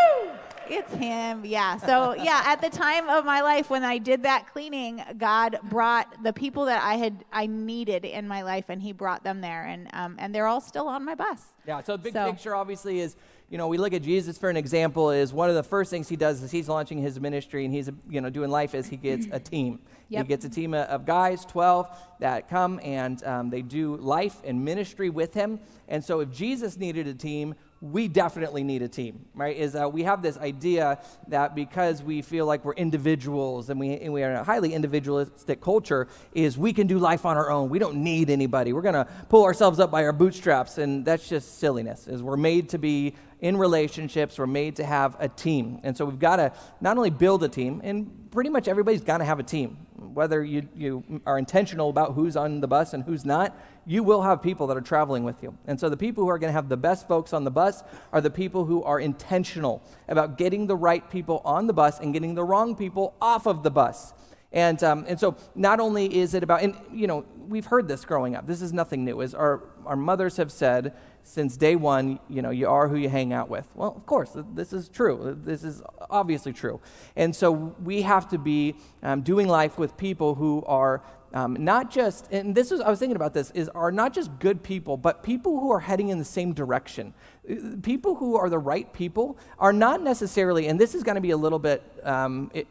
It's 0.67 0.93
him. 0.95 1.45
Yeah. 1.45 1.77
So 1.77 2.15
yeah, 2.15 2.41
at 2.45 2.59
the 2.59 2.69
time 2.71 3.07
of 3.07 3.23
my 3.23 3.41
life 3.41 3.69
when 3.69 3.83
I 3.83 3.97
did 3.99 4.23
that 4.23 4.47
cleaning, 4.51 5.01
God 5.17 5.59
brought 5.63 6.07
the 6.23 6.33
people 6.33 6.65
that 6.65 6.81
I 6.83 6.95
had 6.95 7.23
I 7.31 7.45
needed 7.45 8.03
in 8.03 8.27
my 8.27 8.41
life, 8.41 8.65
and 8.69 8.81
He 8.81 8.91
brought 8.91 9.23
them 9.23 9.41
there, 9.41 9.63
and 9.63 9.87
um, 9.93 10.15
and 10.19 10.33
they're 10.35 10.47
all 10.47 10.61
still 10.61 10.87
on 10.87 11.05
my 11.05 11.15
bus. 11.15 11.43
Yeah, 11.67 11.81
so 11.81 11.93
the 11.93 12.03
big 12.03 12.13
So- 12.13 12.31
picture 12.31 12.55
obviously 12.55 12.99
is, 12.99 13.15
you 13.55 13.57
know, 13.57 13.69
we 13.69 13.77
look 13.77 13.93
at 13.93 14.01
Jesus 14.01 14.37
for 14.37 14.49
an 14.49 14.57
example 14.57 15.11
is 15.11 15.31
one 15.31 15.47
of 15.47 15.55
the 15.55 15.63
first 15.63 15.89
things 15.89 16.09
he 16.09 16.17
does 16.17 16.43
is 16.43 16.51
he's 16.51 16.67
launching 16.67 17.01
his 17.01 17.21
ministry 17.21 17.63
and 17.63 17.73
he's, 17.73 17.89
you 18.09 18.19
know, 18.19 18.29
doing 18.29 18.49
life 18.49 18.75
as 18.75 18.85
he 18.85 18.97
gets 18.97 19.27
a 19.31 19.39
team. 19.39 19.79
Yep. 20.07 20.25
He 20.25 20.27
gets 20.27 20.45
a 20.45 20.49
team 20.49 20.75
of- 20.75 21.03
guys, 21.07 21.45
12, 21.45 21.89
that 22.19 22.47
come 22.47 22.79
and 22.83 23.23
um, 23.23 23.49
they 23.49 23.63
do 23.63 23.95
life 23.95 24.39
and 24.43 24.63
ministry 24.63 25.09
with 25.09 25.33
him. 25.33 25.59
And 25.87 26.03
so 26.03 26.19
if 26.19 26.29
Jesus 26.31 26.77
needed 26.77 27.07
a 27.07 27.15
team, 27.15 27.55
we 27.81 28.07
definitely 28.07 28.63
need 28.63 28.83
a 28.83 28.87
team, 28.87 29.25
right? 29.33 29.55
Is 29.55 29.73
that 29.73 29.91
we 29.91 30.03
have 30.03 30.21
this 30.21 30.37
idea 30.37 30.99
that 31.29 31.55
because 31.55 32.03
we 32.03 32.21
feel 32.21 32.45
like 32.45 32.63
we're 32.63 32.73
individuals 32.73 33.71
and 33.71 33.79
we, 33.79 33.97
and 33.97 34.13
we 34.13 34.23
are 34.23 34.29
in 34.29 34.37
a 34.37 34.43
highly 34.43 34.73
individualistic 34.75 35.59
culture, 35.59 36.07
is 36.33 36.55
we 36.55 36.71
can 36.71 36.85
do 36.85 36.99
life 36.99 37.25
on 37.25 37.35
our 37.35 37.49
own. 37.49 37.69
We 37.69 37.79
don't 37.79 37.97
need 37.97 38.29
anybody. 38.29 38.73
We're 38.73 38.81
going 38.81 38.93
to 38.93 39.07
pull 39.29 39.43
ourselves 39.43 39.79
up 39.79 39.89
by 39.89 40.05
our 40.05 40.13
bootstraps, 40.13 40.77
and 40.77 41.03
that's 41.03 41.27
just 41.27 41.59
silliness. 41.59 42.07
Is 42.07 42.21
we're 42.21 42.37
made 42.37 42.69
to 42.69 42.77
be 42.77 43.15
in 43.39 43.57
relationships, 43.57 44.39
we're 44.39 44.47
made 44.47 44.77
to 44.77 44.85
have 44.85 45.15
a 45.19 45.27
team. 45.27 45.79
And 45.83 45.95
so 45.95 46.05
we've 46.05 46.19
got 46.19 46.37
to 46.37 46.53
not 46.79 46.97
only 46.97 47.09
build 47.09 47.43
a 47.43 47.49
team, 47.49 47.81
and 47.83 48.29
pretty 48.31 48.49
much 48.49 48.67
everybody's 48.67 49.01
got 49.01 49.17
to 49.17 49.25
have 49.25 49.39
a 49.39 49.43
team. 49.43 49.77
Whether 49.95 50.43
you, 50.43 50.67
you 50.75 51.21
are 51.25 51.37
intentional 51.37 51.89
about 51.89 52.13
who's 52.13 52.37
on 52.37 52.61
the 52.61 52.67
bus 52.67 52.93
and 52.93 53.03
who's 53.03 53.25
not, 53.25 53.57
you 53.85 54.03
will 54.03 54.21
have 54.21 54.41
people 54.41 54.67
that 54.67 54.77
are 54.77 54.81
traveling 54.81 55.23
with 55.23 55.43
you. 55.43 55.57
And 55.67 55.79
so 55.79 55.89
the 55.89 55.97
people 55.97 56.23
who 56.23 56.29
are 56.29 56.39
going 56.39 56.49
to 56.49 56.53
have 56.53 56.69
the 56.69 56.77
best 56.77 57.07
folks 57.07 57.33
on 57.33 57.43
the 57.43 57.51
bus 57.51 57.83
are 58.13 58.21
the 58.21 58.29
people 58.29 58.65
who 58.65 58.83
are 58.83 58.99
intentional 58.99 59.83
about 60.07 60.37
getting 60.37 60.67
the 60.67 60.75
right 60.75 61.09
people 61.09 61.41
on 61.45 61.67
the 61.67 61.73
bus 61.73 61.99
and 61.99 62.13
getting 62.13 62.35
the 62.35 62.43
wrong 62.43 62.75
people 62.75 63.15
off 63.21 63.45
of 63.45 63.63
the 63.63 63.71
bus. 63.71 64.13
And, 64.51 64.81
um, 64.83 65.05
and 65.07 65.19
so 65.19 65.35
not 65.53 65.81
only 65.81 66.17
is 66.17 66.33
it 66.33 66.41
about, 66.41 66.61
and 66.61 66.75
you 66.91 67.07
know, 67.07 67.25
we've 67.47 67.65
heard 67.65 67.87
this 67.89 68.05
growing 68.05 68.35
up. 68.35 68.47
This 68.47 68.61
is 68.61 68.71
nothing 68.71 69.03
new. 69.03 69.19
Is 69.19 69.35
our, 69.35 69.63
our 69.85 69.97
mothers 69.97 70.37
have 70.37 70.51
said 70.51 70.93
since 71.25 71.57
day 71.57 71.75
one, 71.75 72.19
you 72.29 72.41
know, 72.41 72.51
you 72.51 72.69
are 72.69 72.87
who 72.87 72.95
you 72.95 73.09
hang 73.09 73.33
out 73.33 73.49
with. 73.49 73.67
Well, 73.73 73.93
of 73.95 74.05
course, 74.05 74.31
this 74.53 74.71
is 74.71 74.87
true. 74.87 75.37
This 75.43 75.63
is 75.63 75.81
obviously 76.09 76.53
true. 76.53 76.79
And 77.15 77.35
so 77.35 77.51
we 77.83 78.03
have 78.03 78.29
to 78.29 78.37
be 78.37 78.75
um, 79.01 79.21
doing 79.21 79.47
life 79.47 79.77
with 79.79 79.97
people 79.97 80.35
who 80.35 80.63
are 80.67 81.01
um, 81.33 81.57
not 81.59 81.91
just, 81.91 82.31
and 82.31 82.55
this 82.55 82.71
is, 82.71 82.79
I 82.79 82.89
was 82.89 82.99
thinking 82.99 83.15
about 83.17 83.33
this, 83.33 83.51
is 83.51 83.67
are 83.69 83.91
not 83.91 84.13
just 84.13 84.39
good 84.39 84.63
people, 84.63 84.95
but 84.95 85.23
people 85.23 85.59
who 85.59 85.71
are 85.71 85.81
heading 85.81 86.09
in 86.09 86.19
the 86.19 86.25
same 86.25 86.53
direction. 86.53 87.13
Uh, 87.49 87.55
People 87.81 88.15
who 88.15 88.37
are 88.37 88.49
the 88.49 88.59
right 88.59 88.91
people 88.93 89.37
are 89.59 89.73
not 89.73 90.01
necessarily, 90.01 90.67
and 90.67 90.79
this 90.79 90.95
is 90.95 91.03
going 91.03 91.15
to 91.15 91.21
be 91.21 91.31
a 91.31 91.37
little 91.37 91.59
bit, 91.59 91.83
um, 92.03 92.51
it, 92.53 92.67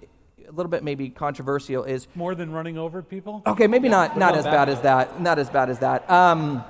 a 0.48 0.52
little 0.52 0.70
bit 0.70 0.82
maybe 0.82 1.11
controversial, 1.11 1.84
is 1.84 2.07
More 2.14 2.34
than 2.34 2.52
running 2.52 2.78
over 2.78 3.02
people? 3.02 3.42
Okay, 3.46 3.66
maybe 3.66 3.88
not 3.88 4.16
not 4.16 4.34
as 4.36 4.44
bad 4.44 4.68
as 4.68 4.80
that. 4.82 5.20
Not 5.20 5.38
as 5.38 5.50
bad 5.50 5.68
as 5.68 5.80
that. 5.80 6.09
Um, 6.11 6.64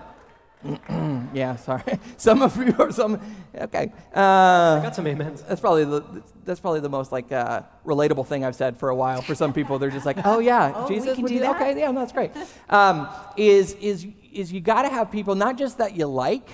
yeah, 1.35 1.57
sorry. 1.57 1.83
Some 2.17 2.43
of 2.43 2.57
you 2.57 2.75
are 2.79 2.91
some. 2.91 3.21
Okay. 3.55 3.93
Uh, 4.15 4.81
Got 4.81 4.95
some 4.97 5.07
amens. 5.07 5.43
that's 5.43 5.61
probably 5.61 5.85
the 5.85 6.03
that's 6.45 6.61
probably 6.61 6.81
the 6.81 6.89
most 6.89 7.13
like 7.13 7.31
uh, 7.33 7.63
relatable 7.85 8.27
thing 8.27 8.45
I've 8.45 8.55
said 8.55 8.79
for 8.79 8.89
a 8.89 8.95
while. 8.95 9.21
For 9.21 9.35
some 9.35 9.53
people, 9.53 9.79
they're 9.79 9.91
just 9.91 10.07
like, 10.07 10.19
oh 10.25 10.39
yeah, 10.39 10.73
Oh, 10.77 10.89
we 10.89 10.95
Jesus 10.97 11.15
can 11.15 11.23
would 11.23 11.29
do 11.29 11.35
do 11.35 11.41
that? 11.41 11.57
Okay, 11.57 11.79
yeah, 11.79 11.91
no, 11.91 12.01
that's 12.01 12.13
great. 12.13 12.31
Um, 12.71 13.09
is 13.37 13.75
is 13.75 14.07
is 14.33 14.53
you 14.53 14.61
got 14.61 14.83
to 14.83 14.89
have 14.89 15.11
people 15.11 15.35
not 15.35 15.59
just 15.59 15.79
that 15.79 15.97
you 15.97 16.07
like, 16.07 16.49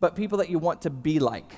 but 0.00 0.14
people 0.14 0.38
that 0.38 0.50
you 0.50 0.58
want 0.58 0.82
to 0.82 0.90
be 0.90 1.18
like. 1.18 1.52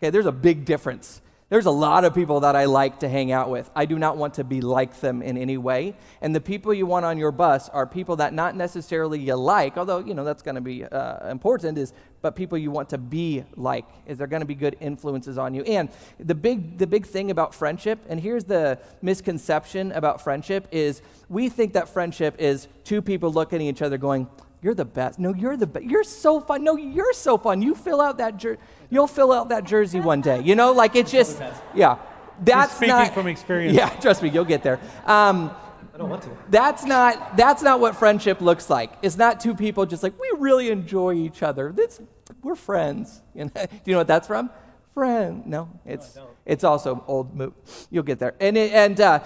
Okay, 0.00 0.10
there's 0.10 0.26
a 0.26 0.32
big 0.32 0.64
difference. 0.64 1.20
There's 1.50 1.64
a 1.64 1.70
lot 1.70 2.04
of 2.04 2.14
people 2.14 2.40
that 2.40 2.56
I 2.56 2.66
like 2.66 3.00
to 3.00 3.08
hang 3.08 3.32
out 3.32 3.48
with. 3.48 3.70
I 3.74 3.86
do 3.86 3.98
not 3.98 4.18
want 4.18 4.34
to 4.34 4.44
be 4.44 4.60
like 4.60 5.00
them 5.00 5.22
in 5.22 5.38
any 5.38 5.56
way. 5.56 5.94
And 6.20 6.34
the 6.34 6.42
people 6.42 6.74
you 6.74 6.84
want 6.84 7.06
on 7.06 7.16
your 7.16 7.32
bus 7.32 7.70
are 7.70 7.86
people 7.86 8.16
that 8.16 8.34
not 8.34 8.54
necessarily 8.54 9.18
you 9.18 9.34
like, 9.34 9.78
although, 9.78 10.00
you 10.00 10.12
know, 10.12 10.24
that's 10.24 10.42
going 10.42 10.56
to 10.56 10.60
be 10.60 10.84
uh, 10.84 11.30
important, 11.30 11.78
is 11.78 11.94
but 12.20 12.36
people 12.36 12.58
you 12.58 12.70
want 12.70 12.90
to 12.90 12.98
be 12.98 13.44
like. 13.56 13.86
Is 14.06 14.18
they're 14.18 14.26
going 14.26 14.40
to 14.40 14.46
be 14.46 14.54
good 14.54 14.76
influences 14.78 15.38
on 15.38 15.54
you. 15.54 15.62
And 15.62 15.88
the 16.20 16.34
big, 16.34 16.76
the 16.76 16.86
big 16.86 17.06
thing 17.06 17.30
about 17.30 17.54
friendship, 17.54 17.98
and 18.10 18.20
here's 18.20 18.44
the 18.44 18.78
misconception 19.00 19.92
about 19.92 20.20
friendship, 20.20 20.68
is 20.70 21.00
we 21.30 21.48
think 21.48 21.72
that 21.72 21.88
friendship 21.88 22.34
is 22.38 22.68
two 22.84 23.00
people 23.00 23.32
looking 23.32 23.62
at 23.66 23.74
each 23.74 23.80
other 23.80 23.96
going, 23.96 24.28
you're 24.62 24.74
the 24.74 24.84
best. 24.84 25.18
No, 25.18 25.34
you're 25.34 25.56
the 25.56 25.66
best. 25.66 25.86
You're 25.86 26.04
so 26.04 26.40
fun. 26.40 26.64
No, 26.64 26.76
you're 26.76 27.12
so 27.12 27.38
fun. 27.38 27.62
You 27.62 27.74
fill 27.74 28.00
out 28.00 28.18
that 28.18 28.36
jer- 28.36 28.58
you'll 28.90 29.06
fill 29.06 29.32
out 29.32 29.50
that 29.50 29.64
jersey 29.64 30.00
one 30.00 30.20
day. 30.20 30.40
You 30.42 30.54
know, 30.54 30.72
like 30.72 30.96
it's 30.96 31.10
just 31.10 31.40
yeah. 31.74 31.98
That's 32.40 32.74
speaking 32.74 32.94
not, 32.94 33.14
from 33.14 33.26
experience. 33.26 33.76
Yeah, 33.76 33.88
trust 34.00 34.22
me, 34.22 34.28
you'll 34.30 34.44
get 34.44 34.62
there. 34.62 34.78
Um, 35.06 35.50
I 35.94 35.98
don't 35.98 36.10
want 36.10 36.22
to. 36.22 36.30
that's 36.48 36.84
not 36.84 37.36
that's 37.36 37.62
not 37.62 37.80
what 37.80 37.96
friendship 37.96 38.40
looks 38.40 38.70
like. 38.70 38.92
It's 39.02 39.16
not 39.16 39.40
two 39.40 39.54
people 39.54 39.86
just 39.86 40.02
like 40.02 40.18
we 40.20 40.30
really 40.38 40.70
enjoy 40.70 41.14
each 41.14 41.42
other. 41.42 41.72
That's 41.76 42.00
we're 42.42 42.54
friends. 42.56 43.22
You 43.34 43.44
know, 43.44 43.50
do 43.54 43.68
you 43.84 43.92
know 43.92 43.98
what 43.98 44.08
that's 44.08 44.26
from? 44.26 44.50
Friend. 44.94 45.46
No, 45.46 45.70
it's 45.84 46.18
it's 46.44 46.64
also 46.64 47.04
old. 47.06 47.34
Mo- 47.34 47.54
you'll 47.90 48.02
get 48.02 48.18
there. 48.18 48.34
And 48.40 48.56
it, 48.56 48.72
and 48.72 49.00
uh, 49.00 49.20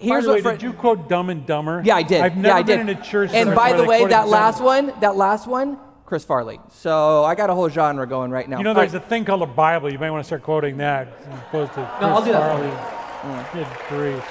By 0.00 0.06
here's 0.06 0.24
the 0.24 0.30
way, 0.30 0.34
what 0.36 0.42
friend- 0.42 0.58
did 0.60 0.66
you 0.66 0.72
quote 0.74 1.08
Dumb 1.08 1.28
and 1.28 1.44
Dumber? 1.44 1.82
yeah, 1.84 1.96
I 1.96 2.02
did. 2.04 2.20
I've 2.20 2.36
never 2.36 2.48
yeah, 2.48 2.54
I 2.54 2.62
been 2.62 2.86
did. 2.86 2.96
in 2.96 3.02
a 3.02 3.04
church. 3.04 3.30
And 3.32 3.54
by 3.54 3.72
the 3.72 3.84
way, 3.84 4.06
that 4.06 4.28
last 4.28 4.62
one, 4.62 4.92
that 5.00 5.16
last 5.16 5.48
one, 5.48 5.78
Chris 6.06 6.24
Farley. 6.24 6.60
So 6.70 7.24
I 7.24 7.34
got 7.34 7.50
a 7.50 7.54
whole 7.54 7.68
genre 7.68 8.06
going 8.06 8.30
right 8.30 8.48
now. 8.48 8.58
You 8.58 8.64
know, 8.64 8.74
there's 8.74 8.94
right. 8.94 9.02
a 9.02 9.06
thing 9.06 9.24
called 9.24 9.42
a 9.42 9.46
Bible. 9.46 9.92
You 9.92 9.98
might 9.98 10.10
want 10.10 10.22
to 10.22 10.26
start 10.26 10.42
quoting 10.42 10.76
that 10.78 11.08
as 11.26 11.38
opposed 11.40 11.74
to. 11.74 11.80
No, 12.00 12.08
I'll 12.08 12.24
do 12.24 12.32
that 12.32 12.56
for 12.56 12.62
Farley. 12.62 13.44
Good 13.52 13.66
grief. 13.88 14.24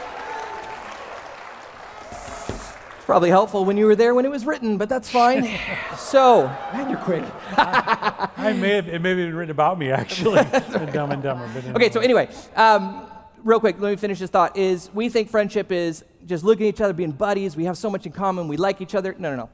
It's 2.97 3.05
probably 3.05 3.29
helpful 3.29 3.63
when 3.63 3.77
you 3.77 3.85
were 3.85 3.95
there 3.95 4.15
when 4.15 4.25
it 4.25 4.31
was 4.31 4.45
written, 4.45 4.77
but 4.77 4.89
that's 4.89 5.09
fine. 5.09 5.47
so 5.97 6.47
Man, 6.73 6.89
you're 6.89 6.97
quick. 6.99 7.23
I 7.57 8.55
may 8.57 8.75
have, 8.75 8.87
it 8.87 8.99
may 8.99 9.09
have 9.09 9.17
been 9.17 9.35
written 9.35 9.51
about 9.51 9.77
me 9.77 9.91
actually. 9.91 10.39
in 10.75 10.91
Dumb 10.91 11.11
and 11.11 11.21
Dumber. 11.21 11.49
But 11.53 11.75
okay, 11.75 11.91
so 11.91 11.99
anyway, 11.99 12.29
um, 12.55 13.05
real 13.47 13.61
quick, 13.61 13.79
let 13.79 13.89
me 13.89 13.95
finish 13.95 14.19
this 14.19 14.29
thought. 14.29 14.57
Is 14.57 14.89
we 14.93 15.07
think 15.07 15.29
friendship 15.29 15.71
is 15.71 16.03
just 16.25 16.43
looking 16.43 16.67
at 16.67 16.75
each 16.75 16.81
other, 16.81 16.93
being 16.93 17.13
buddies. 17.13 17.55
We 17.55 17.63
have 17.63 17.77
so 17.77 17.89
much 17.89 18.05
in 18.05 18.11
common. 18.11 18.49
We 18.49 18.57
like 18.57 18.81
each 18.81 18.93
other. 18.93 19.15
No, 19.17 19.29
no, 19.29 19.37
no. 19.37 19.49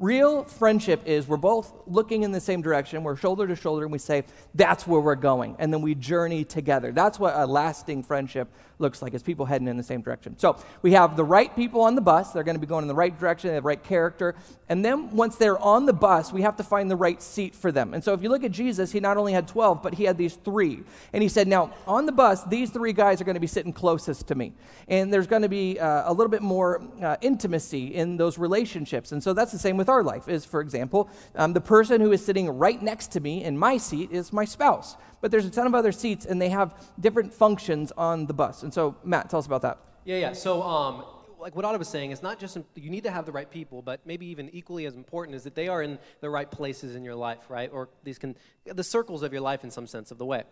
Real 0.00 0.44
friendship 0.44 1.02
is 1.06 1.28
we're 1.28 1.36
both 1.36 1.72
looking 1.86 2.22
in 2.22 2.32
the 2.32 2.40
same 2.40 2.62
direction. 2.62 3.04
We're 3.04 3.16
shoulder 3.16 3.46
to 3.46 3.54
shoulder, 3.54 3.84
and 3.84 3.92
we 3.92 3.98
say 3.98 4.24
that's 4.54 4.86
where 4.86 5.00
we're 5.00 5.14
going, 5.14 5.56
and 5.58 5.72
then 5.72 5.82
we 5.82 5.94
journey 5.94 6.42
together. 6.42 6.90
That's 6.90 7.18
what 7.18 7.34
a 7.36 7.46
lasting 7.46 8.02
friendship 8.02 8.48
looks 8.78 9.02
like. 9.02 9.14
Is 9.14 9.22
people 9.22 9.46
heading 9.46 9.68
in 9.68 9.76
the 9.76 9.82
same 9.82 10.02
direction. 10.02 10.38
So 10.38 10.56
we 10.82 10.92
have 10.92 11.16
the 11.16 11.24
right 11.24 11.54
people 11.54 11.82
on 11.82 11.94
the 11.94 12.00
bus. 12.00 12.32
They're 12.32 12.42
going 12.42 12.56
to 12.56 12.60
be 12.60 12.66
going 12.66 12.82
in 12.82 12.88
the 12.88 12.94
right 12.94 13.18
direction. 13.18 13.48
They 13.48 13.54
have 13.54 13.62
the 13.62 13.68
right 13.68 13.82
character. 13.82 14.34
And 14.68 14.84
then 14.84 15.10
once 15.14 15.36
they're 15.36 15.58
on 15.58 15.86
the 15.86 15.92
bus, 15.92 16.32
we 16.32 16.42
have 16.42 16.56
to 16.56 16.62
find 16.62 16.90
the 16.90 16.96
right 16.96 17.22
seat 17.22 17.54
for 17.54 17.70
them. 17.70 17.94
And 17.94 18.02
so 18.02 18.12
if 18.12 18.22
you 18.22 18.28
look 18.28 18.44
at 18.44 18.50
Jesus, 18.50 18.92
he 18.92 19.00
not 19.00 19.16
only 19.16 19.32
had 19.32 19.46
12, 19.46 19.82
but 19.82 19.94
he 19.94 20.04
had 20.04 20.16
these 20.18 20.34
three. 20.36 20.82
And 21.12 21.22
he 21.22 21.28
said, 21.28 21.48
Now, 21.48 21.72
on 21.86 22.06
the 22.06 22.12
bus, 22.12 22.44
these 22.44 22.70
three 22.70 22.92
guys 22.92 23.20
are 23.20 23.24
going 23.24 23.34
to 23.34 23.40
be 23.40 23.46
sitting 23.46 23.72
closest 23.72 24.26
to 24.28 24.34
me. 24.34 24.52
And 24.88 25.12
there's 25.12 25.26
going 25.26 25.42
to 25.42 25.48
be 25.48 25.78
uh, 25.78 26.10
a 26.10 26.12
little 26.12 26.30
bit 26.30 26.42
more 26.42 26.82
uh, 27.02 27.16
intimacy 27.20 27.94
in 27.94 28.16
those 28.16 28.38
relationships. 28.38 29.12
And 29.12 29.22
so 29.22 29.32
that's 29.32 29.52
the 29.52 29.58
same 29.58 29.76
with 29.76 29.88
our 29.88 30.02
life, 30.02 30.28
is, 30.28 30.44
for 30.44 30.60
example, 30.60 31.08
um, 31.36 31.52
the 31.52 31.60
person 31.60 32.00
who 32.00 32.12
is 32.12 32.24
sitting 32.24 32.48
right 32.50 32.80
next 32.80 33.12
to 33.12 33.20
me 33.20 33.44
in 33.44 33.58
my 33.58 33.76
seat 33.76 34.10
is 34.10 34.32
my 34.32 34.44
spouse. 34.44 34.96
But 35.24 35.30
there's 35.30 35.46
a 35.46 35.50
ton 35.50 35.66
of 35.66 35.74
other 35.74 35.90
seats, 35.90 36.26
and 36.26 36.38
they 36.38 36.50
have 36.50 36.74
different 37.00 37.32
functions 37.32 37.90
on 37.96 38.26
the 38.26 38.34
bus. 38.34 38.62
And 38.62 38.74
so, 38.74 38.94
Matt, 39.04 39.30
tell 39.30 39.38
us 39.38 39.46
about 39.46 39.62
that. 39.62 39.78
Yeah, 40.04 40.18
yeah. 40.18 40.32
So, 40.34 40.62
um, 40.62 41.02
like 41.38 41.56
what 41.56 41.64
Otto 41.64 41.78
was 41.78 41.88
saying, 41.88 42.10
it's 42.10 42.22
not 42.22 42.38
just 42.38 42.58
you 42.74 42.90
need 42.90 43.04
to 43.04 43.10
have 43.10 43.24
the 43.24 43.32
right 43.32 43.50
people, 43.50 43.80
but 43.80 44.00
maybe 44.04 44.26
even 44.26 44.50
equally 44.52 44.84
as 44.84 44.96
important 44.96 45.34
is 45.34 45.42
that 45.44 45.54
they 45.54 45.66
are 45.66 45.82
in 45.82 45.98
the 46.20 46.28
right 46.28 46.50
places 46.50 46.94
in 46.94 47.06
your 47.06 47.14
life, 47.14 47.38
right? 47.48 47.70
Or 47.72 47.88
these 48.02 48.18
can 48.18 48.36
the 48.66 48.84
circles 48.84 49.22
of 49.22 49.32
your 49.32 49.40
life 49.40 49.64
in 49.64 49.70
some 49.70 49.86
sense 49.86 50.10
of 50.10 50.18
the 50.18 50.26
way. 50.26 50.42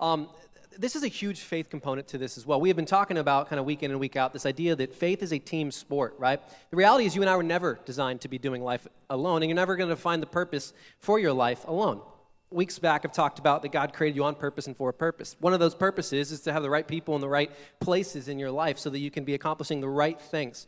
Um, 0.00 0.30
this 0.78 0.96
is 0.96 1.02
a 1.02 1.08
huge 1.08 1.40
faith 1.40 1.68
component 1.68 2.08
to 2.08 2.16
this 2.16 2.38
as 2.38 2.46
well. 2.46 2.58
We 2.58 2.70
have 2.70 2.76
been 2.76 2.86
talking 2.86 3.18
about 3.18 3.50
kind 3.50 3.60
of 3.60 3.66
week 3.66 3.82
in 3.82 3.90
and 3.90 4.00
week 4.00 4.16
out 4.16 4.32
this 4.32 4.46
idea 4.46 4.74
that 4.74 4.94
faith 4.94 5.22
is 5.22 5.34
a 5.34 5.38
team 5.38 5.70
sport, 5.70 6.14
right? 6.16 6.40
The 6.70 6.78
reality 6.78 7.04
is 7.04 7.14
you 7.14 7.20
and 7.20 7.28
I 7.28 7.36
were 7.36 7.42
never 7.42 7.78
designed 7.84 8.22
to 8.22 8.28
be 8.28 8.38
doing 8.38 8.64
life 8.64 8.86
alone, 9.10 9.42
and 9.42 9.50
you're 9.50 9.54
never 9.54 9.76
going 9.76 9.90
to 9.90 9.96
find 9.96 10.22
the 10.22 10.26
purpose 10.26 10.72
for 10.98 11.18
your 11.18 11.34
life 11.34 11.68
alone 11.68 12.00
weeks 12.54 12.78
back 12.78 13.02
I've 13.04 13.12
talked 13.12 13.38
about 13.38 13.62
that 13.62 13.72
God 13.72 13.92
created 13.92 14.16
you 14.16 14.24
on 14.24 14.34
purpose 14.34 14.66
and 14.66 14.76
for 14.76 14.88
a 14.88 14.92
purpose. 14.92 15.36
One 15.40 15.52
of 15.52 15.60
those 15.60 15.74
purposes 15.74 16.32
is 16.32 16.40
to 16.42 16.52
have 16.52 16.62
the 16.62 16.70
right 16.70 16.86
people 16.86 17.14
in 17.14 17.20
the 17.20 17.28
right 17.28 17.50
places 17.80 18.28
in 18.28 18.38
your 18.38 18.50
life 18.50 18.78
so 18.78 18.90
that 18.90 18.98
you 18.98 19.10
can 19.10 19.24
be 19.24 19.34
accomplishing 19.34 19.80
the 19.80 19.88
right 19.88 20.20
things. 20.20 20.66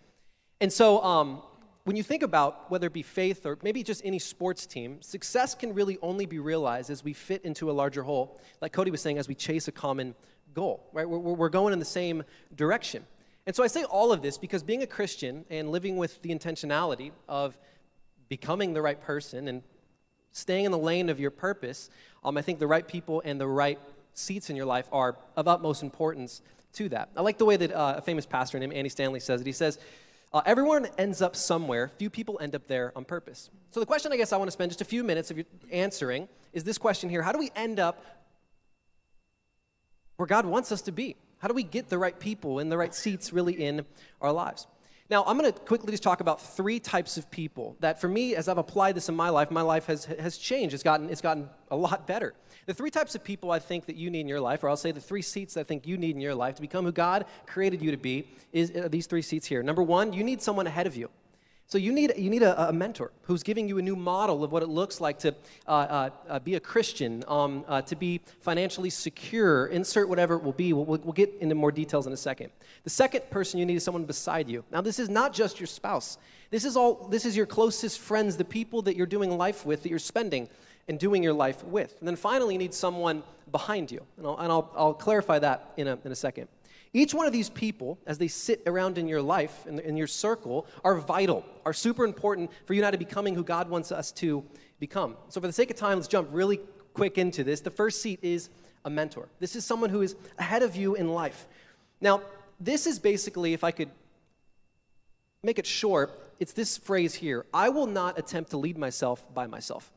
And 0.61 0.73
so, 0.73 1.03
um, 1.03 1.43
when 1.85 1.95
you 1.95 2.03
think 2.03 2.25
about 2.25 2.69
whether 2.69 2.89
it 2.89 2.93
be 2.93 3.03
faith 3.03 3.47
or 3.47 3.59
maybe 3.63 3.85
just 3.85 4.05
any 4.05 4.19
sports 4.19 4.67
team, 4.67 5.01
success 5.03 5.55
can 5.55 5.73
really 5.73 5.99
only 6.03 6.27
be 6.27 6.41
realized 6.41 6.91
as 6.91 7.05
we 7.05 7.13
fit 7.13 7.45
into 7.45 7.71
a 7.71 7.73
larger 7.73 8.03
whole. 8.03 8.41
Like 8.61 8.73
Cody 8.73 8.91
was 8.91 9.01
saying, 9.01 9.19
as 9.19 9.29
we 9.29 9.37
chase 9.37 9.69
a 9.69 9.73
common 9.73 10.17
goal, 10.53 10.89
right? 10.93 11.09
We're, 11.09 11.19
we're 11.19 11.49
going 11.49 11.73
in 11.73 11.79
the 11.79 11.85
same 11.85 12.25
direction. 12.57 13.07
And 13.47 13.55
so 13.55 13.63
I 13.63 13.69
say 13.69 13.85
all 13.85 14.11
of 14.11 14.21
this 14.21 14.37
because 14.37 14.65
being 14.65 14.83
a 14.83 14.87
Christian 14.87 15.45
and 15.49 15.71
living 15.71 15.97
with 15.97 16.21
the 16.23 16.31
intentionality 16.31 17.13
of 17.29 17.57
becoming 18.29 18.73
the 18.73 18.83
right 18.83 19.01
person 19.01 19.47
and 19.47 19.63
staying 20.37 20.67
in 20.67 20.71
the 20.71 20.79
lane 20.79 21.09
of 21.09 21.19
your 21.19 21.31
purpose, 21.31 21.89
um, 22.23 22.37
I 22.37 22.43
think 22.43 22.59
the 22.59 22.67
right 22.67 22.87
people 22.87 23.23
and 23.25 23.41
the 23.41 23.49
right 23.49 23.79
seats 24.13 24.51
in 24.51 24.57
your 24.57 24.67
life 24.67 24.87
are 24.93 25.17
of 25.35 25.49
utmost 25.49 25.83
importance 25.83 26.43
to 26.75 26.91
that. 26.91 27.09
I 27.17 27.23
like 27.23 27.39
the 27.39 27.47
way 27.47 27.57
that 27.57 27.73
uh, 27.73 27.95
a 27.97 28.03
famous 28.03 28.27
pastor 28.27 28.59
named 28.59 28.75
Andy 28.75 28.91
Stanley 28.91 29.21
says 29.21 29.41
it. 29.41 29.47
He 29.47 29.53
says, 29.53 29.79
uh, 30.35 30.43
Everyone 30.45 30.89
ends 30.99 31.23
up 31.23 31.37
somewhere, 31.37 31.91
few 31.97 32.11
people 32.11 32.39
end 32.41 32.55
up 32.55 32.67
there 32.67 32.93
on 32.95 33.07
purpose. 33.07 33.49
So, 33.71 33.81
the 33.81 33.87
question 33.87 34.13
I 34.13 34.19
guess 34.19 34.33
I 34.33 34.37
want 34.37 34.49
to 34.49 34.53
spend 34.53 34.71
just 34.71 34.83
a 34.83 34.87
few 34.87 35.03
minutes 35.03 35.31
of 35.31 35.43
answering 35.73 36.29
is 36.53 36.65
this 36.65 36.77
question 36.77 37.09
here 37.09 37.23
How 37.23 37.33
do 37.33 37.39
we 37.39 37.51
end 37.57 37.81
up 37.81 38.05
where 40.17 40.27
God 40.27 40.45
wants 40.45 40.71
us 40.71 40.83
to 40.83 40.93
be? 40.93 41.17
How 41.39 41.49
do 41.49 41.55
we 41.55 41.63
get 41.63 41.89
the 41.89 41.99
right 41.99 42.19
people 42.19 42.59
in 42.59 42.69
the 42.69 42.77
right 42.77 42.95
seats 42.95 43.33
really 43.33 43.55
in 43.55 43.87
our 44.21 44.33
lives? 44.33 44.67
Now, 45.09 45.23
I'm 45.25 45.39
going 45.39 45.53
to 45.53 45.59
quickly 45.61 45.93
just 45.93 46.03
talk 46.03 46.21
about 46.21 46.41
three 46.41 46.81
types 46.81 47.17
of 47.17 47.31
people 47.31 47.77
that, 47.79 48.01
for 48.01 48.09
me, 48.09 48.35
as 48.35 48.49
I've 48.49 48.59
applied 48.59 48.97
this 48.97 49.09
in 49.09 49.15
my 49.15 49.29
life, 49.29 49.53
my 49.53 49.63
life 49.63 49.87
has, 49.87 50.07
has 50.07 50.37
changed. 50.37 50.75
It's 50.75 50.83
gotten, 50.83 51.09
it's 51.11 51.21
gotten 51.21 51.49
a 51.71 51.77
lot 51.77 52.09
better. 52.09 52.35
The 52.67 52.75
three 52.75 52.91
types 52.91 53.15
of 53.15 53.23
people 53.23 53.53
I 53.53 53.61
think 53.61 53.87
that 53.87 53.95
you 53.95 54.11
need 54.11 54.23
in 54.23 54.29
your 54.29 54.41
life, 54.41 54.65
or 54.65 54.69
I'll 54.69 54.77
say 54.77 54.91
the 54.91 55.01
three 55.01 55.23
seats 55.23 55.55
that 55.55 55.61
I 55.61 55.63
think 55.63 55.87
you 55.87 55.97
need 55.97 56.17
in 56.17 56.21
your 56.21 56.35
life 56.35 56.57
to 56.57 56.61
become 56.61 56.85
who 56.85 56.91
God 56.91 57.27
created 57.47 57.81
you 57.81 57.93
to 57.93 57.97
be, 57.97 58.27
is 58.53 58.73
uh, 58.75 58.89
these 58.89 59.07
three 59.07 59.23
seats 59.23 59.47
here. 59.47 59.63
Number 59.63 59.83
one, 59.83 60.13
you 60.13 60.25
need 60.25 60.43
someone 60.43 60.67
ahead 60.67 60.89
of 60.89 60.97
you. 60.97 61.09
So 61.69 61.79
you 61.79 61.91
need, 61.91 62.13
you 62.17 62.31
need 62.31 62.45
a, 62.45 62.69
a 62.69 62.73
mentor 62.73 63.11
who's 63.23 63.43
giving 63.43 63.69
you 63.69 63.79
a 63.79 63.83
new 63.83 63.97
model 63.97 64.45
of 64.45 64.53
what 64.53 64.63
it 64.63 64.69
looks 64.69 65.01
like 65.01 65.19
to 65.21 65.35
uh, 65.67 65.71
uh, 65.71 66.11
uh, 66.29 66.39
be 66.39 66.55
a 66.55 66.61
Christian, 66.61 67.25
um, 67.27 67.65
uh, 67.67 67.83
to 67.83 67.97
be 67.97 68.21
financially 68.41 68.89
secure, 68.89 69.67
insert 69.67 70.09
whatever 70.09 70.35
it 70.35 70.45
will 70.45 70.53
be. 70.53 70.73
We'll, 70.73 70.85
we'll, 70.85 71.13
get 71.13 71.35
into 71.41 71.57
more 71.57 71.73
details 71.73 72.07
in 72.07 72.13
a 72.13 72.17
second. 72.17 72.51
The 72.85 72.91
second 72.91 73.29
person 73.31 73.59
you 73.59 73.67
need 73.67 73.77
is 73.77 73.83
someone 73.83 74.05
beside 74.05 74.49
you. 74.49 74.65
Now, 74.71 74.81
this 74.81 75.01
is 75.01 75.09
not 75.09 75.33
just 75.33 75.59
your 75.59 75.67
spouse. 75.67 76.19
This 76.51 76.65
is, 76.65 76.77
all, 76.77 77.09
this 77.09 77.25
is 77.25 77.37
your 77.37 77.47
closest 77.47 77.99
friends, 77.99 78.37
the 78.37 78.45
people 78.45 78.83
that 78.83 78.95
you're 78.97 79.05
doing 79.07 79.37
life 79.37 79.67
with, 79.67 79.83
that 79.83 79.89
you're 79.89 79.99
spending 79.99 80.49
and 80.87 81.01
doing 81.01 81.21
your 81.21 81.33
life 81.33 81.65
with. 81.65 81.97
And 81.99 82.07
then 82.07 82.15
finally, 82.15 82.55
you 82.55 82.59
need 82.59 82.75
someone 82.75 83.25
behind 83.51 83.91
you. 83.91 84.03
And 84.19 84.27
I'll, 84.27 84.37
and 84.37 84.53
I'll, 84.53 84.73
I'll 84.77 84.95
clarify 84.95 85.41
that 85.41 85.73
in 85.77 85.89
a, 85.89 85.99
in 86.05 86.13
a 86.13 86.17
second. 86.17 86.47
Each 86.97 87.13
one 87.13 87.27
of 87.27 87.33
these 87.35 87.51
people, 87.51 87.99
as 88.07 88.17
they 88.17 88.27
sit 88.27 88.63
around 88.67 88.97
in 88.97 89.07
your 89.07 89.21
life, 89.21 89.67
in, 89.67 89.81
in 89.81 89.99
your 89.99 90.07
circle, 90.07 90.67
are 90.83 90.97
vital, 90.97 91.45
are 91.67 91.75
super 91.75 92.07
important 92.07 92.51
for 92.65 92.73
you 92.73 92.81
now 92.81 92.91
to 92.91 92.97
becoming 92.97 93.35
who 93.35 93.45
God 93.45 93.69
wants 93.69 93.93
us 93.93 94.11
to 94.13 94.43
become. 94.81 95.15
So, 95.29 95.39
for 95.39 95.47
the 95.47 95.53
sake 95.53 95.71
of 95.71 95.77
time, 95.77 95.99
let's 95.99 96.09
jump 96.09 96.31
really 96.33 96.59
quick 96.95 97.19
into 97.19 97.45
this. 97.45 97.61
The 97.61 97.71
first 97.71 98.01
seat 98.01 98.21
is 98.23 98.49
a 98.87 98.89
mentor. 98.89 99.29
This 99.41 99.57
is 99.57 99.67
someone 99.67 99.91
who 99.91 100.01
is 100.01 100.17
ahead 100.39 100.63
of 100.63 100.75
you 100.75 100.95
in 100.95 101.09
life. 101.09 101.47
Now, 102.01 102.23
this 102.59 102.87
is 102.87 102.99
basically, 102.99 103.53
if 103.53 103.63
I 103.63 103.73
could 103.73 103.91
make 105.43 105.59
it 105.59 105.67
short, 105.67 106.19
it's 106.41 106.55
this 106.55 106.79
phrase 106.79 107.15
here 107.15 107.45
I 107.53 107.69
will 107.69 107.87
not 107.87 108.19
attempt 108.19 108.53
to 108.53 108.57
lead 108.57 108.79
myself 108.79 109.23
by 109.35 109.47
myself. 109.47 109.93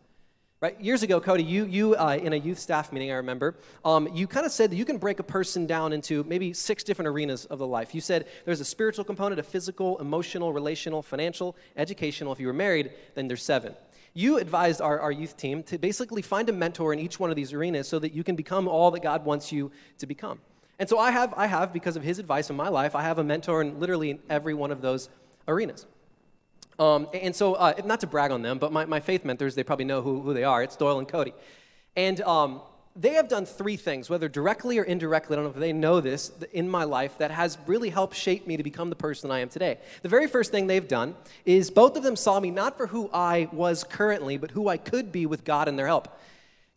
Right? 0.61 0.79
Years 0.81 1.03
ago, 1.03 1.21
Cody, 1.21 1.43
you, 1.43 1.63
you 1.63 1.95
uh, 1.95 2.19
in 2.21 2.33
a 2.33 2.35
youth 2.35 2.59
staff 2.59 2.91
meeting, 2.91 3.11
I 3.11 3.15
remember, 3.15 3.55
um, 3.85 4.09
you 4.13 4.27
kind 4.27 4.45
of 4.45 4.51
said 4.51 4.71
that 4.71 4.75
you 4.75 4.83
can 4.83 4.97
break 4.97 5.19
a 5.19 5.23
person 5.23 5.65
down 5.65 5.93
into 5.93 6.25
maybe 6.25 6.51
six 6.51 6.83
different 6.83 7.07
arenas 7.07 7.45
of 7.45 7.59
the 7.59 7.67
life. 7.67 7.95
You 7.95 8.01
said 8.01 8.27
there's 8.43 8.59
a 8.59 8.65
spiritual 8.65 9.05
component, 9.05 9.39
a 9.39 9.43
physical, 9.43 9.97
emotional, 9.99 10.51
relational, 10.51 11.01
financial, 11.01 11.55
educational. 11.77 12.33
If 12.33 12.41
you 12.41 12.47
were 12.47 12.53
married, 12.53 12.91
then 13.15 13.29
there's 13.29 13.41
seven. 13.41 13.73
You 14.13 14.37
advised 14.37 14.81
our, 14.81 14.99
our 14.99 15.13
youth 15.13 15.37
team 15.37 15.63
to 15.63 15.77
basically 15.77 16.21
find 16.21 16.49
a 16.49 16.53
mentor 16.53 16.91
in 16.91 16.99
each 16.99 17.21
one 17.21 17.29
of 17.29 17.37
these 17.37 17.53
arenas 17.53 17.87
so 17.87 17.97
that 17.99 18.11
you 18.11 18.25
can 18.25 18.35
become 18.35 18.67
all 18.67 18.91
that 18.91 19.01
God 19.01 19.23
wants 19.23 19.53
you 19.53 19.71
to 19.99 20.05
become. 20.05 20.39
And 20.77 20.89
so 20.89 20.99
I 20.99 21.11
have, 21.11 21.33
I 21.37 21.47
have, 21.47 21.71
because 21.71 21.95
of 21.95 22.03
his 22.03 22.19
advice 22.19 22.49
in 22.49 22.57
my 22.57 22.67
life, 22.67 22.95
I 22.95 23.03
have 23.03 23.17
a 23.17 23.23
mentor 23.23 23.61
in 23.61 23.79
literally 23.79 24.19
every 24.29 24.53
one 24.53 24.71
of 24.71 24.81
those 24.81 25.07
arenas. 25.47 25.85
Um, 26.79 27.07
and 27.13 27.35
so, 27.35 27.55
uh, 27.55 27.73
not 27.83 27.99
to 27.99 28.07
brag 28.07 28.31
on 28.31 28.41
them, 28.41 28.57
but 28.57 28.71
my, 28.71 28.85
my 28.85 29.01
faith 29.01 29.25
mentors, 29.25 29.53
they 29.53 29.63
probably 29.63 29.85
know 29.85 30.01
who, 30.01 30.21
who 30.21 30.33
they 30.33 30.45
are. 30.45 30.63
It's 30.63 30.77
Doyle 30.77 30.97
and 30.97 31.07
Cody. 31.07 31.33
And 31.97 32.21
um, 32.21 32.61
they 32.95 33.13
have 33.13 33.27
done 33.27 33.45
three 33.45 33.75
things, 33.75 34.09
whether 34.09 34.29
directly 34.29 34.77
or 34.77 34.83
indirectly, 34.83 35.35
I 35.35 35.37
don't 35.37 35.45
know 35.45 35.51
if 35.51 35.57
they 35.57 35.73
know 35.73 35.99
this, 35.99 36.31
in 36.53 36.69
my 36.69 36.85
life 36.85 37.17
that 37.17 37.31
has 37.31 37.57
really 37.67 37.89
helped 37.89 38.15
shape 38.15 38.47
me 38.47 38.57
to 38.57 38.63
become 38.63 38.89
the 38.89 38.95
person 38.95 39.29
I 39.29 39.39
am 39.39 39.49
today. 39.49 39.77
The 40.01 40.09
very 40.09 40.27
first 40.27 40.51
thing 40.51 40.67
they've 40.67 40.87
done 40.87 41.15
is 41.45 41.69
both 41.69 41.97
of 41.97 42.03
them 42.03 42.15
saw 42.15 42.39
me 42.39 42.49
not 42.49 42.77
for 42.77 42.87
who 42.87 43.09
I 43.13 43.49
was 43.51 43.83
currently, 43.83 44.37
but 44.37 44.51
who 44.51 44.69
I 44.69 44.77
could 44.77 45.11
be 45.11 45.25
with 45.25 45.43
God 45.43 45.67
and 45.67 45.77
their 45.77 45.87
help. 45.87 46.07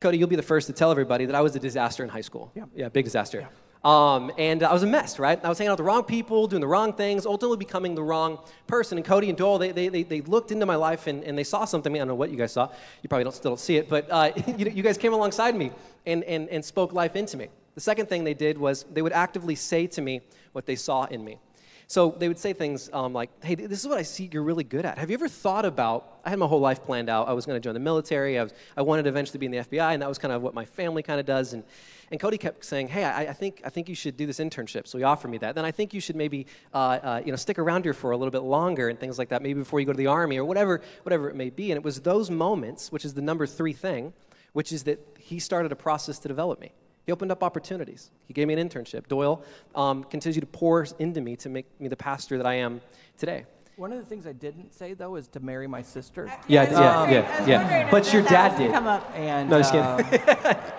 Cody, 0.00 0.18
you'll 0.18 0.28
be 0.28 0.36
the 0.36 0.42
first 0.42 0.66
to 0.66 0.72
tell 0.72 0.90
everybody 0.90 1.26
that 1.26 1.34
I 1.36 1.40
was 1.40 1.54
a 1.54 1.60
disaster 1.60 2.02
in 2.02 2.08
high 2.08 2.22
school. 2.22 2.50
Yeah. 2.54 2.64
Yeah, 2.74 2.88
big 2.88 3.04
disaster. 3.04 3.40
Yeah. 3.40 3.46
Um, 3.84 4.30
and 4.38 4.62
I 4.62 4.72
was 4.72 4.84
a 4.84 4.86
mess, 4.86 5.18
right? 5.18 5.44
I 5.44 5.48
was 5.48 5.58
hanging 5.58 5.70
out 5.70 5.72
with 5.72 5.78
the 5.78 5.84
wrong 5.84 6.04
people, 6.04 6.46
doing 6.46 6.60
the 6.60 6.68
wrong 6.68 6.92
things, 6.92 7.26
ultimately 7.26 7.56
becoming 7.56 7.96
the 7.96 8.02
wrong 8.02 8.38
person. 8.68 8.96
And 8.96 9.04
Cody 9.04 9.28
and 9.28 9.36
Doyle, 9.36 9.58
they, 9.58 9.72
they, 9.72 9.88
they, 9.88 10.04
they 10.04 10.20
looked 10.20 10.52
into 10.52 10.66
my 10.66 10.76
life 10.76 11.08
and, 11.08 11.24
and 11.24 11.36
they 11.36 11.42
saw 11.42 11.64
something. 11.64 11.92
I 11.92 11.98
don't 11.98 12.08
know 12.08 12.14
what 12.14 12.30
you 12.30 12.36
guys 12.36 12.52
saw. 12.52 12.68
You 13.02 13.08
probably 13.08 13.24
don't, 13.24 13.34
still 13.34 13.50
don't 13.50 13.60
see 13.60 13.76
it, 13.76 13.88
but 13.88 14.06
uh, 14.08 14.30
you, 14.56 14.70
you 14.70 14.82
guys 14.84 14.96
came 14.96 15.12
alongside 15.12 15.56
me 15.56 15.72
and, 16.06 16.22
and, 16.24 16.48
and 16.48 16.64
spoke 16.64 16.92
life 16.92 17.16
into 17.16 17.36
me. 17.36 17.48
The 17.74 17.80
second 17.80 18.08
thing 18.08 18.22
they 18.22 18.34
did 18.34 18.56
was 18.56 18.84
they 18.92 19.02
would 19.02 19.12
actively 19.12 19.56
say 19.56 19.86
to 19.88 20.00
me 20.00 20.20
what 20.52 20.66
they 20.66 20.76
saw 20.76 21.04
in 21.04 21.24
me. 21.24 21.38
So 21.86 22.14
they 22.18 22.28
would 22.28 22.38
say 22.38 22.52
things 22.52 22.88
um, 22.92 23.12
like, 23.12 23.30
hey, 23.44 23.54
this 23.54 23.80
is 23.80 23.86
what 23.86 23.98
I 23.98 24.02
see 24.02 24.28
you're 24.32 24.42
really 24.42 24.64
good 24.64 24.84
at. 24.84 24.98
Have 24.98 25.10
you 25.10 25.14
ever 25.14 25.28
thought 25.28 25.64
about, 25.64 26.20
I 26.24 26.30
had 26.30 26.38
my 26.38 26.46
whole 26.46 26.60
life 26.60 26.82
planned 26.82 27.10
out. 27.10 27.28
I 27.28 27.32
was 27.32 27.44
going 27.44 27.60
to 27.60 27.60
join 27.60 27.74
the 27.74 27.80
military. 27.80 28.38
I, 28.38 28.44
was, 28.44 28.52
I 28.76 28.82
wanted 28.82 29.02
to 29.02 29.08
eventually 29.08 29.38
be 29.38 29.46
in 29.46 29.52
the 29.52 29.58
FBI, 29.58 29.92
and 29.92 30.02
that 30.02 30.08
was 30.08 30.18
kind 30.18 30.32
of 30.32 30.42
what 30.42 30.54
my 30.54 30.64
family 30.64 31.02
kind 31.02 31.20
of 31.20 31.26
does. 31.26 31.52
And, 31.52 31.64
and 32.10 32.20
Cody 32.20 32.38
kept 32.38 32.64
saying, 32.64 32.88
hey, 32.88 33.04
I, 33.04 33.22
I, 33.22 33.32
think, 33.32 33.60
I 33.64 33.68
think 33.68 33.88
you 33.88 33.94
should 33.94 34.16
do 34.16 34.26
this 34.26 34.38
internship. 34.38 34.86
So 34.86 34.98
he 34.98 35.04
offered 35.04 35.28
me 35.28 35.38
that. 35.38 35.54
Then 35.54 35.64
I 35.64 35.70
think 35.70 35.92
you 35.92 36.00
should 36.00 36.16
maybe, 36.16 36.46
uh, 36.72 36.76
uh, 36.76 37.22
you 37.24 37.32
know, 37.32 37.36
stick 37.36 37.58
around 37.58 37.84
here 37.84 37.94
for 37.94 38.12
a 38.12 38.16
little 38.16 38.32
bit 38.32 38.42
longer 38.42 38.88
and 38.88 38.98
things 38.98 39.18
like 39.18 39.28
that, 39.30 39.42
maybe 39.42 39.60
before 39.60 39.80
you 39.80 39.86
go 39.86 39.92
to 39.92 39.98
the 39.98 40.06
army 40.06 40.38
or 40.38 40.44
whatever, 40.44 40.80
whatever 41.02 41.28
it 41.28 41.36
may 41.36 41.50
be. 41.50 41.70
And 41.70 41.76
it 41.76 41.84
was 41.84 42.00
those 42.00 42.30
moments, 42.30 42.92
which 42.92 43.04
is 43.04 43.14
the 43.14 43.22
number 43.22 43.46
three 43.46 43.72
thing, 43.72 44.12
which 44.52 44.72
is 44.72 44.84
that 44.84 44.98
he 45.18 45.38
started 45.38 45.72
a 45.72 45.76
process 45.76 46.18
to 46.20 46.28
develop 46.28 46.60
me. 46.60 46.72
He 47.06 47.12
opened 47.12 47.32
up 47.32 47.42
opportunities. 47.42 48.10
He 48.26 48.34
gave 48.34 48.46
me 48.46 48.54
an 48.54 48.68
internship. 48.68 49.08
Doyle 49.08 49.42
um, 49.74 50.04
continues 50.04 50.38
to 50.40 50.46
pour 50.46 50.86
into 50.98 51.20
me 51.20 51.36
to 51.36 51.48
make 51.48 51.66
me 51.80 51.88
the 51.88 51.96
pastor 51.96 52.36
that 52.36 52.46
I 52.46 52.54
am 52.54 52.80
today. 53.18 53.44
One 53.76 53.92
of 53.92 53.98
the 53.98 54.04
things 54.04 54.26
I 54.26 54.32
didn't 54.32 54.72
say 54.74 54.94
though 54.94 55.16
is 55.16 55.26
to 55.28 55.40
marry 55.40 55.66
my 55.66 55.82
sister. 55.82 56.30
Yeah, 56.46 56.62
I 56.62 56.64
yeah, 56.70 56.96
wondering- 57.00 57.24
yeah, 57.24 57.46
yeah. 57.46 57.90
But 57.90 58.12
your 58.12 58.22
dad 58.22 58.56
did. 58.56 58.70
Come 58.70 58.86
up. 58.86 59.10
And 59.16 59.50
No, 59.50 59.58
just 59.58 59.72
kidding. 59.72 59.86
um, 59.86 60.00
it's 60.12 60.72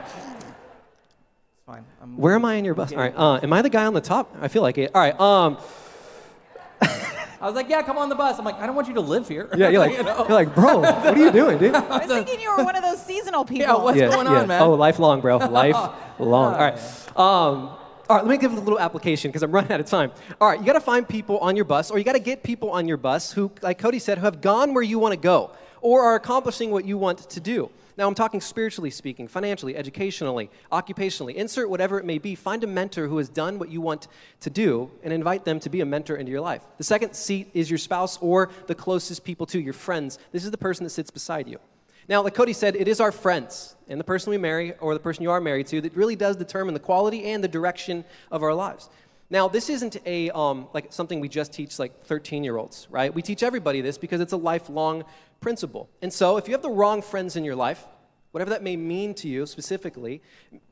fine. 1.65 1.83
I'm 2.01 2.17
Where 2.17 2.35
am 2.35 2.45
I 2.45 2.55
in 2.55 2.65
your 2.65 2.75
bus? 2.75 2.93
All 2.93 2.99
right. 2.99 3.13
Uh, 3.15 3.39
am 3.43 3.51
I 3.51 3.61
the 3.61 3.69
guy 3.69 3.85
on 3.85 3.93
the 3.93 4.01
top? 4.01 4.33
I 4.39 4.47
feel 4.47 4.61
like 4.61 4.77
it. 4.77 4.91
All 4.95 5.01
right. 5.01 5.19
Um, 5.19 5.57
I 7.43 7.47
was 7.47 7.55
like, 7.55 7.67
yeah, 7.67 7.81
come 7.81 7.97
on 7.97 8.07
the 8.07 8.15
bus. 8.15 8.39
I'm 8.39 8.45
like, 8.45 8.55
I 8.55 8.65
don't 8.65 8.73
want 8.73 8.87
you 8.87 8.93
to 8.93 9.01
live 9.01 9.27
here. 9.27 9.49
yeah, 9.53 9.67
you're 9.67 9.79
like, 9.85 9.97
You 9.97 10.03
know? 10.03 10.19
you're 10.19 10.29
like, 10.29 10.55
bro, 10.55 10.79
what 10.79 11.05
are 11.05 11.17
you 11.17 11.29
doing, 11.29 11.57
dude? 11.57 11.75
I 11.75 11.97
was 11.97 12.07
thinking 12.07 12.39
you 12.39 12.55
were 12.55 12.63
one 12.63 12.77
of 12.77 12.83
those 12.83 13.05
seasonal 13.05 13.43
people. 13.53 13.65
Yeah, 13.65 13.75
what's 13.75 13.99
yeah, 13.99 14.09
going 14.09 14.27
yeah. 14.27 14.39
on, 14.39 14.47
man? 14.47 14.61
Oh, 14.61 14.73
lifelong, 14.75 15.19
bro. 15.19 15.39
Lifelong. 15.39 16.53
All 16.53 16.57
right. 16.57 16.75
Um, 17.17 17.75
all 18.09 18.17
right, 18.17 18.25
let 18.25 18.27
me 18.27 18.37
give 18.37 18.53
a 18.53 18.59
little 18.61 18.79
application 18.79 19.29
because 19.29 19.43
I'm 19.43 19.51
running 19.51 19.73
out 19.73 19.81
of 19.81 19.87
time. 19.87 20.13
All 20.39 20.47
right, 20.47 20.57
you 20.57 20.65
got 20.65 20.73
to 20.73 20.79
find 20.79 21.07
people 21.07 21.37
on 21.39 21.57
your 21.57 21.65
bus, 21.65 21.91
or 21.91 21.97
you 21.97 22.05
got 22.05 22.13
to 22.13 22.19
get 22.19 22.43
people 22.43 22.71
on 22.71 22.87
your 22.87 22.97
bus 22.97 23.33
who, 23.33 23.51
like 23.61 23.77
Cody 23.77 23.99
said, 23.99 24.19
who 24.19 24.23
have 24.23 24.39
gone 24.39 24.73
where 24.73 24.83
you 24.83 24.97
want 24.97 25.11
to 25.11 25.19
go 25.19 25.51
or 25.81 26.01
are 26.03 26.15
accomplishing 26.15 26.71
what 26.71 26.85
you 26.85 26.97
want 26.97 27.29
to 27.29 27.39
do. 27.41 27.69
Now, 27.95 28.07
I'm 28.07 28.15
talking 28.15 28.41
spiritually 28.41 28.89
speaking, 28.89 29.27
financially, 29.27 29.75
educationally, 29.75 30.49
occupationally. 30.71 31.35
Insert 31.35 31.69
whatever 31.69 31.99
it 31.99 32.05
may 32.05 32.17
be. 32.17 32.33
Find 32.33 32.63
a 32.63 32.67
mentor 32.67 33.07
who 33.07 33.17
has 33.17 33.29
done 33.29 33.59
what 33.59 33.69
you 33.69 33.81
want 33.81 34.07
to 34.41 34.49
do 34.49 34.89
and 35.03 35.13
invite 35.13 35.45
them 35.45 35.59
to 35.59 35.69
be 35.69 35.81
a 35.81 35.85
mentor 35.85 36.15
into 36.15 36.31
your 36.31 36.41
life. 36.41 36.63
The 36.77 36.83
second 36.83 37.15
seat 37.15 37.49
is 37.53 37.69
your 37.69 37.77
spouse 37.77 38.17
or 38.17 38.49
the 38.67 38.75
closest 38.75 39.23
people 39.23 39.45
to 39.47 39.59
your 39.59 39.73
friends. 39.73 40.17
This 40.31 40.43
is 40.43 40.51
the 40.51 40.57
person 40.57 40.83
that 40.85 40.89
sits 40.89 41.11
beside 41.11 41.47
you. 41.47 41.59
Now, 42.09 42.21
like 42.21 42.33
Cody 42.33 42.53
said, 42.53 42.75
it 42.75 42.87
is 42.87 42.99
our 42.99 43.11
friends 43.11 43.75
and 43.87 43.99
the 43.99 44.03
person 44.03 44.31
we 44.31 44.37
marry 44.37 44.73
or 44.79 44.93
the 44.93 44.99
person 44.99 45.23
you 45.23 45.31
are 45.31 45.39
married 45.39 45.67
to 45.67 45.81
that 45.81 45.95
really 45.95 46.15
does 46.15 46.35
determine 46.35 46.73
the 46.73 46.79
quality 46.79 47.25
and 47.25 47.43
the 47.43 47.47
direction 47.47 48.03
of 48.31 48.43
our 48.43 48.53
lives. 48.53 48.89
Now, 49.29 49.47
this 49.47 49.69
isn't 49.69 49.97
a 50.05 50.29
um, 50.31 50.67
like 50.73 50.91
something 50.91 51.19
we 51.19 51.29
just 51.29 51.53
teach 51.53 51.79
like 51.79 52.03
13 52.05 52.43
year 52.43 52.57
olds, 52.57 52.87
right? 52.91 53.13
We 53.13 53.21
teach 53.21 53.41
everybody 53.41 53.81
this 53.81 53.97
because 53.97 54.19
it's 54.19 54.33
a 54.33 54.37
lifelong 54.37 55.05
principle. 55.43 55.89
And 56.01 56.11
so, 56.11 56.37
if 56.37 56.47
you 56.47 56.53
have 56.53 56.61
the 56.61 56.69
wrong 56.69 57.01
friends 57.01 57.35
in 57.35 57.43
your 57.43 57.55
life, 57.55 57.85
whatever 58.31 58.49
that 58.49 58.63
may 58.63 58.75
mean 58.75 59.13
to 59.15 59.27
you 59.27 59.45
specifically, 59.45 60.21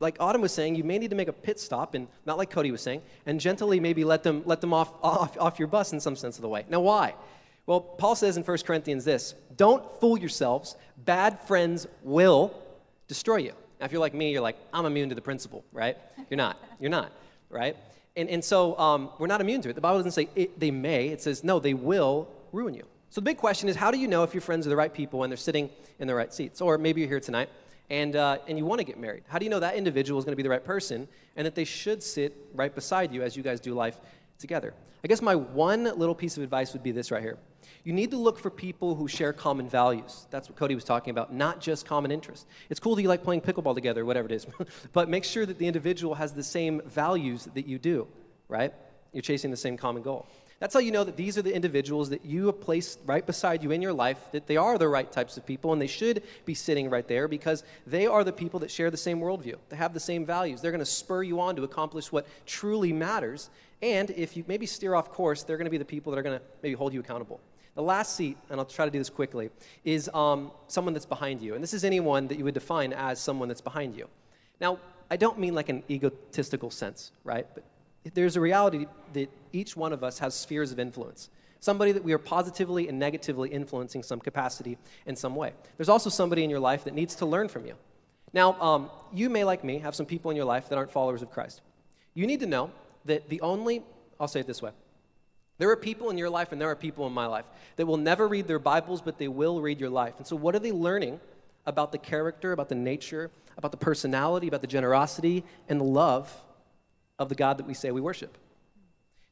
like 0.00 0.16
Autumn 0.18 0.40
was 0.40 0.52
saying, 0.52 0.74
you 0.74 0.82
may 0.82 0.98
need 0.98 1.10
to 1.10 1.16
make 1.16 1.28
a 1.28 1.32
pit 1.32 1.60
stop, 1.60 1.94
and 1.94 2.08
not 2.26 2.38
like 2.38 2.50
Cody 2.50 2.70
was 2.70 2.80
saying, 2.80 3.02
and 3.26 3.38
gently 3.38 3.78
maybe 3.78 4.02
let 4.02 4.22
them 4.22 4.42
let 4.46 4.60
them 4.60 4.72
off 4.72 4.92
off, 5.02 5.38
off 5.38 5.58
your 5.58 5.68
bus 5.68 5.92
in 5.92 6.00
some 6.00 6.16
sense 6.16 6.36
of 6.36 6.42
the 6.42 6.48
way. 6.48 6.64
Now, 6.68 6.80
why? 6.80 7.14
Well, 7.66 7.80
Paul 7.80 8.16
says 8.16 8.36
in 8.36 8.42
1 8.42 8.58
Corinthians 8.66 9.04
this 9.04 9.34
don't 9.54 9.84
fool 10.00 10.18
yourselves, 10.18 10.76
bad 10.96 11.38
friends 11.40 11.86
will 12.02 12.52
destroy 13.06 13.36
you. 13.36 13.52
Now, 13.78 13.86
if 13.86 13.92
you're 13.92 14.00
like 14.00 14.14
me, 14.14 14.32
you're 14.32 14.42
like, 14.42 14.56
I'm 14.72 14.86
immune 14.86 15.10
to 15.10 15.14
the 15.14 15.20
principle, 15.20 15.64
right? 15.72 15.96
You're 16.30 16.38
not. 16.38 16.56
You're 16.80 16.90
not, 16.90 17.12
right? 17.50 17.76
And, 18.16 18.28
and 18.28 18.44
so 18.44 18.78
um, 18.78 19.10
we're 19.18 19.26
not 19.26 19.40
immune 19.40 19.60
to 19.62 19.70
it. 19.70 19.74
The 19.74 19.80
Bible 19.80 19.98
doesn't 19.98 20.12
say 20.12 20.28
it, 20.34 20.58
they 20.58 20.70
may, 20.70 21.08
it 21.08 21.20
says, 21.22 21.44
no, 21.44 21.58
they 21.58 21.74
will 21.74 22.28
ruin 22.52 22.74
you. 22.74 22.86
So 23.12 23.20
the 23.20 23.26
big 23.26 23.36
question 23.36 23.68
is, 23.68 23.76
how 23.76 23.90
do 23.90 23.98
you 23.98 24.08
know 24.08 24.22
if 24.22 24.32
your 24.32 24.40
friends 24.40 24.66
are 24.66 24.70
the 24.70 24.76
right 24.76 24.90
people 24.92 25.18
when 25.18 25.28
they're 25.28 25.36
sitting 25.36 25.68
in 25.98 26.08
the 26.08 26.14
right 26.14 26.32
seats? 26.32 26.62
Or 26.62 26.78
maybe 26.78 27.02
you're 27.02 27.10
here 27.10 27.20
tonight 27.20 27.50
and, 27.90 28.16
uh, 28.16 28.38
and 28.48 28.56
you 28.56 28.64
want 28.64 28.78
to 28.78 28.86
get 28.86 28.98
married. 28.98 29.24
How 29.28 29.38
do 29.38 29.44
you 29.44 29.50
know 29.50 29.60
that 29.60 29.74
individual 29.74 30.18
is 30.18 30.24
going 30.24 30.32
to 30.32 30.36
be 30.36 30.42
the 30.42 30.48
right 30.48 30.64
person 30.64 31.06
and 31.36 31.44
that 31.44 31.54
they 31.54 31.64
should 31.64 32.02
sit 32.02 32.34
right 32.54 32.74
beside 32.74 33.12
you 33.12 33.22
as 33.22 33.36
you 33.36 33.42
guys 33.42 33.60
do 33.60 33.74
life 33.74 33.98
together? 34.38 34.72
I 35.04 35.08
guess 35.08 35.20
my 35.20 35.34
one 35.34 35.84
little 35.84 36.14
piece 36.14 36.38
of 36.38 36.42
advice 36.42 36.72
would 36.72 36.82
be 36.82 36.90
this 36.90 37.10
right 37.10 37.20
here. 37.20 37.36
You 37.84 37.92
need 37.92 38.12
to 38.12 38.16
look 38.16 38.38
for 38.38 38.48
people 38.48 38.94
who 38.94 39.06
share 39.08 39.34
common 39.34 39.68
values. 39.68 40.26
That's 40.30 40.48
what 40.48 40.56
Cody 40.56 40.74
was 40.74 40.84
talking 40.84 41.10
about, 41.10 41.34
not 41.34 41.60
just 41.60 41.84
common 41.84 42.10
interests. 42.10 42.46
It's 42.70 42.80
cool 42.80 42.96
that 42.96 43.02
you 43.02 43.08
like 43.08 43.22
playing 43.22 43.42
pickleball 43.42 43.74
together, 43.74 44.06
whatever 44.06 44.24
it 44.24 44.32
is, 44.32 44.46
but 44.94 45.10
make 45.10 45.24
sure 45.24 45.44
that 45.44 45.58
the 45.58 45.66
individual 45.66 46.14
has 46.14 46.32
the 46.32 46.42
same 46.42 46.80
values 46.86 47.46
that 47.52 47.66
you 47.66 47.78
do, 47.78 48.08
right? 48.48 48.72
You're 49.12 49.20
chasing 49.20 49.50
the 49.50 49.56
same 49.58 49.76
common 49.76 50.02
goal. 50.02 50.26
That's 50.62 50.74
how 50.74 50.78
you 50.78 50.92
know 50.92 51.02
that 51.02 51.16
these 51.16 51.36
are 51.36 51.42
the 51.42 51.52
individuals 51.52 52.10
that 52.10 52.24
you 52.24 52.46
have 52.46 52.60
placed 52.60 53.00
right 53.04 53.26
beside 53.26 53.64
you 53.64 53.72
in 53.72 53.82
your 53.82 53.92
life, 53.92 54.30
that 54.30 54.46
they 54.46 54.56
are 54.56 54.78
the 54.78 54.86
right 54.86 55.10
types 55.10 55.36
of 55.36 55.44
people, 55.44 55.72
and 55.72 55.82
they 55.82 55.88
should 55.88 56.22
be 56.44 56.54
sitting 56.54 56.88
right 56.88 57.08
there 57.08 57.26
because 57.26 57.64
they 57.84 58.06
are 58.06 58.22
the 58.22 58.32
people 58.32 58.60
that 58.60 58.70
share 58.70 58.88
the 58.88 58.96
same 58.96 59.18
worldview. 59.18 59.56
They 59.70 59.76
have 59.76 59.92
the 59.92 59.98
same 59.98 60.24
values. 60.24 60.60
They're 60.60 60.70
going 60.70 60.78
to 60.78 60.86
spur 60.86 61.24
you 61.24 61.40
on 61.40 61.56
to 61.56 61.64
accomplish 61.64 62.12
what 62.12 62.28
truly 62.46 62.92
matters 62.92 63.50
And 63.82 64.10
if 64.10 64.36
you 64.36 64.44
maybe 64.46 64.64
steer 64.64 64.94
off 64.94 65.10
course, 65.10 65.42
they're 65.42 65.56
going 65.56 65.66
to 65.66 65.70
be 65.70 65.78
the 65.78 65.84
people 65.84 66.12
that 66.12 66.18
are 66.18 66.22
going 66.22 66.38
to 66.38 66.44
maybe 66.62 66.74
hold 66.74 66.94
you 66.94 67.00
accountable. 67.00 67.40
The 67.74 67.82
last 67.82 68.14
seat, 68.14 68.38
and 68.48 68.60
I'll 68.60 68.66
try 68.66 68.84
to 68.84 68.90
do 68.90 68.98
this 68.98 69.10
quickly, 69.10 69.50
is 69.84 70.08
um, 70.14 70.52
someone 70.68 70.94
that's 70.94 71.06
behind 71.06 71.42
you. 71.42 71.54
And 71.54 71.62
this 71.62 71.74
is 71.74 71.84
anyone 71.84 72.28
that 72.28 72.38
you 72.38 72.44
would 72.44 72.54
define 72.54 72.92
as 72.92 73.18
someone 73.18 73.48
that's 73.48 73.60
behind 73.60 73.96
you. 73.96 74.08
Now, 74.60 74.78
I 75.10 75.16
don't 75.16 75.38
mean 75.38 75.54
like 75.54 75.68
an 75.68 75.82
egotistical 75.90 76.70
sense, 76.70 77.10
right? 77.24 77.46
But 77.52 77.64
there's 78.14 78.36
a 78.36 78.40
reality 78.40 78.86
that 79.12 79.30
each 79.52 79.76
one 79.76 79.92
of 79.92 80.02
us 80.02 80.18
has 80.18 80.34
spheres 80.34 80.72
of 80.72 80.78
influence. 80.78 81.28
Somebody 81.60 81.92
that 81.92 82.02
we 82.02 82.12
are 82.12 82.18
positively 82.18 82.88
and 82.88 82.98
negatively 82.98 83.48
influencing 83.48 84.02
some 84.02 84.18
capacity 84.18 84.78
in 85.06 85.14
some 85.14 85.36
way. 85.36 85.52
There's 85.76 85.88
also 85.88 86.10
somebody 86.10 86.42
in 86.42 86.50
your 86.50 86.60
life 86.60 86.84
that 86.84 86.94
needs 86.94 87.14
to 87.16 87.26
learn 87.26 87.48
from 87.48 87.66
you. 87.66 87.74
Now, 88.32 88.60
um, 88.60 88.90
you 89.12 89.30
may, 89.30 89.44
like 89.44 89.62
me, 89.62 89.78
have 89.78 89.94
some 89.94 90.06
people 90.06 90.30
in 90.30 90.36
your 90.36 90.46
life 90.46 90.68
that 90.70 90.76
aren't 90.76 90.90
followers 90.90 91.22
of 91.22 91.30
Christ. 91.30 91.60
You 92.14 92.26
need 92.26 92.40
to 92.40 92.46
know 92.46 92.70
that 93.04 93.28
the 93.28 93.40
only, 93.42 93.82
I'll 94.18 94.28
say 94.28 94.40
it 94.40 94.46
this 94.46 94.62
way 94.62 94.72
there 95.58 95.70
are 95.70 95.76
people 95.76 96.10
in 96.10 96.18
your 96.18 96.30
life 96.30 96.50
and 96.50 96.60
there 96.60 96.70
are 96.70 96.76
people 96.76 97.06
in 97.06 97.12
my 97.12 97.26
life 97.26 97.44
that 97.76 97.86
will 97.86 97.96
never 97.96 98.26
read 98.26 98.48
their 98.48 98.58
Bibles, 98.58 99.00
but 99.00 99.18
they 99.18 99.28
will 99.28 99.60
read 99.60 99.78
your 99.78 99.90
life. 99.90 100.14
And 100.18 100.26
so, 100.26 100.34
what 100.34 100.56
are 100.56 100.58
they 100.58 100.72
learning 100.72 101.20
about 101.66 101.92
the 101.92 101.98
character, 101.98 102.50
about 102.50 102.68
the 102.68 102.74
nature, 102.74 103.30
about 103.56 103.70
the 103.70 103.76
personality, 103.76 104.48
about 104.48 104.62
the 104.62 104.66
generosity, 104.66 105.44
and 105.68 105.78
the 105.78 105.84
love 105.84 106.34
of 107.22 107.28
the 107.28 107.34
God 107.34 107.58
that 107.58 107.66
we 107.66 107.74
say 107.74 107.90
we 107.90 108.00
worship? 108.00 108.36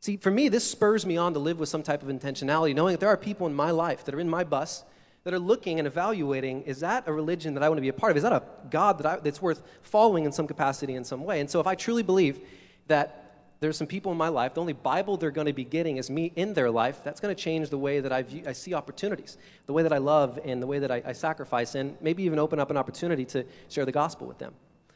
See, 0.00 0.16
for 0.16 0.30
me, 0.30 0.48
this 0.48 0.68
spurs 0.68 1.04
me 1.04 1.18
on 1.18 1.34
to 1.34 1.38
live 1.38 1.58
with 1.58 1.68
some 1.68 1.82
type 1.82 2.02
of 2.02 2.08
intentionality, 2.08 2.74
knowing 2.74 2.94
that 2.94 3.00
there 3.00 3.10
are 3.10 3.18
people 3.18 3.46
in 3.46 3.54
my 3.54 3.70
life 3.70 4.04
that 4.04 4.14
are 4.14 4.20
in 4.20 4.30
my 4.30 4.44
bus 4.44 4.82
that 5.24 5.34
are 5.34 5.38
looking 5.38 5.78
and 5.78 5.86
evaluating 5.86 6.62
is 6.62 6.80
that 6.80 7.06
a 7.06 7.12
religion 7.12 7.54
that 7.54 7.62
I 7.62 7.68
want 7.68 7.76
to 7.76 7.82
be 7.82 7.88
a 7.88 7.92
part 7.92 8.10
of? 8.10 8.16
Is 8.16 8.22
that 8.22 8.32
a 8.32 8.42
God 8.70 8.98
that 8.98 9.06
I, 9.06 9.16
that's 9.16 9.42
worth 9.42 9.62
following 9.82 10.24
in 10.24 10.32
some 10.32 10.46
capacity, 10.46 10.94
in 10.94 11.04
some 11.04 11.24
way? 11.24 11.40
And 11.40 11.50
so, 11.50 11.60
if 11.60 11.66
I 11.66 11.74
truly 11.74 12.02
believe 12.02 12.40
that 12.86 13.16
there's 13.60 13.76
some 13.76 13.86
people 13.86 14.10
in 14.10 14.16
my 14.16 14.28
life, 14.28 14.54
the 14.54 14.60
only 14.62 14.72
Bible 14.72 15.18
they're 15.18 15.30
going 15.30 15.46
to 15.46 15.52
be 15.52 15.64
getting 15.64 15.98
is 15.98 16.08
me 16.08 16.32
in 16.34 16.54
their 16.54 16.70
life, 16.70 17.00
that's 17.04 17.20
going 17.20 17.34
to 17.34 17.40
change 17.40 17.68
the 17.68 17.76
way 17.76 18.00
that 18.00 18.10
I, 18.10 18.22
view, 18.22 18.42
I 18.46 18.52
see 18.52 18.72
opportunities, 18.72 19.36
the 19.66 19.74
way 19.74 19.82
that 19.82 19.92
I 19.92 19.98
love, 19.98 20.38
and 20.42 20.62
the 20.62 20.66
way 20.66 20.78
that 20.78 20.90
I, 20.90 21.02
I 21.04 21.12
sacrifice, 21.12 21.74
and 21.74 21.98
maybe 22.00 22.22
even 22.22 22.38
open 22.38 22.58
up 22.58 22.70
an 22.70 22.78
opportunity 22.78 23.26
to 23.26 23.44
share 23.68 23.84
the 23.84 23.92
gospel 23.92 24.26
with 24.26 24.38
them. 24.38 24.54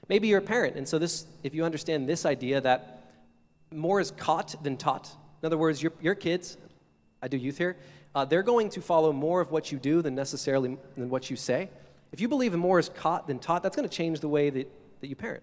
Maybe 0.09 0.29
you're 0.29 0.39
a 0.39 0.43
parent, 0.43 0.77
and 0.77 0.87
so 0.87 0.99
this, 0.99 1.27
if 1.43 1.55
you 1.55 1.65
understand 1.65 2.09
this 2.09 2.27
idea 2.27 2.61
that 2.61 3.05
more 3.73 4.01
is 4.01 4.11
caught 4.11 4.63
than 4.63 4.77
taught. 4.77 5.11
In 5.43 5.47
other 5.47 5.59
words, 5.59 5.83
your, 5.83 5.93
your 6.01 6.15
kids, 6.15 6.57
I 7.23 7.29
do 7.29 7.37
youth 7.37 7.59
here, 7.59 7.77
uh, 8.15 8.25
they're 8.25 8.43
going 8.43 8.71
to 8.71 8.81
follow 8.81 9.13
more 9.13 9.41
of 9.41 9.51
what 9.51 9.73
you 9.73 9.79
do 9.79 10.03
than 10.03 10.15
necessarily 10.15 10.79
than 10.97 11.11
what 11.11 11.31
you 11.31 11.37
say. 11.37 11.69
If 12.13 12.21
you 12.21 12.29
believe 12.29 12.55
in 12.55 12.61
more 12.61 12.79
is 12.79 12.89
caught 12.89 13.27
than 13.27 13.39
taught, 13.39 13.63
that's 13.63 13.75
going 13.75 13.89
to 13.89 13.95
change 13.95 14.21
the 14.21 14.29
way 14.29 14.51
that, 14.51 14.71
that 15.01 15.09
you 15.09 15.17
parent. 15.17 15.43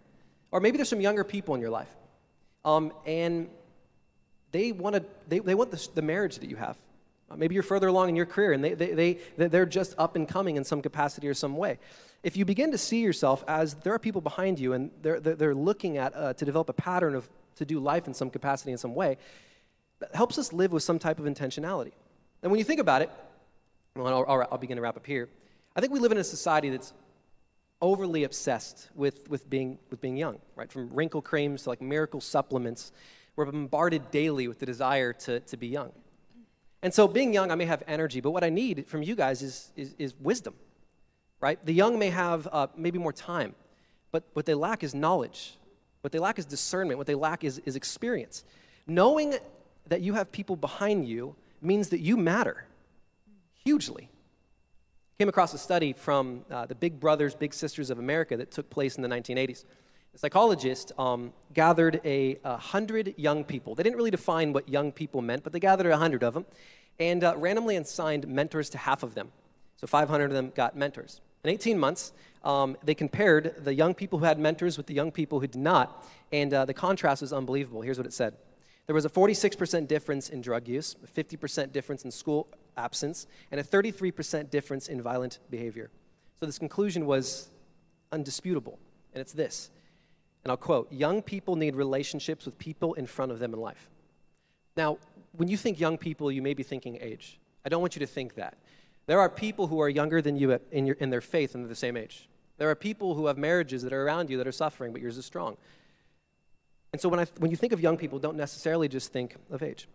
Or 0.51 0.59
maybe 0.59 0.77
there's 0.77 0.89
some 0.89 1.01
younger 1.01 1.23
people 1.23 1.53
in 1.55 1.61
your 1.61 1.69
life, 1.69 1.93
um, 2.63 2.93
and 3.05 3.49
they 4.51 4.71
want 4.71 4.95
to 4.95 5.03
they, 5.27 5.39
they 5.39 5.55
want 5.55 5.71
the, 5.71 5.87
the 5.95 6.01
marriage 6.01 6.39
that 6.39 6.49
you 6.49 6.55
have. 6.55 6.77
Uh, 7.31 7.35
maybe 7.37 7.53
you're 7.53 7.63
further 7.63 7.87
along 7.87 8.09
in 8.09 8.15
your 8.15 8.25
career, 8.25 8.51
and 8.51 8.63
they, 8.63 8.73
they, 8.73 9.17
they, 9.37 9.47
they're 9.47 9.65
just 9.65 9.95
up 9.97 10.15
and 10.15 10.27
coming 10.27 10.57
in 10.57 10.63
some 10.63 10.81
capacity 10.81 11.27
or 11.27 11.33
some 11.33 11.55
way. 11.55 11.77
If 12.23 12.35
you 12.35 12.45
begin 12.45 12.71
to 12.71 12.77
see 12.77 13.01
yourself 13.01 13.43
as 13.47 13.75
there 13.75 13.93
are 13.93 13.99
people 13.99 14.21
behind 14.21 14.59
you, 14.59 14.73
and 14.73 14.91
they're, 15.01 15.19
they're, 15.19 15.55
looking 15.55 15.97
at 15.97 16.15
uh, 16.15 16.33
to 16.33 16.45
develop 16.45 16.69
a 16.69 16.73
pattern 16.73 17.15
of 17.15 17.29
to 17.55 17.65
do 17.65 17.79
life 17.79 18.07
in 18.07 18.13
some 18.13 18.29
capacity 18.29 18.71
in 18.71 18.77
some 18.77 18.95
way, 18.95 19.17
that 19.99 20.13
helps 20.15 20.37
us 20.37 20.51
live 20.51 20.71
with 20.71 20.83
some 20.83 20.99
type 20.99 21.19
of 21.19 21.25
intentionality. 21.25 21.91
And 22.41 22.51
when 22.51 22.59
you 22.59 22.65
think 22.65 22.79
about 22.79 23.01
it, 23.01 23.09
well, 23.95 24.07
I'll, 24.07 24.25
I'll, 24.27 24.47
I'll 24.51 24.57
begin 24.57 24.77
to 24.77 24.81
wrap 24.81 24.97
up 24.97 25.05
here. 25.05 25.29
I 25.75 25.79
think 25.79 25.93
we 25.93 25.99
live 25.99 26.11
in 26.11 26.17
a 26.17 26.23
society 26.23 26.69
that's 26.69 26.93
overly 27.81 28.23
obsessed 28.23 28.89
with, 28.95 29.29
with, 29.29 29.49
being, 29.49 29.79
with 29.89 30.01
being 30.01 30.17
young, 30.17 30.39
right? 30.55 30.71
From 30.71 30.93
wrinkle 30.93 31.21
creams 31.21 31.63
to 31.63 31.69
like 31.69 31.81
miracle 31.81 32.21
supplements, 32.21 32.91
we're 33.35 33.45
bombarded 33.45 34.11
daily 34.11 34.47
with 34.47 34.59
the 34.59 34.65
desire 34.65 35.13
to, 35.13 35.39
to 35.39 35.57
be 35.57 35.67
young. 35.67 35.91
And 36.83 36.93
so, 36.93 37.07
being 37.07 37.33
young, 37.33 37.51
I 37.51 37.55
may 37.55 37.65
have 37.65 37.83
energy, 37.87 38.21
but 38.21 38.31
what 38.31 38.43
I 38.43 38.49
need 38.49 38.87
from 38.87 39.03
you 39.03 39.15
guys 39.15 39.41
is, 39.41 39.71
is, 39.75 39.93
is 39.99 40.15
wisdom, 40.19 40.55
right? 41.39 41.63
The 41.63 41.73
young 41.73 41.99
may 41.99 42.09
have 42.09 42.47
uh, 42.51 42.67
maybe 42.75 42.97
more 42.97 43.13
time, 43.13 43.53
but 44.11 44.23
what 44.33 44.45
they 44.45 44.55
lack 44.55 44.83
is 44.83 44.95
knowledge. 44.95 45.57
What 46.01 46.11
they 46.11 46.19
lack 46.19 46.39
is 46.39 46.45
discernment. 46.45 46.97
What 46.97 47.07
they 47.07 47.15
lack 47.15 47.43
is, 47.43 47.59
is 47.59 47.75
experience. 47.75 48.43
Knowing 48.87 49.35
that 49.87 50.01
you 50.01 50.13
have 50.13 50.31
people 50.31 50.55
behind 50.55 51.07
you 51.07 51.35
means 51.61 51.89
that 51.89 51.99
you 51.99 52.17
matter 52.17 52.65
hugely. 53.63 54.09
Came 55.19 55.29
across 55.29 55.53
a 55.53 55.59
study 55.59 55.93
from 55.93 56.43
uh, 56.49 56.65
the 56.65 56.73
Big 56.73 56.99
Brothers, 56.99 57.35
Big 57.35 57.53
Sisters 57.53 57.91
of 57.91 57.99
America 57.99 58.35
that 58.37 58.49
took 58.49 58.69
place 58.71 58.95
in 58.95 59.03
the 59.03 59.09
1980s. 59.09 59.65
The 60.13 60.19
psychologist 60.19 60.91
um, 60.97 61.31
gathered 61.53 62.01
a, 62.03 62.37
a, 62.43 62.57
hundred 62.57 63.13
young 63.17 63.45
people. 63.45 63.75
They 63.75 63.83
didn't 63.83 63.95
really 63.95 64.11
define 64.11 64.51
what 64.51 64.67
young 64.67 64.91
people 64.91 65.21
meant, 65.21 65.43
but 65.43 65.53
they 65.53 65.59
gathered 65.59 65.89
a 65.89 65.97
hundred 65.97 66.23
of 66.23 66.33
them 66.33 66.45
and 66.99 67.23
uh, 67.23 67.33
randomly 67.37 67.77
assigned 67.77 68.27
mentors 68.27 68.69
to 68.71 68.77
half 68.77 69.03
of 69.03 69.15
them. 69.15 69.31
So 69.77 69.87
500 69.87 70.25
of 70.25 70.31
them 70.33 70.51
got 70.53 70.75
mentors. 70.75 71.21
In 71.43 71.49
18 71.49 71.79
months, 71.79 72.11
um, 72.43 72.77
they 72.83 72.93
compared 72.93 73.63
the 73.63 73.73
young 73.73 73.93
people 73.93 74.19
who 74.19 74.25
had 74.25 74.37
mentors 74.37 74.77
with 74.77 74.85
the 74.85 74.93
young 74.93 75.11
people 75.11 75.39
who 75.39 75.47
did 75.47 75.61
not, 75.61 76.05
and 76.31 76.53
uh, 76.53 76.65
the 76.65 76.73
contrast 76.73 77.21
was 77.21 77.31
unbelievable. 77.31 77.81
Here's 77.81 77.97
what 77.97 78.05
it 78.05 78.13
said 78.13 78.35
there 78.87 78.95
was 78.95 79.05
a 79.05 79.09
46% 79.09 79.87
difference 79.87 80.29
in 80.29 80.41
drug 80.41 80.67
use, 80.67 80.97
a 81.03 81.07
50% 81.07 81.71
difference 81.71 82.03
in 82.03 82.11
school 82.11 82.47
absence, 82.75 83.27
and 83.51 83.61
a 83.61 83.63
33% 83.63 84.49
difference 84.49 84.89
in 84.89 85.01
violent 85.01 85.39
behavior. 85.49 85.89
So 86.39 86.45
this 86.45 86.59
conclusion 86.59 87.05
was 87.05 87.49
undisputable, 88.11 88.77
and 89.13 89.21
it's 89.21 89.33
this. 89.33 89.71
And 90.43 90.51
I'll 90.51 90.57
quote 90.57 90.91
Young 90.91 91.21
people 91.21 91.55
need 91.55 91.75
relationships 91.75 92.45
with 92.45 92.57
people 92.57 92.93
in 92.95 93.05
front 93.05 93.31
of 93.31 93.39
them 93.39 93.53
in 93.53 93.59
life. 93.59 93.89
Now, 94.75 94.97
when 95.33 95.47
you 95.47 95.57
think 95.57 95.79
young 95.79 95.97
people, 95.97 96.31
you 96.31 96.41
may 96.41 96.53
be 96.53 96.63
thinking 96.63 96.97
age. 97.01 97.39
I 97.65 97.69
don't 97.69 97.81
want 97.81 97.95
you 97.95 97.99
to 97.99 98.07
think 98.07 98.35
that. 98.35 98.57
There 99.05 99.19
are 99.19 99.29
people 99.29 99.67
who 99.67 99.79
are 99.81 99.89
younger 99.89 100.21
than 100.21 100.37
you 100.37 100.57
in, 100.71 100.85
your, 100.85 100.95
in 100.97 101.09
their 101.09 101.21
faith 101.21 101.55
and 101.55 101.63
they're 101.63 101.69
the 101.69 101.75
same 101.75 101.97
age. 101.97 102.29
There 102.57 102.69
are 102.69 102.75
people 102.75 103.15
who 103.15 103.25
have 103.27 103.37
marriages 103.37 103.81
that 103.83 103.93
are 103.93 104.05
around 104.05 104.29
you 104.29 104.37
that 104.37 104.47
are 104.47 104.51
suffering, 104.51 104.91
but 104.91 105.01
yours 105.01 105.17
is 105.17 105.25
strong. 105.25 105.57
And 106.93 107.01
so 107.01 107.09
when, 107.09 107.19
I, 107.19 107.25
when 107.37 107.49
you 107.51 107.57
think 107.57 107.73
of 107.73 107.81
young 107.81 107.97
people, 107.97 108.19
don't 108.19 108.37
necessarily 108.37 108.87
just 108.87 109.11
think 109.11 109.35
of 109.49 109.63
age. 109.63 109.87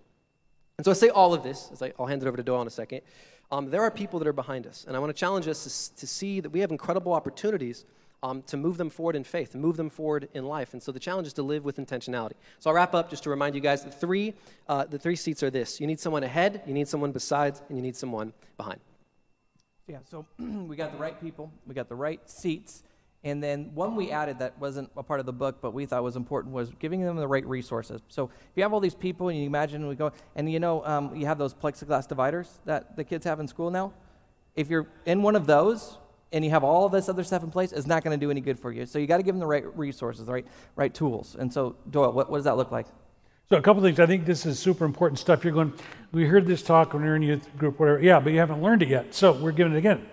And 0.78 0.84
so 0.84 0.90
I 0.90 0.94
say 0.94 1.09
all 1.09 1.32
of 1.32 1.42
this, 1.42 1.70
as 1.72 1.82
I, 1.82 1.92
will 1.99 2.07
hand 2.07 2.22
it 2.22 2.28
over 2.28 2.36
to 2.36 2.42
Doyle 2.42 2.62
in 2.62 2.66
a 2.66 2.70
second. 2.70 3.03
Um, 3.51 3.70
there 3.70 3.82
are 3.82 3.90
people 3.90 4.18
that 4.18 4.26
are 4.26 4.32
behind 4.32 4.66
us, 4.66 4.84
and 4.86 4.97
I 4.97 4.99
want 4.99 5.11
to 5.11 5.18
challenge 5.18 5.47
us 5.47 5.90
to, 5.94 6.01
to 6.01 6.07
see 6.07 6.40
that 6.40 6.51
we 6.51 6.61
have 6.61 6.70
incredible 6.70 7.12
opportunities 7.12 7.84
um, 8.23 8.43
to 8.43 8.57
move 8.57 8.77
them 8.77 8.91
forward 8.91 9.17
in 9.17 9.25
faith, 9.25 9.53
to 9.53 9.59
move 9.59 9.77
them 9.77 9.91
forward 9.91 10.29
in 10.35 10.45
life. 10.45 10.73
And 10.73 10.83
so 10.83 10.93
the 10.93 10.99
challenge 10.99 11.27
is 11.27 11.33
to 11.35 11.43
live 11.43 11.64
with 11.64 11.77
intentionality. 11.77 12.35
So 12.59 12.71
I'll 12.71 12.77
wrap 12.77 12.95
up 12.95 13.11
just 13.11 13.23
to 13.25 13.31
remind 13.31 13.55
you 13.55 13.61
guys 13.61 13.85
the 13.85 13.91
three, 13.91 14.35
uh, 14.69 14.85
the 14.85 14.99
three 14.99 15.17
seats 15.17 15.43
are 15.43 15.51
this 15.51 15.81
you 15.81 15.87
need 15.87 16.01
someone 16.01 16.23
ahead, 16.23 16.62
you 16.67 16.75
need 16.75 16.89
someone 16.89 17.12
besides, 17.12 17.62
and 17.69 17.77
you 17.77 17.83
need 17.83 17.97
someone 17.97 18.33
behind. 18.57 18.81
Yeah, 19.87 19.99
so 20.11 20.27
we 20.39 20.77
got 20.77 20.93
the 20.93 20.99
right 20.99 21.21
people, 21.21 21.53
we 21.67 21.75
got 21.75 21.89
the 21.89 21.95
right 21.95 22.21
seats, 22.29 22.83
and 23.23 23.43
then 23.43 23.73
one 23.75 23.97
we 23.97 24.11
added 24.11 24.39
that 24.39 24.59
wasn't 24.59 24.91
a 24.97 25.03
part 25.03 25.21
of 25.21 25.27
the 25.27 25.33
book, 25.33 25.59
but 25.61 25.73
we 25.73 25.87
thought 25.87 26.03
was 26.03 26.17
important 26.17 26.55
was 26.55 26.71
giving 26.79 27.01
them 27.01 27.17
the 27.17 27.29
right 27.29 27.47
resources. 27.47 28.01
So 28.09 28.25
if 28.25 28.57
you 28.57 28.62
have 28.62 28.73
all 28.73 28.81
these 28.81 28.95
people, 28.95 29.29
and 29.29 29.39
you 29.39 29.47
imagine 29.47 29.87
we 29.87 29.95
go, 29.95 30.12
and 30.35 30.51
you 30.51 30.61
know, 30.61 30.85
um, 30.85 31.14
you 31.14 31.27
have 31.27 31.39
those 31.39 31.55
plexiglass 31.55 32.09
dividers 32.09 32.61
that 32.64 32.97
the 32.97 33.05
kids 33.05 33.25
have 33.25 33.41
in 33.41 33.47
school 33.47 33.71
now. 33.71 33.93
If 34.55 34.71
you're 34.71 34.87
in 35.05 35.23
one 35.23 35.37
of 35.37 35.47
those 35.47 35.99
and 36.33 36.45
you 36.45 36.51
have 36.51 36.64
all 36.64 36.89
this 36.89 37.09
other 37.09 37.24
stuff 37.24 37.43
in 37.43 37.51
place, 37.51 37.72
it's 37.72 37.87
not 37.87 38.03
going 38.05 38.18
to 38.18 38.24
do 38.24 38.31
any 38.31 38.41
good 38.41 38.59
for 38.59 38.72
you. 38.72 38.87
So 38.87 38.99
you 38.99 39.07
got 39.07 39.18
to 39.18 39.22
give 39.22 39.35
them 39.35 39.41
the 39.41 39.47
right 39.47 39.77
resources, 39.77 40.27
the 40.27 40.33
right, 40.33 40.47
right 40.74 40.93
tools. 40.93 41.37
And 41.39 41.53
so, 41.53 41.77
Doyle, 41.91 42.12
what, 42.12 42.31
what 42.31 42.39
does 42.39 42.45
that 42.45 42.57
look 42.57 42.70
like? 42.70 42.87
So 43.49 43.57
a 43.57 43.62
couple 43.62 43.81
things. 43.81 44.01
I 44.01 44.07
think 44.07 44.24
this 44.24 44.45
is 44.45 44.59
super 44.59 44.85
important 44.85 45.20
stuff. 45.20 45.45
You're 45.45 45.53
going. 45.53 45.72
We 46.11 46.24
heard 46.24 46.47
this 46.47 46.64
talk 46.64 46.95
when 46.95 47.05
were 47.05 47.14
in 47.14 47.22
youth 47.22 47.49
group, 47.57 47.79
whatever. 47.79 48.03
Yeah, 48.03 48.18
but 48.18 48.33
you 48.33 48.41
haven't 48.41 48.61
learned 48.61 48.83
it 48.83 48.89
yet. 48.89 49.14
So 49.14 49.35
we're 49.35 49.53
giving 49.53 49.72
it 49.72 49.79
again. 49.79 50.05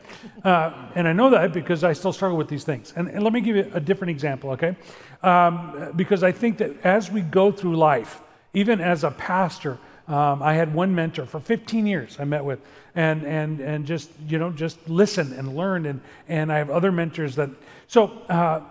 Uh, 0.43 0.91
and 0.93 1.07
I 1.07 1.13
know 1.13 1.31
that 1.31 1.51
because 1.51 1.83
I 1.83 1.93
still 1.93 2.13
struggle 2.13 2.37
with 2.37 2.47
these 2.47 2.63
things. 2.63 2.93
And, 2.95 3.09
and 3.09 3.23
let 3.23 3.33
me 3.33 3.41
give 3.41 3.55
you 3.55 3.71
a 3.73 3.79
different 3.79 4.11
example, 4.11 4.51
okay? 4.51 4.75
Um, 5.23 5.93
because 5.95 6.21
I 6.21 6.31
think 6.31 6.59
that 6.59 6.79
as 6.85 7.09
we 7.09 7.21
go 7.21 7.51
through 7.51 7.75
life, 7.75 8.21
even 8.53 8.79
as 8.79 9.03
a 9.03 9.09
pastor, 9.09 9.79
um, 10.07 10.43
I 10.43 10.53
had 10.53 10.73
one 10.73 10.93
mentor 10.93 11.25
for 11.25 11.39
15 11.39 11.87
years 11.87 12.17
I 12.19 12.25
met 12.25 12.43
with, 12.43 12.59
and 12.95 13.23
and 13.23 13.59
and 13.59 13.85
just 13.85 14.09
you 14.27 14.37
know 14.37 14.51
just 14.51 14.77
listen 14.89 15.33
and 15.33 15.55
learn, 15.55 15.85
and 15.85 16.01
and 16.27 16.51
I 16.51 16.57
have 16.57 16.69
other 16.69 16.91
mentors 16.91 17.35
that. 17.35 17.49
So 17.87 18.07
uh, 18.29 18.61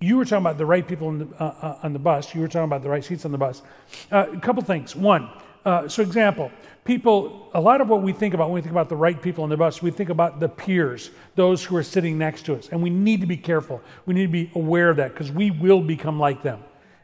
you 0.00 0.16
were 0.16 0.24
talking 0.24 0.38
about 0.38 0.58
the 0.58 0.66
right 0.66 0.86
people 0.86 1.12
the, 1.12 1.28
uh, 1.38 1.44
uh, 1.44 1.78
on 1.82 1.92
the 1.92 1.98
bus. 1.98 2.34
You 2.34 2.40
were 2.40 2.48
talking 2.48 2.64
about 2.64 2.82
the 2.82 2.88
right 2.88 3.04
seats 3.04 3.24
on 3.24 3.32
the 3.32 3.38
bus. 3.38 3.62
Uh, 4.10 4.26
a 4.32 4.40
couple 4.40 4.62
things. 4.62 4.96
One, 4.96 5.28
uh, 5.64 5.88
so 5.88 6.02
example, 6.02 6.50
people, 6.84 7.50
a 7.52 7.60
lot 7.60 7.80
of 7.80 7.88
what 7.88 8.02
we 8.02 8.12
think 8.12 8.32
about 8.32 8.48
when 8.48 8.54
we 8.54 8.60
think 8.62 8.72
about 8.72 8.88
the 8.88 8.96
right 8.96 9.20
people 9.20 9.44
on 9.44 9.50
the 9.50 9.56
bus, 9.56 9.82
we 9.82 9.90
think 9.90 10.08
about 10.08 10.40
the 10.40 10.48
peers, 10.48 11.10
those 11.34 11.62
who 11.62 11.76
are 11.76 11.82
sitting 11.82 12.16
next 12.16 12.46
to 12.46 12.56
us. 12.56 12.68
And 12.70 12.82
we 12.82 12.90
need 12.90 13.20
to 13.20 13.26
be 13.26 13.36
careful. 13.36 13.82
We 14.06 14.14
need 14.14 14.26
to 14.26 14.32
be 14.32 14.50
aware 14.54 14.88
of 14.88 14.96
that 14.96 15.12
because 15.12 15.30
we 15.30 15.50
will 15.50 15.82
become 15.82 16.18
like 16.18 16.42
them. 16.42 16.60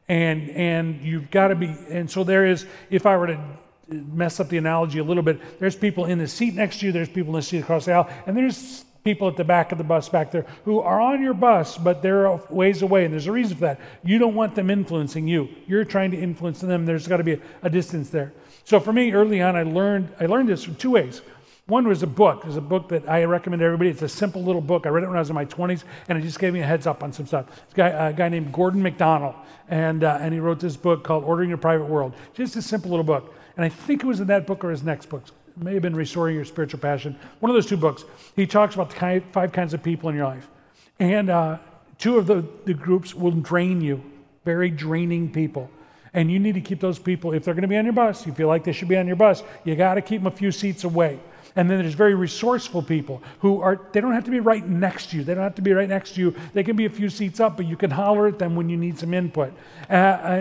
And, 0.08 0.50
and 0.50 1.02
you've 1.02 1.30
got 1.30 1.48
to 1.48 1.56
be, 1.56 1.74
and 1.90 2.10
so 2.10 2.22
there 2.22 2.46
is, 2.46 2.66
if 2.90 3.06
I 3.06 3.16
were 3.16 3.26
to 3.28 3.40
mess 3.88 4.40
up 4.40 4.48
the 4.48 4.58
analogy 4.58 4.98
a 4.98 5.04
little 5.04 5.22
bit, 5.22 5.40
there's 5.58 5.76
people 5.76 6.04
in 6.04 6.18
the 6.18 6.28
seat 6.28 6.54
next 6.54 6.80
to 6.80 6.86
you, 6.86 6.92
there's 6.92 7.08
people 7.08 7.34
in 7.34 7.40
the 7.40 7.42
seat 7.42 7.58
across 7.58 7.86
the 7.86 7.92
aisle, 7.92 8.08
and 8.26 8.36
there's 8.36 8.84
people 9.06 9.28
at 9.28 9.36
the 9.36 9.44
back 9.44 9.70
of 9.70 9.78
the 9.78 9.84
bus 9.84 10.08
back 10.08 10.32
there 10.32 10.44
who 10.64 10.80
are 10.80 11.00
on 11.00 11.22
your 11.22 11.32
bus, 11.32 11.78
but 11.78 12.02
they're 12.02 12.28
ways 12.50 12.82
away. 12.82 13.04
And 13.04 13.14
there's 13.14 13.28
a 13.28 13.32
reason 13.32 13.56
for 13.56 13.62
that. 13.66 13.80
You 14.02 14.18
don't 14.18 14.34
want 14.34 14.56
them 14.56 14.68
influencing 14.68 15.28
you. 15.28 15.48
You're 15.68 15.84
trying 15.84 16.10
to 16.10 16.18
influence 16.18 16.60
them. 16.60 16.84
There's 16.84 17.06
got 17.06 17.18
to 17.18 17.24
be 17.24 17.34
a, 17.34 17.40
a 17.62 17.70
distance 17.70 18.10
there. 18.10 18.32
So 18.64 18.80
for 18.80 18.92
me, 18.92 19.12
early 19.12 19.40
on, 19.40 19.54
I 19.54 19.62
learned 19.62 20.12
I 20.18 20.26
learned 20.26 20.48
this 20.48 20.64
from 20.64 20.74
two 20.74 20.90
ways. 20.90 21.22
One 21.68 21.88
was 21.88 22.04
a 22.04 22.06
book. 22.06 22.44
It's 22.46 22.54
a 22.54 22.60
book 22.60 22.88
that 22.90 23.08
I 23.08 23.24
recommend 23.24 23.58
to 23.58 23.66
everybody. 23.66 23.90
It's 23.90 24.02
a 24.02 24.08
simple 24.08 24.40
little 24.40 24.60
book. 24.60 24.86
I 24.86 24.90
read 24.90 25.02
it 25.02 25.08
when 25.08 25.16
I 25.16 25.20
was 25.20 25.30
in 25.30 25.34
my 25.34 25.46
20s, 25.46 25.82
and 26.08 26.16
it 26.16 26.22
just 26.22 26.38
gave 26.38 26.52
me 26.52 26.60
a 26.60 26.64
heads 26.64 26.86
up 26.86 27.02
on 27.02 27.12
some 27.12 27.26
stuff. 27.26 27.46
It's 27.64 27.72
a 27.72 27.76
guy, 27.76 27.88
a 27.88 28.12
guy 28.12 28.28
named 28.28 28.52
Gordon 28.52 28.80
MacDonald, 28.80 29.34
and, 29.68 30.04
uh, 30.04 30.18
and 30.20 30.32
he 30.32 30.38
wrote 30.38 30.60
this 30.60 30.76
book 30.76 31.02
called 31.02 31.24
Ordering 31.24 31.48
Your 31.48 31.58
Private 31.58 31.86
World. 31.86 32.14
Just 32.34 32.54
a 32.54 32.62
simple 32.62 32.90
little 32.90 33.04
book. 33.04 33.34
And 33.56 33.64
I 33.64 33.68
think 33.68 34.04
it 34.04 34.06
was 34.06 34.20
in 34.20 34.28
that 34.28 34.46
book 34.46 34.62
or 34.62 34.70
his 34.70 34.84
next 34.84 35.06
book. 35.06 35.24
It 35.26 35.62
may 35.62 35.72
have 35.72 35.82
been 35.82 35.96
Restoring 35.96 36.36
Your 36.36 36.44
Spiritual 36.44 36.78
Passion. 36.78 37.18
One 37.40 37.50
of 37.50 37.54
those 37.54 37.66
two 37.66 37.76
books. 37.76 38.04
He 38.36 38.46
talks 38.46 38.76
about 38.76 38.90
the 38.90 38.96
kind, 38.96 39.24
five 39.32 39.50
kinds 39.50 39.74
of 39.74 39.82
people 39.82 40.08
in 40.08 40.14
your 40.14 40.26
life. 40.26 40.48
And 41.00 41.30
uh, 41.30 41.58
two 41.98 42.16
of 42.16 42.28
the, 42.28 42.44
the 42.64 42.74
groups 42.74 43.12
will 43.12 43.32
drain 43.32 43.80
you, 43.80 44.04
very 44.44 44.70
draining 44.70 45.32
people. 45.32 45.68
And 46.14 46.30
you 46.30 46.38
need 46.38 46.54
to 46.54 46.60
keep 46.60 46.78
those 46.78 47.00
people, 47.00 47.32
if 47.32 47.44
they're 47.44 47.54
going 47.54 47.62
to 47.62 47.68
be 47.68 47.76
on 47.76 47.84
your 47.84 47.92
bus, 47.92 48.24
you 48.24 48.32
feel 48.32 48.46
like 48.46 48.62
they 48.62 48.72
should 48.72 48.88
be 48.88 48.96
on 48.96 49.08
your 49.08 49.16
bus, 49.16 49.42
you 49.64 49.74
got 49.74 49.94
to 49.94 50.00
keep 50.00 50.20
them 50.22 50.28
a 50.28 50.36
few 50.36 50.52
seats 50.52 50.84
away. 50.84 51.18
And 51.56 51.70
then 51.70 51.78
there's 51.78 51.94
very 51.94 52.14
resourceful 52.14 52.82
people 52.82 53.22
who 53.40 53.62
are, 53.62 53.80
they 53.92 54.02
don't 54.02 54.12
have 54.12 54.24
to 54.24 54.30
be 54.30 54.40
right 54.40 54.66
next 54.66 55.10
to 55.10 55.16
you. 55.16 55.24
They 55.24 55.34
don't 55.34 55.42
have 55.42 55.54
to 55.54 55.62
be 55.62 55.72
right 55.72 55.88
next 55.88 56.14
to 56.14 56.20
you. 56.20 56.34
They 56.52 56.62
can 56.62 56.76
be 56.76 56.84
a 56.84 56.90
few 56.90 57.08
seats 57.08 57.40
up, 57.40 57.56
but 57.56 57.66
you 57.66 57.76
can 57.76 57.90
holler 57.90 58.28
at 58.28 58.38
them 58.38 58.54
when 58.54 58.68
you 58.68 58.76
need 58.76 58.98
some 58.98 59.14
input. 59.14 59.54
Uh, 59.88 59.92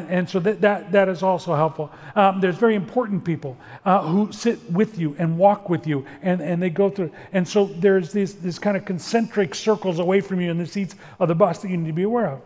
and 0.10 0.30
so 0.30 0.40
that, 0.42 0.60
that, 0.60 0.92
that 0.92 1.08
is 1.08 1.24
also 1.24 1.56
helpful. 1.56 1.90
Um, 2.16 2.42
there's 2.42 2.58
very 2.58 2.76
important 2.76 3.24
people 3.24 3.58
uh, 3.86 4.02
who 4.02 4.32
sit 4.34 4.70
with 4.70 5.00
you 5.00 5.16
and 5.18 5.38
walk 5.38 5.70
with 5.70 5.88
you, 5.88 6.06
and, 6.22 6.42
and 6.42 6.62
they 6.62 6.70
go 6.70 6.90
through. 6.90 7.12
And 7.32 7.48
so 7.48 7.66
there's 7.66 8.12
these, 8.12 8.36
this 8.36 8.60
kind 8.60 8.76
of 8.76 8.84
concentric 8.84 9.56
circles 9.56 10.00
away 10.00 10.20
from 10.20 10.42
you 10.42 10.52
in 10.52 10.58
the 10.58 10.68
seats 10.68 10.96
of 11.20 11.30
the 11.30 11.36
bus 11.36 11.60
that 11.60 11.70
you 11.70 11.78
need 11.78 11.88
to 11.88 11.94
be 11.94 12.04
aware 12.04 12.28
of. 12.28 12.42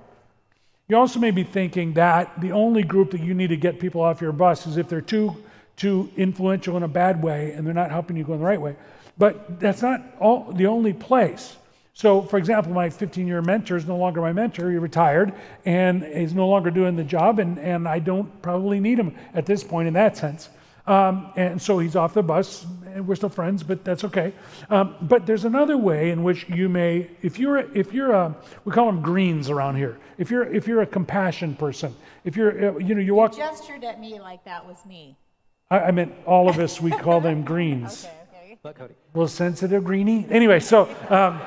You 0.87 0.97
also 0.97 1.19
may 1.19 1.31
be 1.31 1.43
thinking 1.43 1.93
that 1.93 2.39
the 2.41 2.51
only 2.51 2.83
group 2.83 3.11
that 3.11 3.21
you 3.21 3.33
need 3.33 3.49
to 3.49 3.57
get 3.57 3.79
people 3.79 4.01
off 4.01 4.21
your 4.21 4.31
bus 4.31 4.67
is 4.67 4.77
if 4.77 4.89
they're 4.89 5.01
too 5.01 5.35
too 5.79 6.11
influential 6.17 6.77
in 6.77 6.83
a 6.83 6.87
bad 6.87 7.23
way 7.23 7.53
and 7.53 7.65
they're 7.65 7.73
not 7.73 7.89
helping 7.89 8.17
you 8.17 8.23
go 8.23 8.33
in 8.33 8.39
the 8.39 8.45
right 8.45 8.61
way. 8.61 8.75
But 9.17 9.59
that's 9.59 9.81
not 9.81 10.01
all, 10.19 10.51
the 10.51 10.67
only 10.67 10.93
place. 10.93 11.57
So, 11.93 12.21
for 12.21 12.37
example, 12.37 12.71
my 12.71 12.89
15 12.89 13.27
year 13.27 13.41
mentor 13.41 13.75
is 13.75 13.85
no 13.85 13.97
longer 13.97 14.21
my 14.21 14.31
mentor. 14.31 14.69
He 14.69 14.77
retired 14.77 15.33
and 15.65 16.03
he's 16.03 16.33
no 16.33 16.47
longer 16.47 16.69
doing 16.69 16.95
the 16.95 17.03
job, 17.03 17.39
and, 17.39 17.59
and 17.59 17.87
I 17.87 17.99
don't 17.99 18.41
probably 18.41 18.79
need 18.79 18.99
him 18.99 19.15
at 19.33 19.45
this 19.45 19.63
point 19.63 19.87
in 19.87 19.95
that 19.95 20.15
sense. 20.15 20.49
Um, 20.87 21.31
and 21.35 21.61
so 21.61 21.77
he's 21.77 21.95
off 21.95 22.13
the 22.13 22.23
bus, 22.23 22.65
and 22.85 23.07
we're 23.07 23.15
still 23.15 23.29
friends, 23.29 23.63
but 23.63 23.83
that's 23.83 24.03
okay. 24.05 24.33
Um, 24.69 24.95
but 25.01 25.25
there's 25.25 25.45
another 25.45 25.77
way 25.77 26.09
in 26.09 26.23
which 26.23 26.47
you 26.49 26.69
may, 26.69 27.09
if 27.21 27.37
you're, 27.37 27.57
if 27.77 27.93
you're 27.93 28.11
a, 28.11 28.35
we 28.65 28.71
call 28.71 28.85
them 28.85 29.01
greens 29.01 29.49
around 29.49 29.75
here. 29.75 29.99
If 30.17 30.31
you're, 30.31 30.45
if 30.45 30.67
you're 30.67 30.81
a 30.81 30.87
compassion 30.87 31.55
person, 31.55 31.93
if 32.23 32.35
you're, 32.35 32.75
uh, 32.75 32.77
you 32.77 32.95
know, 32.95 33.01
you 33.01 33.13
walk. 33.13 33.35
gestured 33.35 33.83
at 33.83 33.99
me 33.99 34.19
like 34.19 34.43
that 34.45 34.65
was 34.65 34.83
me. 34.85 35.17
I, 35.71 35.79
I 35.79 35.91
meant 35.91 36.13
all 36.25 36.49
of 36.49 36.59
us, 36.59 36.81
we 36.81 36.91
call 36.91 37.21
them 37.21 37.43
greens. 37.43 38.07
Okay, 38.29 38.53
okay. 38.53 38.59
Look, 38.63 38.75
Cody. 38.77 38.93
A 38.93 39.17
little 39.17 39.27
sensitive 39.27 39.83
greenie. 39.83 40.25
Anyway, 40.29 40.59
so 40.59 40.87
um, 41.09 41.41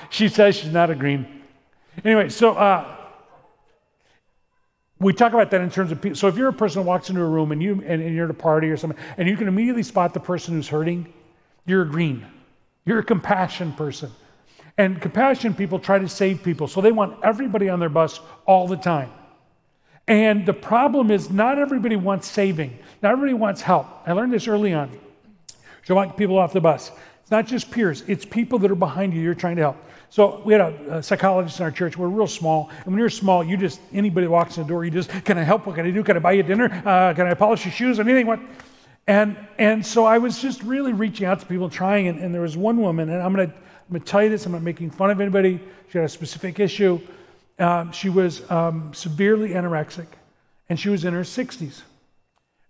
she 0.10 0.28
says 0.28 0.56
she's 0.56 0.72
not 0.72 0.90
a 0.90 0.94
green. 0.94 1.42
Anyway, 2.04 2.28
so 2.28 2.52
uh, 2.52 2.96
we 4.98 5.12
talk 5.12 5.32
about 5.32 5.50
that 5.50 5.60
in 5.60 5.70
terms 5.70 5.92
of 5.92 6.00
people. 6.00 6.16
So 6.16 6.28
if 6.28 6.36
you're 6.36 6.48
a 6.48 6.52
person 6.52 6.82
who 6.82 6.88
walks 6.88 7.10
into 7.10 7.22
a 7.22 7.28
room 7.28 7.52
and 7.52 7.62
you 7.62 7.82
and, 7.86 8.02
and 8.02 8.14
you're 8.14 8.24
at 8.24 8.30
a 8.30 8.34
party 8.34 8.68
or 8.68 8.76
something, 8.76 8.98
and 9.16 9.28
you 9.28 9.36
can 9.36 9.48
immediately 9.48 9.82
spot 9.82 10.14
the 10.14 10.20
person 10.20 10.54
who's 10.54 10.68
hurting, 10.68 11.12
you're 11.66 11.82
a 11.82 11.88
green. 11.88 12.26
You're 12.84 13.00
a 13.00 13.04
compassion 13.04 13.72
person. 13.72 14.10
And 14.78 15.00
compassion 15.00 15.54
people 15.54 15.78
try 15.78 15.98
to 15.98 16.08
save 16.08 16.42
people, 16.42 16.66
so 16.68 16.80
they 16.80 16.92
want 16.92 17.18
everybody 17.22 17.68
on 17.68 17.80
their 17.80 17.88
bus 17.88 18.20
all 18.46 18.66
the 18.66 18.76
time. 18.76 19.10
And 20.10 20.44
the 20.44 20.52
problem 20.52 21.12
is, 21.12 21.30
not 21.30 21.56
everybody 21.56 21.94
wants 21.94 22.26
saving. 22.26 22.76
Not 23.00 23.12
everybody 23.12 23.32
wants 23.32 23.60
help. 23.60 23.86
I 24.04 24.12
learned 24.12 24.32
this 24.32 24.48
early 24.48 24.74
on. 24.74 24.90
So 25.84 25.94
I 25.94 25.96
want 25.96 26.16
people 26.16 26.36
off 26.36 26.52
the 26.52 26.60
bus. 26.60 26.90
It's 27.22 27.30
not 27.30 27.46
just 27.46 27.70
peers, 27.70 28.02
it's 28.08 28.24
people 28.24 28.58
that 28.58 28.72
are 28.72 28.74
behind 28.74 29.14
you 29.14 29.20
you're 29.20 29.36
trying 29.36 29.54
to 29.54 29.62
help. 29.62 29.76
So 30.08 30.42
we 30.44 30.52
had 30.52 30.62
a, 30.62 30.96
a 30.96 31.02
psychologist 31.02 31.60
in 31.60 31.64
our 31.64 31.70
church. 31.70 31.96
We're 31.96 32.08
real 32.08 32.26
small. 32.26 32.70
And 32.78 32.86
when 32.86 32.98
you're 32.98 33.08
small, 33.08 33.44
you 33.44 33.56
just, 33.56 33.80
anybody 33.92 34.26
walks 34.26 34.56
in 34.56 34.64
the 34.64 34.68
door, 34.68 34.84
you 34.84 34.90
just, 34.90 35.10
can 35.24 35.38
I 35.38 35.44
help? 35.44 35.64
What 35.64 35.76
can 35.76 35.86
I 35.86 35.92
do? 35.92 36.02
Can 36.02 36.16
I 36.16 36.18
buy 36.18 36.32
you 36.32 36.42
dinner? 36.42 36.64
Uh, 36.84 37.14
can 37.14 37.28
I 37.28 37.34
polish 37.34 37.64
your 37.64 37.72
shoes? 37.72 38.00
Anything? 38.00 38.26
What? 38.26 38.40
And, 39.06 39.36
and 39.58 39.86
so 39.86 40.06
I 40.06 40.18
was 40.18 40.42
just 40.42 40.60
really 40.64 40.92
reaching 40.92 41.26
out 41.26 41.38
to 41.38 41.46
people, 41.46 41.70
trying. 41.70 42.08
And, 42.08 42.18
and 42.18 42.34
there 42.34 42.42
was 42.42 42.56
one 42.56 42.78
woman, 42.78 43.10
and 43.10 43.22
I'm 43.22 43.36
to 43.36 43.44
I'm 43.44 43.98
to 43.98 44.04
tell 44.04 44.22
you 44.22 44.28
this. 44.28 44.46
I'm 44.46 44.52
not 44.52 44.62
making 44.62 44.90
fun 44.90 45.10
of 45.10 45.20
anybody. 45.20 45.60
She 45.88 45.98
had 45.98 46.04
a 46.04 46.08
specific 46.08 46.58
issue. 46.58 47.00
Um, 47.60 47.92
she 47.92 48.08
was 48.08 48.50
um, 48.50 48.92
severely 48.94 49.50
anorexic, 49.50 50.06
and 50.68 50.80
she 50.80 50.88
was 50.88 51.04
in 51.04 51.12
her 51.12 51.20
60s. 51.20 51.82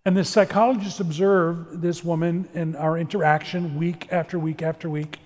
And 0.05 0.17
the 0.17 0.25
psychologist 0.25 0.99
observed 0.99 1.81
this 1.81 2.03
woman 2.03 2.49
in 2.55 2.75
our 2.75 2.99
interaction 2.99 3.79
week 3.79 4.09
after 4.11 4.39
week 4.39 4.63
after 4.63 4.91
week. 4.91 5.19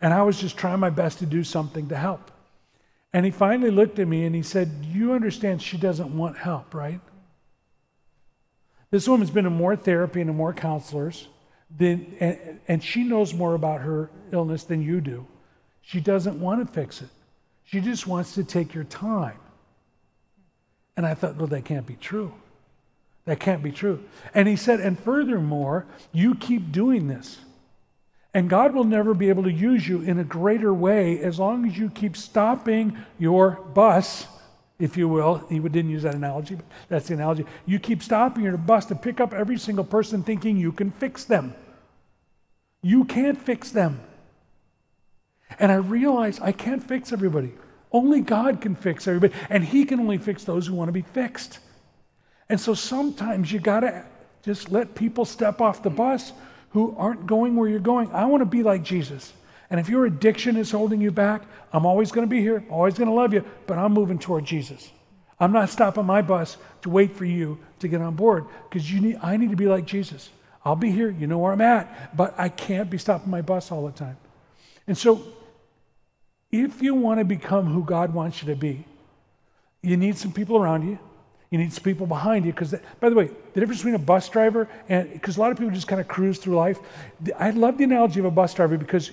And 0.00 0.14
I 0.14 0.22
was 0.22 0.40
just 0.40 0.56
trying 0.56 0.80
my 0.80 0.90
best 0.90 1.18
to 1.18 1.26
do 1.26 1.44
something 1.44 1.88
to 1.88 1.96
help. 1.96 2.30
And 3.12 3.26
he 3.26 3.30
finally 3.30 3.70
looked 3.70 3.98
at 3.98 4.08
me 4.08 4.24
and 4.24 4.34
he 4.34 4.42
said, 4.42 4.70
You 4.84 5.12
understand 5.12 5.60
she 5.60 5.76
doesn't 5.76 6.16
want 6.16 6.38
help, 6.38 6.74
right? 6.74 7.00
This 8.90 9.06
woman's 9.06 9.30
been 9.30 9.46
in 9.46 9.52
more 9.52 9.76
therapy 9.76 10.20
and 10.20 10.30
in 10.30 10.36
more 10.36 10.54
counselors, 10.54 11.28
than, 11.76 12.16
and, 12.20 12.60
and 12.68 12.82
she 12.82 13.04
knows 13.04 13.34
more 13.34 13.54
about 13.54 13.82
her 13.82 14.10
illness 14.32 14.64
than 14.64 14.82
you 14.82 15.00
do. 15.00 15.26
She 15.82 16.00
doesn't 16.00 16.40
want 16.40 16.66
to 16.66 16.72
fix 16.72 17.02
it. 17.02 17.08
She 17.70 17.80
just 17.80 18.04
wants 18.04 18.34
to 18.34 18.42
take 18.42 18.74
your 18.74 18.82
time. 18.82 19.36
And 20.96 21.06
I 21.06 21.14
thought, 21.14 21.36
well, 21.36 21.46
that 21.46 21.64
can't 21.64 21.86
be 21.86 21.94
true. 21.94 22.34
That 23.26 23.38
can't 23.38 23.62
be 23.62 23.70
true. 23.70 24.02
And 24.34 24.48
he 24.48 24.56
said, 24.56 24.80
and 24.80 24.98
furthermore, 24.98 25.86
you 26.10 26.34
keep 26.34 26.72
doing 26.72 27.06
this. 27.06 27.38
And 28.34 28.50
God 28.50 28.74
will 28.74 28.84
never 28.84 29.14
be 29.14 29.28
able 29.28 29.44
to 29.44 29.52
use 29.52 29.86
you 29.86 30.02
in 30.02 30.18
a 30.18 30.24
greater 30.24 30.74
way 30.74 31.20
as 31.20 31.38
long 31.38 31.64
as 31.64 31.78
you 31.78 31.90
keep 31.90 32.16
stopping 32.16 32.96
your 33.20 33.52
bus, 33.72 34.26
if 34.80 34.96
you 34.96 35.08
will. 35.08 35.46
He 35.48 35.60
didn't 35.60 35.90
use 35.90 36.02
that 36.02 36.16
analogy, 36.16 36.56
but 36.56 36.64
that's 36.88 37.06
the 37.06 37.14
analogy. 37.14 37.44
You 37.66 37.78
keep 37.78 38.02
stopping 38.02 38.42
your 38.42 38.56
bus 38.56 38.86
to 38.86 38.96
pick 38.96 39.20
up 39.20 39.32
every 39.32 39.58
single 39.58 39.84
person 39.84 40.24
thinking 40.24 40.56
you 40.56 40.72
can 40.72 40.90
fix 40.90 41.22
them. 41.24 41.54
You 42.82 43.04
can't 43.04 43.40
fix 43.40 43.70
them. 43.70 44.00
And 45.58 45.70
I 45.72 45.76
realize 45.76 46.40
I 46.40 46.52
can't 46.52 46.82
fix 46.82 47.12
everybody. 47.12 47.52
Only 47.92 48.20
God 48.20 48.60
can 48.60 48.76
fix 48.76 49.08
everybody, 49.08 49.34
and 49.48 49.64
He 49.64 49.84
can 49.84 50.00
only 50.00 50.18
fix 50.18 50.44
those 50.44 50.66
who 50.66 50.74
want 50.74 50.88
to 50.88 50.92
be 50.92 51.02
fixed. 51.02 51.58
And 52.48 52.60
so 52.60 52.74
sometimes 52.74 53.52
you 53.52 53.58
got 53.58 53.80
to 53.80 54.04
just 54.42 54.70
let 54.70 54.94
people 54.94 55.24
step 55.24 55.60
off 55.60 55.82
the 55.82 55.90
bus 55.90 56.32
who 56.70 56.94
aren't 56.96 57.26
going 57.26 57.56
where 57.56 57.68
you're 57.68 57.80
going. 57.80 58.10
I 58.12 58.24
want 58.26 58.42
to 58.42 58.46
be 58.46 58.62
like 58.62 58.82
Jesus. 58.82 59.32
And 59.70 59.78
if 59.78 59.88
your 59.88 60.06
addiction 60.06 60.56
is 60.56 60.70
holding 60.70 61.00
you 61.00 61.10
back, 61.10 61.42
I'm 61.72 61.86
always 61.86 62.10
going 62.10 62.26
to 62.26 62.30
be 62.30 62.40
here, 62.40 62.64
always 62.70 62.94
going 62.94 63.08
to 63.08 63.14
love 63.14 63.32
you, 63.32 63.44
but 63.66 63.78
I'm 63.78 63.92
moving 63.92 64.18
toward 64.18 64.44
Jesus. 64.44 64.90
I'm 65.38 65.52
not 65.52 65.70
stopping 65.70 66.04
my 66.04 66.22
bus 66.22 66.56
to 66.82 66.90
wait 66.90 67.16
for 67.16 67.24
you 67.24 67.58
to 67.78 67.88
get 67.88 68.00
on 68.00 68.14
board 68.14 68.46
because 68.68 68.92
you 68.92 69.00
need, 69.00 69.18
I 69.22 69.36
need 69.36 69.50
to 69.50 69.56
be 69.56 69.66
like 69.66 69.86
Jesus. 69.86 70.28
I'll 70.64 70.76
be 70.76 70.90
here, 70.90 71.10
you 71.10 71.26
know 71.26 71.38
where 71.38 71.52
I'm 71.52 71.60
at, 71.60 72.16
but 72.16 72.34
I 72.38 72.50
can't 72.50 72.90
be 72.90 72.98
stopping 72.98 73.30
my 73.30 73.40
bus 73.40 73.72
all 73.72 73.86
the 73.86 73.92
time. 73.92 74.18
And 74.86 74.98
so, 74.98 75.22
if 76.52 76.82
you 76.82 76.94
want 76.94 77.18
to 77.20 77.24
become 77.24 77.66
who 77.66 77.84
God 77.84 78.12
wants 78.12 78.42
you 78.42 78.48
to 78.48 78.56
be, 78.56 78.84
you 79.82 79.96
need 79.96 80.16
some 80.16 80.32
people 80.32 80.56
around 80.56 80.88
you. 80.88 80.98
You 81.50 81.58
need 81.58 81.72
some 81.72 81.82
people 81.82 82.06
behind 82.06 82.44
you. 82.44 82.52
Because, 82.52 82.74
by 83.00 83.08
the 83.08 83.14
way, 83.16 83.30
the 83.54 83.60
difference 83.60 83.80
between 83.80 83.94
a 83.94 83.98
bus 83.98 84.28
driver 84.28 84.68
and, 84.88 85.12
because 85.12 85.36
a 85.36 85.40
lot 85.40 85.50
of 85.50 85.58
people 85.58 85.72
just 85.72 85.88
kind 85.88 86.00
of 86.00 86.06
cruise 86.06 86.38
through 86.38 86.56
life. 86.56 86.78
I 87.38 87.50
love 87.50 87.78
the 87.78 87.84
analogy 87.84 88.20
of 88.20 88.26
a 88.26 88.30
bus 88.30 88.54
driver 88.54 88.78
because 88.78 89.10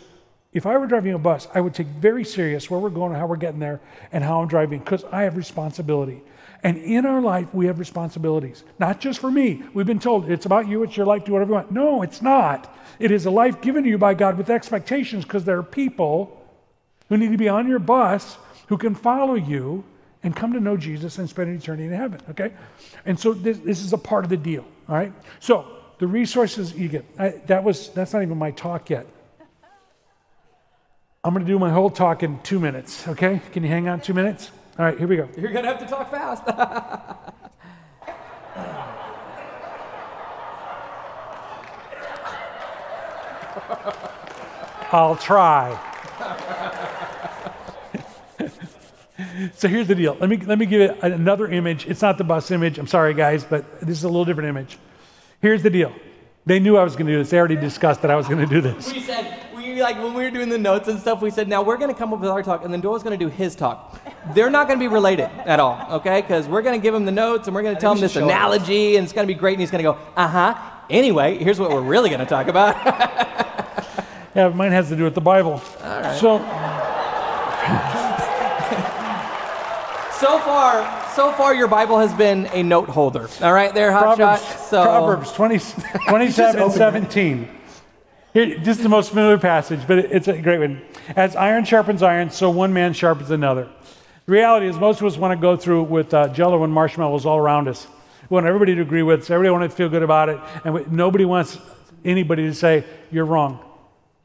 if 0.53 0.65
I 0.65 0.77
were 0.77 0.87
driving 0.87 1.13
a 1.13 1.19
bus, 1.19 1.47
I 1.53 1.61
would 1.61 1.73
take 1.73 1.87
very 1.87 2.23
serious 2.23 2.69
where 2.69 2.79
we're 2.79 2.89
going 2.89 3.13
how 3.13 3.27
we're 3.27 3.37
getting 3.37 3.59
there 3.59 3.79
and 4.11 4.23
how 4.23 4.41
I'm 4.41 4.47
driving 4.47 4.79
because 4.79 5.03
I 5.11 5.23
have 5.23 5.35
responsibility. 5.35 6.21
And 6.63 6.77
in 6.77 7.05
our 7.05 7.21
life, 7.21 7.47
we 7.53 7.67
have 7.67 7.79
responsibilities. 7.79 8.63
Not 8.79 8.99
just 8.99 9.19
for 9.19 9.29
me. 9.29 9.63
We've 9.73 9.85
been 9.85 9.99
told 9.99 10.29
it's 10.29 10.45
about 10.45 10.67
you, 10.67 10.83
it's 10.83 10.97
your 10.97 11.05
life, 11.05 11.25
do 11.25 11.33
whatever 11.33 11.49
you 11.49 11.55
want. 11.55 11.71
No, 11.71 12.01
it's 12.01 12.21
not. 12.21 12.75
It 12.99 13.11
is 13.11 13.25
a 13.25 13.31
life 13.31 13.61
given 13.61 13.83
to 13.83 13.89
you 13.89 13.97
by 13.97 14.13
God 14.13 14.37
with 14.37 14.49
expectations 14.49 15.23
because 15.23 15.43
there 15.43 15.57
are 15.57 15.63
people 15.63 16.36
who 17.09 17.17
need 17.17 17.31
to 17.31 17.37
be 17.37 17.49
on 17.49 17.67
your 17.67 17.79
bus 17.79 18.37
who 18.67 18.77
can 18.77 18.95
follow 18.95 19.35
you 19.35 19.83
and 20.23 20.35
come 20.35 20.53
to 20.53 20.59
know 20.59 20.77
Jesus 20.77 21.17
and 21.17 21.29
spend 21.29 21.49
an 21.49 21.55
eternity 21.55 21.85
in 21.85 21.93
heaven, 21.93 22.19
okay? 22.29 22.53
And 23.05 23.19
so 23.19 23.33
this, 23.33 23.57
this 23.59 23.81
is 23.81 23.93
a 23.93 23.97
part 23.97 24.23
of 24.23 24.29
the 24.29 24.37
deal, 24.37 24.65
all 24.89 24.95
right? 24.95 25.13
So 25.39 25.65
the 25.99 26.07
resources 26.07 26.73
you 26.73 26.89
get, 26.89 27.05
I, 27.17 27.29
that 27.47 27.63
was, 27.63 27.89
that's 27.89 28.13
not 28.13 28.23
even 28.23 28.37
my 28.37 28.51
talk 28.51 28.89
yet. 28.89 29.07
I'm 31.23 31.33
going 31.33 31.45
to 31.45 31.51
do 31.51 31.59
my 31.59 31.71
whole 31.71 31.89
talk 31.89 32.23
in 32.23 32.39
two 32.41 32.59
minutes, 32.59 33.07
okay? 33.07 33.41
Can 33.51 33.63
you 33.63 33.69
hang 33.69 33.87
on 33.89 34.01
two 34.01 34.13
minutes? 34.13 34.51
All 34.77 34.85
right, 34.85 34.97
here 34.97 35.07
we 35.07 35.15
go. 35.17 35.27
You're 35.37 35.51
going 35.51 35.63
to 35.63 35.71
have 35.71 35.79
to 35.79 35.87
talk 35.87 36.11
fast. 36.11 36.43
I'll 44.93 45.17
try. 45.17 45.96
So 49.55 49.67
here's 49.67 49.87
the 49.87 49.95
deal. 49.95 50.15
Let 50.19 50.29
me, 50.29 50.37
let 50.37 50.59
me 50.59 50.65
give 50.65 50.81
it 50.81 50.97
another 51.01 51.47
image. 51.47 51.87
It's 51.87 52.01
not 52.01 52.17
the 52.17 52.23
bus 52.23 52.51
image. 52.51 52.77
I'm 52.77 52.87
sorry, 52.87 53.13
guys, 53.13 53.43
but 53.43 53.79
this 53.81 53.97
is 53.97 54.03
a 54.03 54.07
little 54.07 54.25
different 54.25 54.49
image. 54.49 54.77
Here's 55.41 55.63
the 55.63 55.69
deal. 55.69 55.93
They 56.45 56.59
knew 56.59 56.77
I 56.77 56.83
was 56.83 56.93
going 56.95 57.07
to 57.07 57.11
do 57.13 57.17
this. 57.17 57.29
They 57.29 57.37
already 57.37 57.57
discussed 57.57 58.01
that 58.03 58.11
I 58.11 58.15
was 58.15 58.27
going 58.27 58.39
to 58.39 58.45
do 58.45 58.61
this. 58.61 58.93
We 58.93 59.01
said, 59.01 59.55
we 59.55 59.81
like 59.81 59.97
when 59.97 60.13
we 60.13 60.23
were 60.23 60.31
doing 60.31 60.49
the 60.49 60.57
notes 60.57 60.87
and 60.87 60.99
stuff, 60.99 61.21
we 61.21 61.29
said, 61.29 61.47
now 61.47 61.61
we're 61.61 61.77
going 61.77 61.91
to 61.93 61.97
come 61.97 62.13
up 62.13 62.19
with 62.19 62.29
our 62.29 62.41
talk, 62.41 62.63
and 62.63 62.71
then 62.73 62.79
Doyle's 62.79 63.03
going 63.03 63.17
to 63.17 63.23
do 63.25 63.29
his 63.29 63.55
talk. 63.55 63.99
They're 64.33 64.49
not 64.49 64.67
going 64.67 64.79
to 64.79 64.83
be 64.83 64.87
related 64.87 65.29
at 65.45 65.59
all, 65.59 65.95
okay? 65.97 66.21
Because 66.21 66.47
we're 66.47 66.61
going 66.61 66.79
to 66.79 66.83
give 66.83 66.95
him 66.95 67.05
the 67.05 67.11
notes, 67.11 67.47
and 67.47 67.55
we're 67.55 67.63
going 67.63 67.75
to 67.75 67.81
tell 67.81 67.91
him 67.91 67.99
this 67.99 68.13
should 68.13 68.19
show 68.19 68.29
it. 68.29 68.31
analogy, 68.31 68.95
and 68.95 69.03
it's 69.03 69.13
going 69.13 69.27
to 69.27 69.33
be 69.33 69.37
great, 69.37 69.53
and 69.53 69.61
he's 69.61 69.71
going 69.71 69.83
to 69.83 69.91
go, 69.91 69.99
uh 70.15 70.27
huh. 70.27 70.55
Anyway, 70.89 71.37
here's 71.37 71.59
what 71.59 71.69
we're 71.69 71.81
really 71.81 72.09
going 72.09 72.21
to 72.21 72.25
talk 72.25 72.47
about. 72.47 73.35
Yeah, 74.35 74.49
mine 74.49 74.71
has 74.71 74.89
to 74.89 74.95
do 74.95 75.03
with 75.03 75.15
the 75.15 75.21
Bible. 75.21 75.57
So 76.19 76.37
so 80.19 80.39
far, 80.39 81.09
so 81.15 81.31
far, 81.33 81.53
your 81.53 81.67
Bible 81.67 81.99
has 81.99 82.13
been 82.13 82.47
a 82.47 82.63
note 82.63 82.89
holder. 82.89 83.29
All 83.41 83.53
right, 83.53 83.73
there, 83.73 83.91
hot 83.91 84.17
Proverbs, 84.17 84.41
shot. 84.43 84.59
So 84.59 84.83
Proverbs 84.83 85.31
20, 85.33 85.59
27, 86.09 86.71
17. 86.71 87.49
Here, 88.33 88.59
this 88.59 88.77
is 88.77 88.83
the 88.83 88.89
most 88.89 89.09
familiar 89.09 89.37
passage, 89.37 89.79
but 89.87 89.99
it- 89.99 90.11
it's 90.11 90.27
a 90.27 90.41
great 90.41 90.59
one. 90.59 90.81
As 91.15 91.35
iron 91.35 91.65
sharpens 91.65 92.01
iron, 92.03 92.29
so 92.29 92.49
one 92.49 92.73
man 92.73 92.93
sharpens 92.93 93.31
another. 93.31 93.67
The 94.25 94.31
reality 94.31 94.67
is, 94.67 94.77
most 94.77 94.99
of 95.01 95.07
us 95.07 95.17
want 95.17 95.37
to 95.37 95.41
go 95.41 95.55
through 95.55 95.83
with 95.83 96.13
uh, 96.13 96.27
jello 96.29 96.63
and 96.63 96.73
marshmallows 96.73 97.25
all 97.25 97.37
around 97.37 97.67
us. 97.67 97.87
We 98.29 98.35
want 98.35 98.45
everybody 98.45 98.75
to 98.75 98.81
agree 98.81 99.03
with 99.03 99.21
us, 99.21 99.29
everybody 99.29 99.51
want 99.57 99.71
to 99.71 99.75
feel 99.75 99.87
good 99.89 100.03
about 100.03 100.29
it, 100.29 100.39
and 100.65 100.73
we, 100.73 100.83
nobody 100.89 101.23
wants 101.25 101.57
anybody 102.03 102.43
to 102.43 102.53
say, 102.53 102.83
You're 103.11 103.25
wrong. 103.25 103.59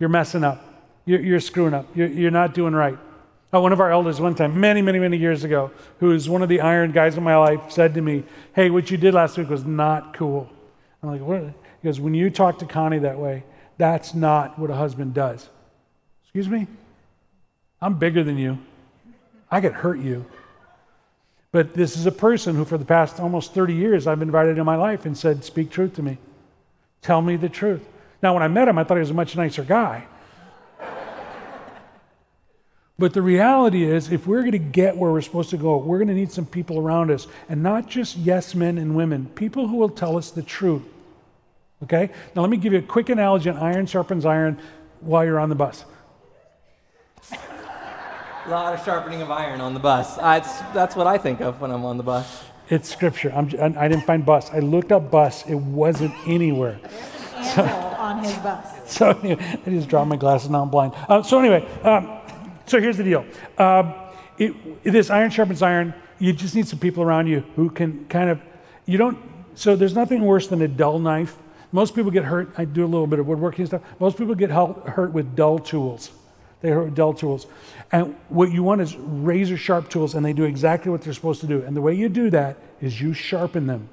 You're 0.00 0.08
messing 0.08 0.42
up. 0.42 0.64
You're, 1.04 1.20
you're 1.20 1.40
screwing 1.40 1.74
up. 1.74 1.86
You're, 1.94 2.08
you're 2.08 2.30
not 2.32 2.54
doing 2.54 2.74
right. 2.74 2.98
Uh, 3.54 3.60
one 3.60 3.72
of 3.72 3.80
our 3.80 3.92
elders, 3.92 4.18
one 4.20 4.34
time, 4.34 4.58
many, 4.58 4.80
many, 4.80 4.98
many 4.98 5.16
years 5.16 5.44
ago, 5.44 5.70
who 6.00 6.12
is 6.12 6.28
one 6.28 6.42
of 6.42 6.48
the 6.48 6.60
iron 6.60 6.90
guys 6.90 7.18
in 7.18 7.22
my 7.22 7.36
life, 7.36 7.60
said 7.70 7.92
to 7.94 8.00
me, 8.00 8.24
Hey, 8.54 8.70
what 8.70 8.90
you 8.90 8.96
did 8.96 9.12
last 9.12 9.36
week 9.36 9.50
was 9.50 9.64
not 9.64 10.16
cool. 10.16 10.48
I'm 11.02 11.10
like, 11.10 11.20
What? 11.20 11.42
He 11.42 11.88
goes, 11.88 12.00
When 12.00 12.14
you 12.14 12.30
talk 12.30 12.58
to 12.60 12.66
Connie 12.66 13.00
that 13.00 13.18
way, 13.18 13.44
that's 13.76 14.14
not 14.14 14.58
what 14.58 14.70
a 14.70 14.74
husband 14.74 15.12
does. 15.12 15.50
Excuse 16.22 16.48
me? 16.48 16.66
I'm 17.80 17.98
bigger 17.98 18.24
than 18.24 18.38
you. 18.38 18.58
I 19.50 19.60
could 19.60 19.72
hurt 19.72 19.98
you. 19.98 20.24
But 21.50 21.74
this 21.74 21.98
is 21.98 22.06
a 22.06 22.12
person 22.12 22.56
who, 22.56 22.64
for 22.64 22.78
the 22.78 22.86
past 22.86 23.20
almost 23.20 23.52
30 23.52 23.74
years, 23.74 24.06
I've 24.06 24.22
invited 24.22 24.56
in 24.56 24.64
my 24.64 24.76
life 24.76 25.04
and 25.04 25.16
said, 25.16 25.44
Speak 25.44 25.70
truth 25.70 25.94
to 25.96 26.02
me. 26.02 26.16
Tell 27.02 27.20
me 27.20 27.36
the 27.36 27.50
truth. 27.50 27.86
Now, 28.22 28.32
when 28.32 28.42
I 28.42 28.48
met 28.48 28.68
him, 28.68 28.78
I 28.78 28.84
thought 28.84 28.94
he 28.94 29.00
was 29.00 29.10
a 29.10 29.14
much 29.14 29.36
nicer 29.36 29.62
guy. 29.62 30.06
But 32.98 33.14
the 33.14 33.22
reality 33.22 33.84
is, 33.84 34.12
if 34.12 34.26
we're 34.26 34.40
going 34.40 34.52
to 34.52 34.58
get 34.58 34.96
where 34.96 35.10
we're 35.10 35.22
supposed 35.22 35.50
to 35.50 35.56
go, 35.56 35.78
we're 35.78 35.98
going 35.98 36.08
to 36.08 36.14
need 36.14 36.30
some 36.30 36.46
people 36.46 36.78
around 36.78 37.10
us, 37.10 37.26
and 37.48 37.62
not 37.62 37.88
just 37.88 38.16
yes 38.16 38.54
men 38.54 38.78
and 38.78 38.94
women, 38.94 39.26
people 39.34 39.66
who 39.66 39.76
will 39.76 39.88
tell 39.88 40.16
us 40.16 40.30
the 40.30 40.42
truth. 40.42 40.82
Okay? 41.82 42.10
Now, 42.34 42.42
let 42.42 42.50
me 42.50 42.56
give 42.56 42.72
you 42.72 42.78
a 42.78 42.82
quick 42.82 43.08
analogy 43.08 43.50
on 43.50 43.56
iron 43.56 43.86
sharpens 43.86 44.24
iron 44.24 44.60
while 45.00 45.24
you're 45.24 45.40
on 45.40 45.48
the 45.48 45.54
bus. 45.54 45.84
a 47.32 47.38
lot 48.48 48.74
of 48.74 48.84
sharpening 48.84 49.22
of 49.22 49.30
iron 49.30 49.60
on 49.60 49.74
the 49.74 49.80
bus. 49.80 50.18
It's, 50.22 50.60
that's 50.72 50.94
what 50.94 51.06
I 51.06 51.18
think 51.18 51.40
of 51.40 51.60
when 51.60 51.70
I'm 51.70 51.84
on 51.84 51.96
the 51.96 52.02
bus. 52.04 52.44
It's 52.68 52.88
scripture. 52.88 53.32
I'm, 53.32 53.46
I 53.76 53.88
didn't 53.88 54.04
find 54.04 54.24
bus. 54.24 54.50
I 54.50 54.60
looked 54.60 54.92
up 54.92 55.10
bus, 55.10 55.44
it 55.46 55.56
wasn't 55.56 56.14
anywhere. 56.26 56.78
Animal 57.36 57.92
on 58.02 58.24
his 58.24 58.36
bus. 58.38 58.68
So 58.92 59.08
anyway, 59.08 59.58
I 59.66 59.70
just 59.70 59.88
dropped 59.88 60.08
my 60.08 60.16
glasses. 60.16 60.50
Now 60.50 60.62
I'm 60.62 60.68
blind. 60.68 60.92
Uh, 61.08 61.22
so 61.22 61.38
anyway, 61.38 61.66
um, 61.82 62.20
so 62.66 62.80
here's 62.80 62.96
the 62.96 63.04
deal. 63.04 63.24
Um, 63.58 63.94
it, 64.38 64.82
this 64.84 65.10
iron 65.10 65.30
sharpens 65.30 65.62
iron. 65.62 65.94
You 66.18 66.32
just 66.32 66.54
need 66.54 66.68
some 66.68 66.78
people 66.78 67.02
around 67.02 67.26
you 67.26 67.40
who 67.56 67.70
can 67.70 68.06
kind 68.06 68.30
of. 68.30 68.40
You 68.86 68.98
don't. 68.98 69.18
So 69.54 69.76
there's 69.76 69.94
nothing 69.94 70.22
worse 70.22 70.48
than 70.48 70.62
a 70.62 70.68
dull 70.68 70.98
knife. 70.98 71.36
Most 71.72 71.94
people 71.94 72.10
get 72.10 72.24
hurt. 72.24 72.52
I 72.58 72.64
do 72.64 72.84
a 72.84 72.86
little 72.86 73.06
bit 73.06 73.18
of 73.18 73.26
woodworking 73.26 73.66
stuff. 73.66 73.82
Most 73.98 74.18
people 74.18 74.34
get 74.34 74.50
hurt 74.50 75.12
with 75.12 75.34
dull 75.34 75.58
tools. 75.58 76.10
They 76.60 76.70
hurt 76.70 76.94
dull 76.94 77.12
tools. 77.12 77.46
And 77.90 78.14
what 78.28 78.52
you 78.52 78.62
want 78.62 78.80
is 78.80 78.96
razor 78.96 79.56
sharp 79.56 79.88
tools, 79.88 80.14
and 80.14 80.24
they 80.24 80.32
do 80.32 80.44
exactly 80.44 80.90
what 80.90 81.02
they're 81.02 81.12
supposed 81.12 81.40
to 81.40 81.46
do. 81.46 81.62
And 81.62 81.76
the 81.76 81.80
way 81.80 81.94
you 81.94 82.08
do 82.08 82.30
that 82.30 82.56
is 82.80 83.00
you 83.00 83.14
sharpen 83.14 83.66
them. 83.66 83.88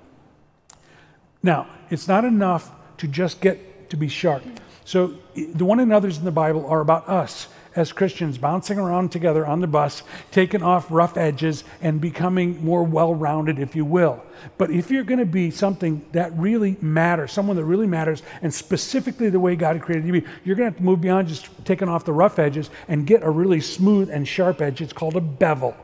Now, 1.41 1.67
it's 1.89 2.07
not 2.07 2.25
enough 2.25 2.69
to 2.97 3.07
just 3.07 3.41
get 3.41 3.89
to 3.89 3.97
be 3.97 4.07
sharp. 4.07 4.43
So, 4.85 5.15
the 5.35 5.65
one 5.65 5.79
another's 5.79 6.17
in 6.17 6.25
the 6.25 6.31
Bible 6.31 6.65
are 6.67 6.81
about 6.81 7.07
us 7.09 7.47
as 7.79 7.93
Christians 7.93 8.37
bouncing 8.37 8.77
around 8.77 9.11
together 9.11 9.45
on 9.45 9.61
the 9.61 9.67
bus, 9.67 10.03
taking 10.31 10.61
off 10.61 10.91
rough 10.91 11.17
edges, 11.17 11.63
and 11.81 12.01
becoming 12.01 12.63
more 12.63 12.83
well 12.83 13.15
rounded, 13.15 13.57
if 13.57 13.75
you 13.75 13.85
will. 13.85 14.21
But 14.57 14.71
if 14.71 14.91
you're 14.91 15.03
going 15.03 15.19
to 15.19 15.25
be 15.25 15.49
something 15.49 16.05
that 16.11 16.37
really 16.37 16.77
matters, 16.81 17.31
someone 17.31 17.55
that 17.55 17.65
really 17.65 17.87
matters, 17.87 18.21
and 18.41 18.53
specifically 18.53 19.29
the 19.29 19.39
way 19.39 19.55
God 19.55 19.81
created 19.81 20.05
you 20.05 20.23
you're 20.43 20.55
going 20.55 20.69
to 20.69 20.71
have 20.71 20.77
to 20.77 20.83
move 20.83 21.01
beyond 21.01 21.27
just 21.27 21.49
taking 21.65 21.87
off 21.87 22.05
the 22.05 22.13
rough 22.13 22.37
edges 22.37 22.69
and 22.87 23.07
get 23.07 23.23
a 23.23 23.29
really 23.29 23.61
smooth 23.61 24.09
and 24.09 24.27
sharp 24.27 24.61
edge. 24.61 24.81
It's 24.81 24.93
called 24.93 25.15
a 25.15 25.21
bevel. 25.21 25.75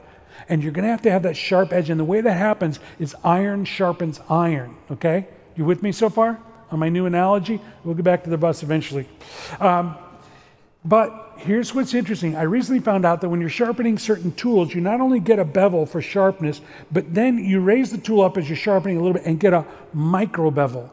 And 0.49 0.61
you're 0.61 0.73
going 0.73 0.85
to 0.85 0.91
have 0.91 1.01
to 1.03 1.11
have 1.11 1.23
that 1.23 1.37
sharp 1.37 1.71
edge. 1.71 1.89
And 1.89 1.99
the 1.99 2.05
way 2.05 2.21
that 2.21 2.33
happens 2.33 2.79
is 2.99 3.15
iron 3.23 3.65
sharpens 3.65 4.19
iron. 4.29 4.75
Okay? 4.91 5.27
You 5.55 5.65
with 5.65 5.81
me 5.81 5.91
so 5.91 6.09
far 6.09 6.39
on 6.71 6.79
my 6.79 6.89
new 6.89 7.05
analogy? 7.05 7.61
We'll 7.83 7.95
get 7.95 8.03
back 8.03 8.23
to 8.25 8.29
the 8.29 8.37
bus 8.37 8.61
eventually. 8.63 9.07
Um, 9.59 9.97
but 10.85 11.33
here's 11.37 11.73
what's 11.73 11.93
interesting. 11.93 12.35
I 12.35 12.43
recently 12.43 12.79
found 12.79 13.05
out 13.05 13.21
that 13.21 13.29
when 13.29 13.41
you're 13.41 13.49
sharpening 13.49 13.97
certain 13.97 14.31
tools, 14.33 14.73
you 14.73 14.81
not 14.81 15.01
only 15.01 15.19
get 15.19 15.39
a 15.39 15.45
bevel 15.45 15.85
for 15.85 16.01
sharpness, 16.01 16.61
but 16.91 17.13
then 17.13 17.39
you 17.39 17.59
raise 17.59 17.91
the 17.91 17.97
tool 17.97 18.21
up 18.21 18.37
as 18.37 18.47
you're 18.47 18.55
sharpening 18.55 18.97
a 18.97 18.99
little 18.99 19.13
bit 19.13 19.25
and 19.25 19.39
get 19.39 19.53
a 19.53 19.65
micro 19.93 20.51
bevel. 20.51 20.91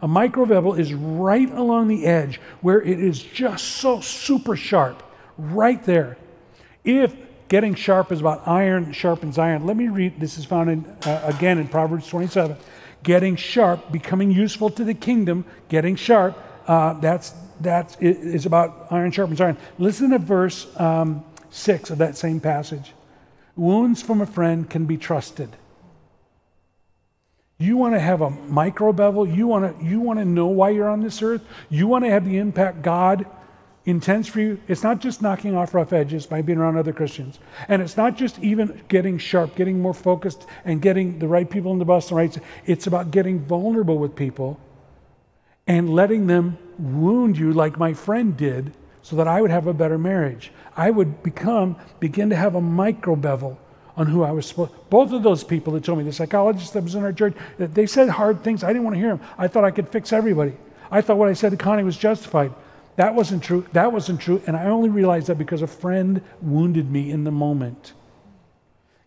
A 0.00 0.08
micro 0.08 0.46
bevel 0.46 0.74
is 0.74 0.92
right 0.94 1.50
along 1.50 1.88
the 1.88 2.06
edge 2.06 2.40
where 2.62 2.80
it 2.82 2.98
is 2.98 3.22
just 3.22 3.64
so 3.64 4.00
super 4.00 4.56
sharp, 4.56 5.02
right 5.38 5.82
there. 5.84 6.16
If 6.82 7.14
getting 7.48 7.74
sharp 7.74 8.12
is 8.12 8.20
about 8.20 8.46
iron 8.48 8.92
sharpens 8.92 9.38
iron, 9.38 9.66
let 9.66 9.76
me 9.76 9.88
read. 9.88 10.18
This 10.18 10.38
is 10.38 10.44
found 10.44 10.70
in, 10.70 10.84
uh, 11.06 11.22
again 11.24 11.58
in 11.58 11.68
Proverbs 11.68 12.08
27. 12.08 12.56
Getting 13.02 13.36
sharp, 13.36 13.92
becoming 13.92 14.30
useful 14.30 14.70
to 14.70 14.84
the 14.84 14.94
kingdom, 14.94 15.44
getting 15.68 15.96
sharp, 15.96 16.38
uh, 16.66 16.94
that's, 16.94 17.34
that's, 17.60 17.96
it 17.96 18.16
is 18.16 18.46
about 18.46 18.88
iron 18.90 19.10
sharpens 19.10 19.40
iron. 19.40 19.56
Listen 19.78 20.10
to 20.10 20.18
verse 20.18 20.68
um, 20.78 21.24
6 21.50 21.90
of 21.90 21.98
that 21.98 22.16
same 22.16 22.40
passage. 22.40 22.92
Wounds 23.56 24.02
from 24.02 24.20
a 24.20 24.26
friend 24.26 24.68
can 24.68 24.86
be 24.86 24.96
trusted. 24.96 25.50
You 27.58 27.76
want 27.76 27.94
to 27.94 28.00
have 28.00 28.20
a 28.20 28.30
micro 28.30 28.92
bevel. 28.92 29.26
You 29.26 29.46
want 29.46 29.78
to, 29.78 29.84
you 29.84 30.00
want 30.00 30.18
to 30.18 30.24
know 30.24 30.48
why 30.48 30.70
you're 30.70 30.88
on 30.88 31.00
this 31.00 31.22
earth. 31.22 31.42
You 31.70 31.86
want 31.86 32.04
to 32.04 32.10
have 32.10 32.24
the 32.24 32.38
impact 32.38 32.82
God 32.82 33.26
intends 33.86 34.26
for 34.26 34.40
you. 34.40 34.60
It's 34.66 34.82
not 34.82 35.00
just 35.00 35.22
knocking 35.22 35.54
off 35.54 35.74
rough 35.74 35.92
edges 35.92 36.26
by 36.26 36.42
being 36.42 36.58
around 36.58 36.76
other 36.76 36.92
Christians. 36.92 37.38
And 37.68 37.80
it's 37.80 37.96
not 37.96 38.16
just 38.16 38.38
even 38.40 38.82
getting 38.88 39.18
sharp, 39.18 39.54
getting 39.54 39.80
more 39.80 39.94
focused, 39.94 40.46
and 40.64 40.82
getting 40.82 41.18
the 41.18 41.28
right 41.28 41.48
people 41.48 41.72
in 41.72 41.78
the 41.78 41.84
bus. 41.84 42.08
The 42.08 42.14
right, 42.16 42.36
it's 42.66 42.86
about 42.86 43.10
getting 43.10 43.40
vulnerable 43.40 43.98
with 43.98 44.16
people 44.16 44.58
and 45.66 45.90
letting 45.90 46.26
them 46.26 46.58
wound 46.78 47.36
you 47.36 47.52
like 47.52 47.78
my 47.78 47.92
friend 47.92 48.36
did 48.36 48.72
so 49.02 49.16
that 49.16 49.28
I 49.28 49.40
would 49.42 49.50
have 49.50 49.66
a 49.66 49.74
better 49.74 49.98
marriage. 49.98 50.50
I 50.76 50.90
would 50.90 51.22
become, 51.22 51.76
begin 52.00 52.30
to 52.30 52.36
have 52.36 52.54
a 52.54 52.60
micro 52.60 53.16
bevel 53.16 53.58
on 53.96 54.06
who 54.06 54.22
I 54.22 54.32
was 54.32 54.46
supposed. 54.46 54.72
Both 54.90 55.12
of 55.12 55.22
those 55.22 55.44
people 55.44 55.72
that 55.74 55.84
told 55.84 55.98
me, 55.98 56.04
the 56.04 56.12
psychologist 56.12 56.72
that 56.72 56.82
was 56.82 56.94
in 56.94 57.04
our 57.04 57.12
church, 57.12 57.34
they 57.58 57.86
said 57.86 58.08
hard 58.08 58.42
things. 58.42 58.64
I 58.64 58.68
didn't 58.68 58.84
want 58.84 58.94
to 58.96 59.00
hear 59.00 59.16
them. 59.16 59.20
I 59.38 59.46
thought 59.46 59.64
I 59.64 59.70
could 59.70 59.88
fix 59.88 60.12
everybody. 60.12 60.54
I 60.90 61.00
thought 61.00 61.16
what 61.16 61.28
I 61.28 61.34
said 61.34 61.50
to 61.50 61.56
Connie 61.56 61.84
was 61.84 61.96
justified. 61.96 62.52
That 62.96 63.14
wasn't 63.14 63.42
true. 63.42 63.66
That 63.72 63.92
wasn't 63.92 64.20
true. 64.20 64.40
And 64.46 64.56
I 64.56 64.66
only 64.66 64.88
realized 64.88 65.26
that 65.26 65.38
because 65.38 65.62
a 65.62 65.66
friend 65.66 66.22
wounded 66.40 66.90
me 66.90 67.10
in 67.10 67.24
the 67.24 67.30
moment. 67.30 67.92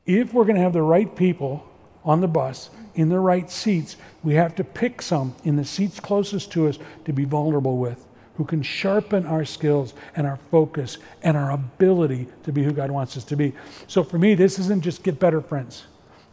If 0.06 0.34
we're 0.34 0.44
going 0.44 0.56
to 0.56 0.62
have 0.62 0.74
the 0.74 0.82
right 0.82 1.14
people 1.16 1.68
on 2.04 2.22
the 2.22 2.28
bus 2.28 2.70
in 2.96 3.10
the 3.10 3.20
right 3.20 3.50
seats, 3.50 3.96
we 4.28 4.34
have 4.34 4.56
to 4.56 4.64
pick 4.66 5.02
some 5.02 5.34
in 5.46 5.56
the 5.56 5.64
seats 5.64 6.02
closest 6.02 6.52
to 6.52 6.68
us 6.68 6.78
to 7.06 7.14
be 7.14 7.24
vulnerable 7.24 7.78
with, 7.78 8.06
who 8.36 8.44
can 8.44 8.62
sharpen 8.62 9.26
our 9.26 9.46
skills 9.46 9.94
and 10.18 10.28
our 10.28 10.36
focus 10.52 10.98
and 11.24 11.38
our 11.38 11.52
ability 11.52 12.28
to 12.44 12.52
be 12.52 12.62
who 12.62 12.74
God 12.74 12.92
wants 12.92 13.16
us 13.16 13.24
to 13.24 13.38
be. 13.38 13.54
So 13.88 14.04
for 14.04 14.18
me, 14.18 14.36
this 14.36 14.60
isn't 14.60 14.82
just 14.82 15.02
get 15.02 15.18
better 15.18 15.40
friends. 15.40 15.86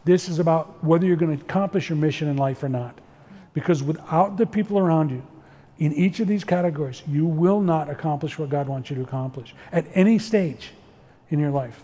This 0.03 0.27
is 0.27 0.39
about 0.39 0.83
whether 0.83 1.05
you're 1.05 1.15
going 1.15 1.37
to 1.37 1.41
accomplish 1.41 1.87
your 1.87 1.97
mission 1.97 2.27
in 2.27 2.35
life 2.35 2.63
or 2.63 2.67
not. 2.67 2.99
Because 3.53 3.81
without 3.81 4.35
the 4.35 4.45
people 4.45 4.77
around 4.77 5.09
you, 5.09 5.25
in 5.77 5.93
each 5.93 6.19
of 6.19 6.27
these 6.27 6.43
categories, 6.43 7.01
you 7.07 7.25
will 7.25 7.61
not 7.61 7.89
accomplish 7.89 8.37
what 8.37 8.49
God 8.49 8.67
wants 8.67 8.89
you 8.89 8.97
to 8.97 9.03
accomplish 9.03 9.55
at 9.71 9.85
any 9.93 10.19
stage 10.19 10.71
in 11.29 11.39
your 11.39 11.51
life. 11.51 11.81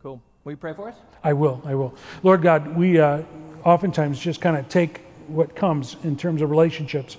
Cool. 0.00 0.22
Will 0.44 0.52
you 0.52 0.56
pray 0.56 0.74
for 0.74 0.90
us? 0.90 0.96
I 1.24 1.32
will, 1.32 1.60
I 1.64 1.74
will. 1.74 1.92
Lord 2.22 2.40
God, 2.40 2.76
we 2.76 3.00
uh, 3.00 3.22
oftentimes 3.64 4.18
just 4.18 4.40
kind 4.40 4.56
of 4.56 4.68
take 4.68 5.00
what 5.28 5.54
comes 5.54 5.96
in 6.04 6.16
terms 6.16 6.42
of 6.42 6.50
relationships, 6.50 7.16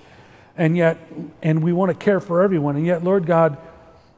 and 0.57 0.77
yet, 0.77 0.97
and 1.41 1.63
we 1.63 1.73
want 1.73 1.89
to 1.89 2.05
care 2.05 2.19
for 2.19 2.41
everyone, 2.41 2.76
and 2.76 2.85
yet, 2.85 3.03
Lord 3.03 3.26
God, 3.26 3.57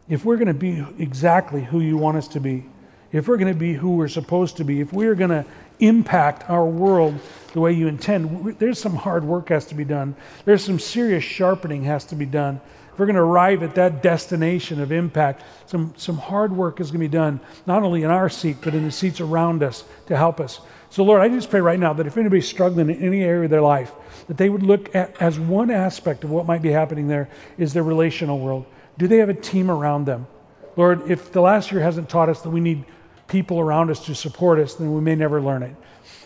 if 0.09 0.25
we're 0.25 0.37
going 0.37 0.47
to 0.47 0.53
be 0.53 0.85
exactly 0.99 1.63
who 1.63 1.79
you 1.79 1.97
want 1.97 2.17
us 2.17 2.27
to 2.29 2.39
be, 2.39 2.65
if 3.11 3.27
we're 3.27 3.37
going 3.37 3.53
to 3.53 3.59
be 3.59 3.73
who 3.73 3.95
we're 3.95 4.07
supposed 4.07 4.57
to 4.57 4.63
be, 4.63 4.81
if 4.81 4.91
we're 4.91 5.15
going 5.15 5.29
to 5.29 5.45
impact 5.79 6.49
our 6.49 6.65
world 6.65 7.17
the 7.53 7.59
way 7.59 7.71
you 7.71 7.87
intend, 7.87 8.57
there's 8.59 8.79
some 8.79 8.95
hard 8.95 9.23
work 9.23 9.49
has 9.49 9.65
to 9.67 9.75
be 9.75 9.85
done. 9.85 10.15
There's 10.43 10.63
some 10.63 10.79
serious 10.79 11.23
sharpening 11.23 11.83
has 11.83 12.05
to 12.05 12.15
be 12.15 12.25
done. 12.25 12.59
If 12.95 12.99
we're 12.99 13.07
going 13.07 13.17
to 13.17 13.23
arrive 13.23 13.61
at 13.61 13.75
that 13.75 14.01
destination 14.01 14.79
of 14.79 14.93
impact, 14.93 15.43
some, 15.65 15.93
some 15.97 16.17
hard 16.17 16.55
work 16.55 16.79
is 16.79 16.91
going 16.91 17.01
to 17.01 17.09
be 17.09 17.11
done, 17.11 17.41
not 17.65 17.83
only 17.83 18.03
in 18.03 18.09
our 18.09 18.29
seat, 18.29 18.59
but 18.61 18.73
in 18.73 18.85
the 18.85 18.91
seats 18.91 19.19
around 19.19 19.63
us 19.63 19.83
to 20.05 20.15
help 20.15 20.39
us. 20.39 20.61
So, 20.89 21.03
Lord, 21.03 21.19
I 21.19 21.27
just 21.27 21.49
pray 21.49 21.59
right 21.59 21.77
now 21.77 21.91
that 21.91 22.07
if 22.07 22.15
anybody's 22.15 22.47
struggling 22.47 22.89
in 22.89 23.03
any 23.03 23.21
area 23.21 23.43
of 23.43 23.49
their 23.49 23.61
life, 23.61 23.91
that 24.29 24.37
they 24.37 24.47
would 24.47 24.63
look 24.63 24.95
at 24.95 25.21
as 25.21 25.37
one 25.37 25.71
aspect 25.71 26.23
of 26.23 26.31
what 26.31 26.45
might 26.45 26.61
be 26.61 26.71
happening 26.71 27.09
there 27.09 27.27
is 27.57 27.73
their 27.73 27.83
relational 27.83 28.39
world. 28.39 28.65
Do 28.97 29.09
they 29.09 29.17
have 29.17 29.27
a 29.27 29.33
team 29.33 29.69
around 29.69 30.05
them? 30.05 30.25
Lord, 30.77 31.11
if 31.11 31.33
the 31.33 31.41
last 31.41 31.73
year 31.73 31.81
hasn't 31.81 32.07
taught 32.07 32.29
us 32.29 32.43
that 32.43 32.49
we 32.49 32.61
need 32.61 32.85
people 33.27 33.59
around 33.59 33.89
us 33.89 34.05
to 34.05 34.15
support 34.15 34.57
us, 34.57 34.75
then 34.75 34.93
we 34.93 35.01
may 35.01 35.15
never 35.15 35.41
learn 35.41 35.63
it. 35.63 35.75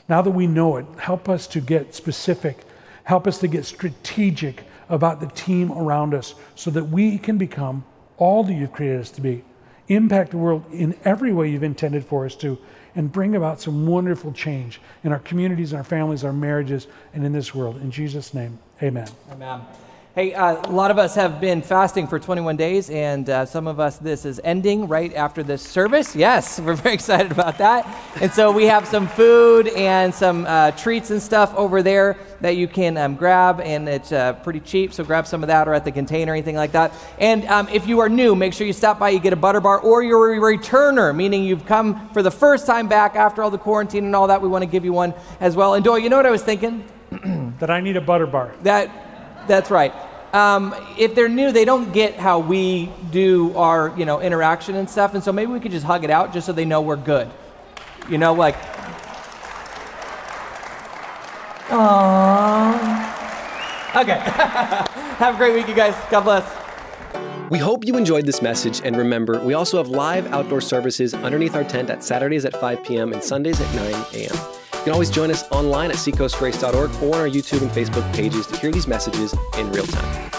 Now 0.08 0.22
that 0.22 0.30
we 0.30 0.46
know 0.46 0.78
it, 0.78 0.86
help 1.00 1.30
us 1.30 1.48
to 1.48 1.62
get 1.62 1.96
specific, 1.96 2.60
help 3.06 3.26
us 3.26 3.40
to 3.40 3.48
get 3.48 3.66
strategic 3.66 4.66
about 4.90 5.20
the 5.20 5.28
team 5.28 5.72
around 5.72 6.14
us 6.14 6.36
so 6.56 6.72
that 6.72 6.86
we 6.86 7.18
can 7.18 7.38
become 7.38 7.84
all 8.18 8.44
that 8.44 8.54
you've 8.54 8.72
created 8.72 9.02
us 9.02 9.12
to 9.12 9.22
be, 9.22 9.44
impact 9.88 10.32
the 10.32 10.38
world 10.38 10.64
in 10.72 10.98
every 11.06 11.32
way 11.32 11.50
you've 11.50 11.64
intended 11.64 12.04
for 12.06 12.26
us 12.26 12.36
to, 12.36 12.58
and 12.96 13.12
bring 13.12 13.36
about 13.36 13.62
some 13.62 13.88
wonderful 13.88 14.34
change 14.34 14.82
in 15.04 15.12
our 15.12 15.20
communities, 15.20 15.74
our 15.74 15.84
families, 15.84 16.24
our 16.24 16.34
marriages, 16.34 16.88
and 17.14 17.26
in 17.26 17.32
this 17.32 17.54
world. 17.54 17.78
In 17.78 17.92
Jesus' 17.92 18.34
name, 18.34 18.60
amen. 18.82 19.08
Amen. 19.32 19.62
Hey, 20.20 20.34
uh, 20.34 20.62
a 20.70 20.74
lot 20.74 20.92
of 20.92 20.98
us 20.98 21.16
have 21.16 21.40
been 21.40 21.62
fasting 21.62 22.06
for 22.06 22.20
21 22.20 22.58
days, 22.58 22.90
and 22.90 23.30
uh, 23.30 23.46
some 23.46 23.68
of 23.68 23.80
us, 23.80 23.96
this 24.00 24.26
is 24.26 24.42
ending 24.44 24.90
right 24.90 25.14
after 25.14 25.44
this 25.44 25.62
service. 25.62 26.14
Yes, 26.14 26.60
we're 26.60 26.74
very 26.74 26.94
excited 26.94 27.32
about 27.32 27.58
that. 27.60 27.88
And 28.20 28.30
so 28.30 28.52
we 28.52 28.66
have 28.66 28.86
some 28.86 29.08
food 29.08 29.70
and 29.70 30.14
some 30.14 30.46
uh, 30.46 30.72
treats 30.72 31.10
and 31.12 31.22
stuff 31.22 31.56
over 31.56 31.82
there 31.82 32.18
that 32.42 32.58
you 32.58 32.68
can 32.68 32.98
um, 32.98 33.16
grab, 33.16 33.62
and 33.62 33.88
it's 33.88 34.12
uh, 34.12 34.34
pretty 34.34 34.60
cheap, 34.60 34.92
so 34.92 35.06
grab 35.06 35.26
some 35.26 35.42
of 35.42 35.48
that 35.48 35.70
or 35.70 35.74
at 35.74 35.86
the 35.86 35.92
container, 35.94 36.34
or 36.34 36.36
anything 36.36 36.58
like 36.58 36.74
that. 36.74 36.94
And 37.18 37.46
um, 37.46 37.70
if 37.70 37.88
you 37.88 38.00
are 38.02 38.10
new, 38.10 38.36
make 38.36 38.52
sure 38.52 38.68
you 38.68 38.74
stop 38.74 39.00
by, 39.00 39.12
you 39.12 39.22
get 39.22 39.32
a 39.32 39.38
butter 39.38 39.62
bar, 39.62 39.80
or 39.80 40.04
you're 40.04 40.34
a 40.34 40.38
returner, 40.38 41.16
meaning 41.16 41.46
you've 41.46 41.66
come 41.66 42.10
for 42.10 42.22
the 42.22 42.32
first 42.32 42.66
time 42.66 42.90
back 42.90 43.16
after 43.16 43.42
all 43.42 43.52
the 43.52 43.58
quarantine 43.58 44.04
and 44.04 44.14
all 44.14 44.28
that. 44.28 44.42
We 44.42 44.50
want 44.50 44.64
to 44.64 44.70
give 44.70 44.84
you 44.84 44.92
one 44.92 45.14
as 45.40 45.56
well. 45.56 45.76
And 45.76 45.86
Doyle, 45.86 45.98
you 45.98 46.10
know 46.10 46.18
what 46.18 46.26
I 46.26 46.32
was 46.32 46.44
thinking? 46.44 46.84
That 47.60 47.70
I 47.70 47.82
need 47.82 47.98
a 47.98 48.02
butter 48.02 48.26
bar. 48.26 48.54
That, 48.64 49.46
that's 49.46 49.70
right. 49.70 49.94
Um, 50.34 50.76
if 50.98 51.16
they're 51.16 51.30
new, 51.30 51.52
they 51.52 51.66
don't 51.66 51.92
get 51.92 52.16
how 52.16 52.40
we 52.40 52.92
do 53.12 53.56
our, 53.58 53.94
you 53.98 54.06
know, 54.06 54.22
interaction 54.22 54.76
and 54.76 54.90
stuff, 54.90 55.16
and 55.16 55.24
so 55.24 55.32
maybe 55.32 55.52
we 55.52 55.60
could 55.60 55.72
just 55.72 55.86
hug 55.86 56.04
it 56.04 56.12
out 56.12 56.34
just 56.34 56.46
so 56.46 56.54
they 56.54 56.66
know 56.66 56.82
we're 56.82 56.96
good. 56.96 57.30
You 58.10 58.18
know, 58.18 58.34
like. 58.34 58.56
Aww. 61.70 63.10
Okay. 63.96 64.20
Have 65.18 65.36
a 65.36 65.38
great 65.38 65.54
week, 65.56 65.68
you 65.68 65.76
guys. 65.76 65.96
God 66.12 66.22
bless. 66.22 66.60
We 67.50 67.58
hope 67.58 67.84
you 67.84 67.98
enjoyed 67.98 68.28
this 68.28 68.44
message, 68.44 68.82
and 68.84 68.96
remember, 68.96 69.40
we 69.44 69.56
also 69.56 69.78
have 69.78 69.88
live 69.88 70.28
outdoor 70.28 70.62
services 70.62 71.16
underneath 71.16 71.56
our 71.56 71.64
tent 71.64 71.90
at 71.90 72.04
Saturdays 72.04 72.46
at 72.46 72.56
5 72.56 72.84
p.m. 72.84 73.12
and 73.12 73.24
Sundays 73.24 73.60
at 73.60 73.76
9 73.76 74.06
a.m. 74.14 74.59
You 74.80 74.86
can 74.86 74.94
always 74.94 75.10
join 75.10 75.30
us 75.30 75.44
online 75.52 75.92
at 75.92 75.98
seacoastgrace.org 75.98 77.04
or 77.04 77.16
on 77.16 77.22
our 77.22 77.28
YouTube 77.28 77.62
and 77.62 77.70
Facebook 77.70 78.14
pages 78.16 78.48
to 78.48 78.58
hear 78.58 78.72
these 78.72 78.88
messages 78.88 79.36
in 79.58 79.70
real 79.74 79.86
time. 79.86 80.39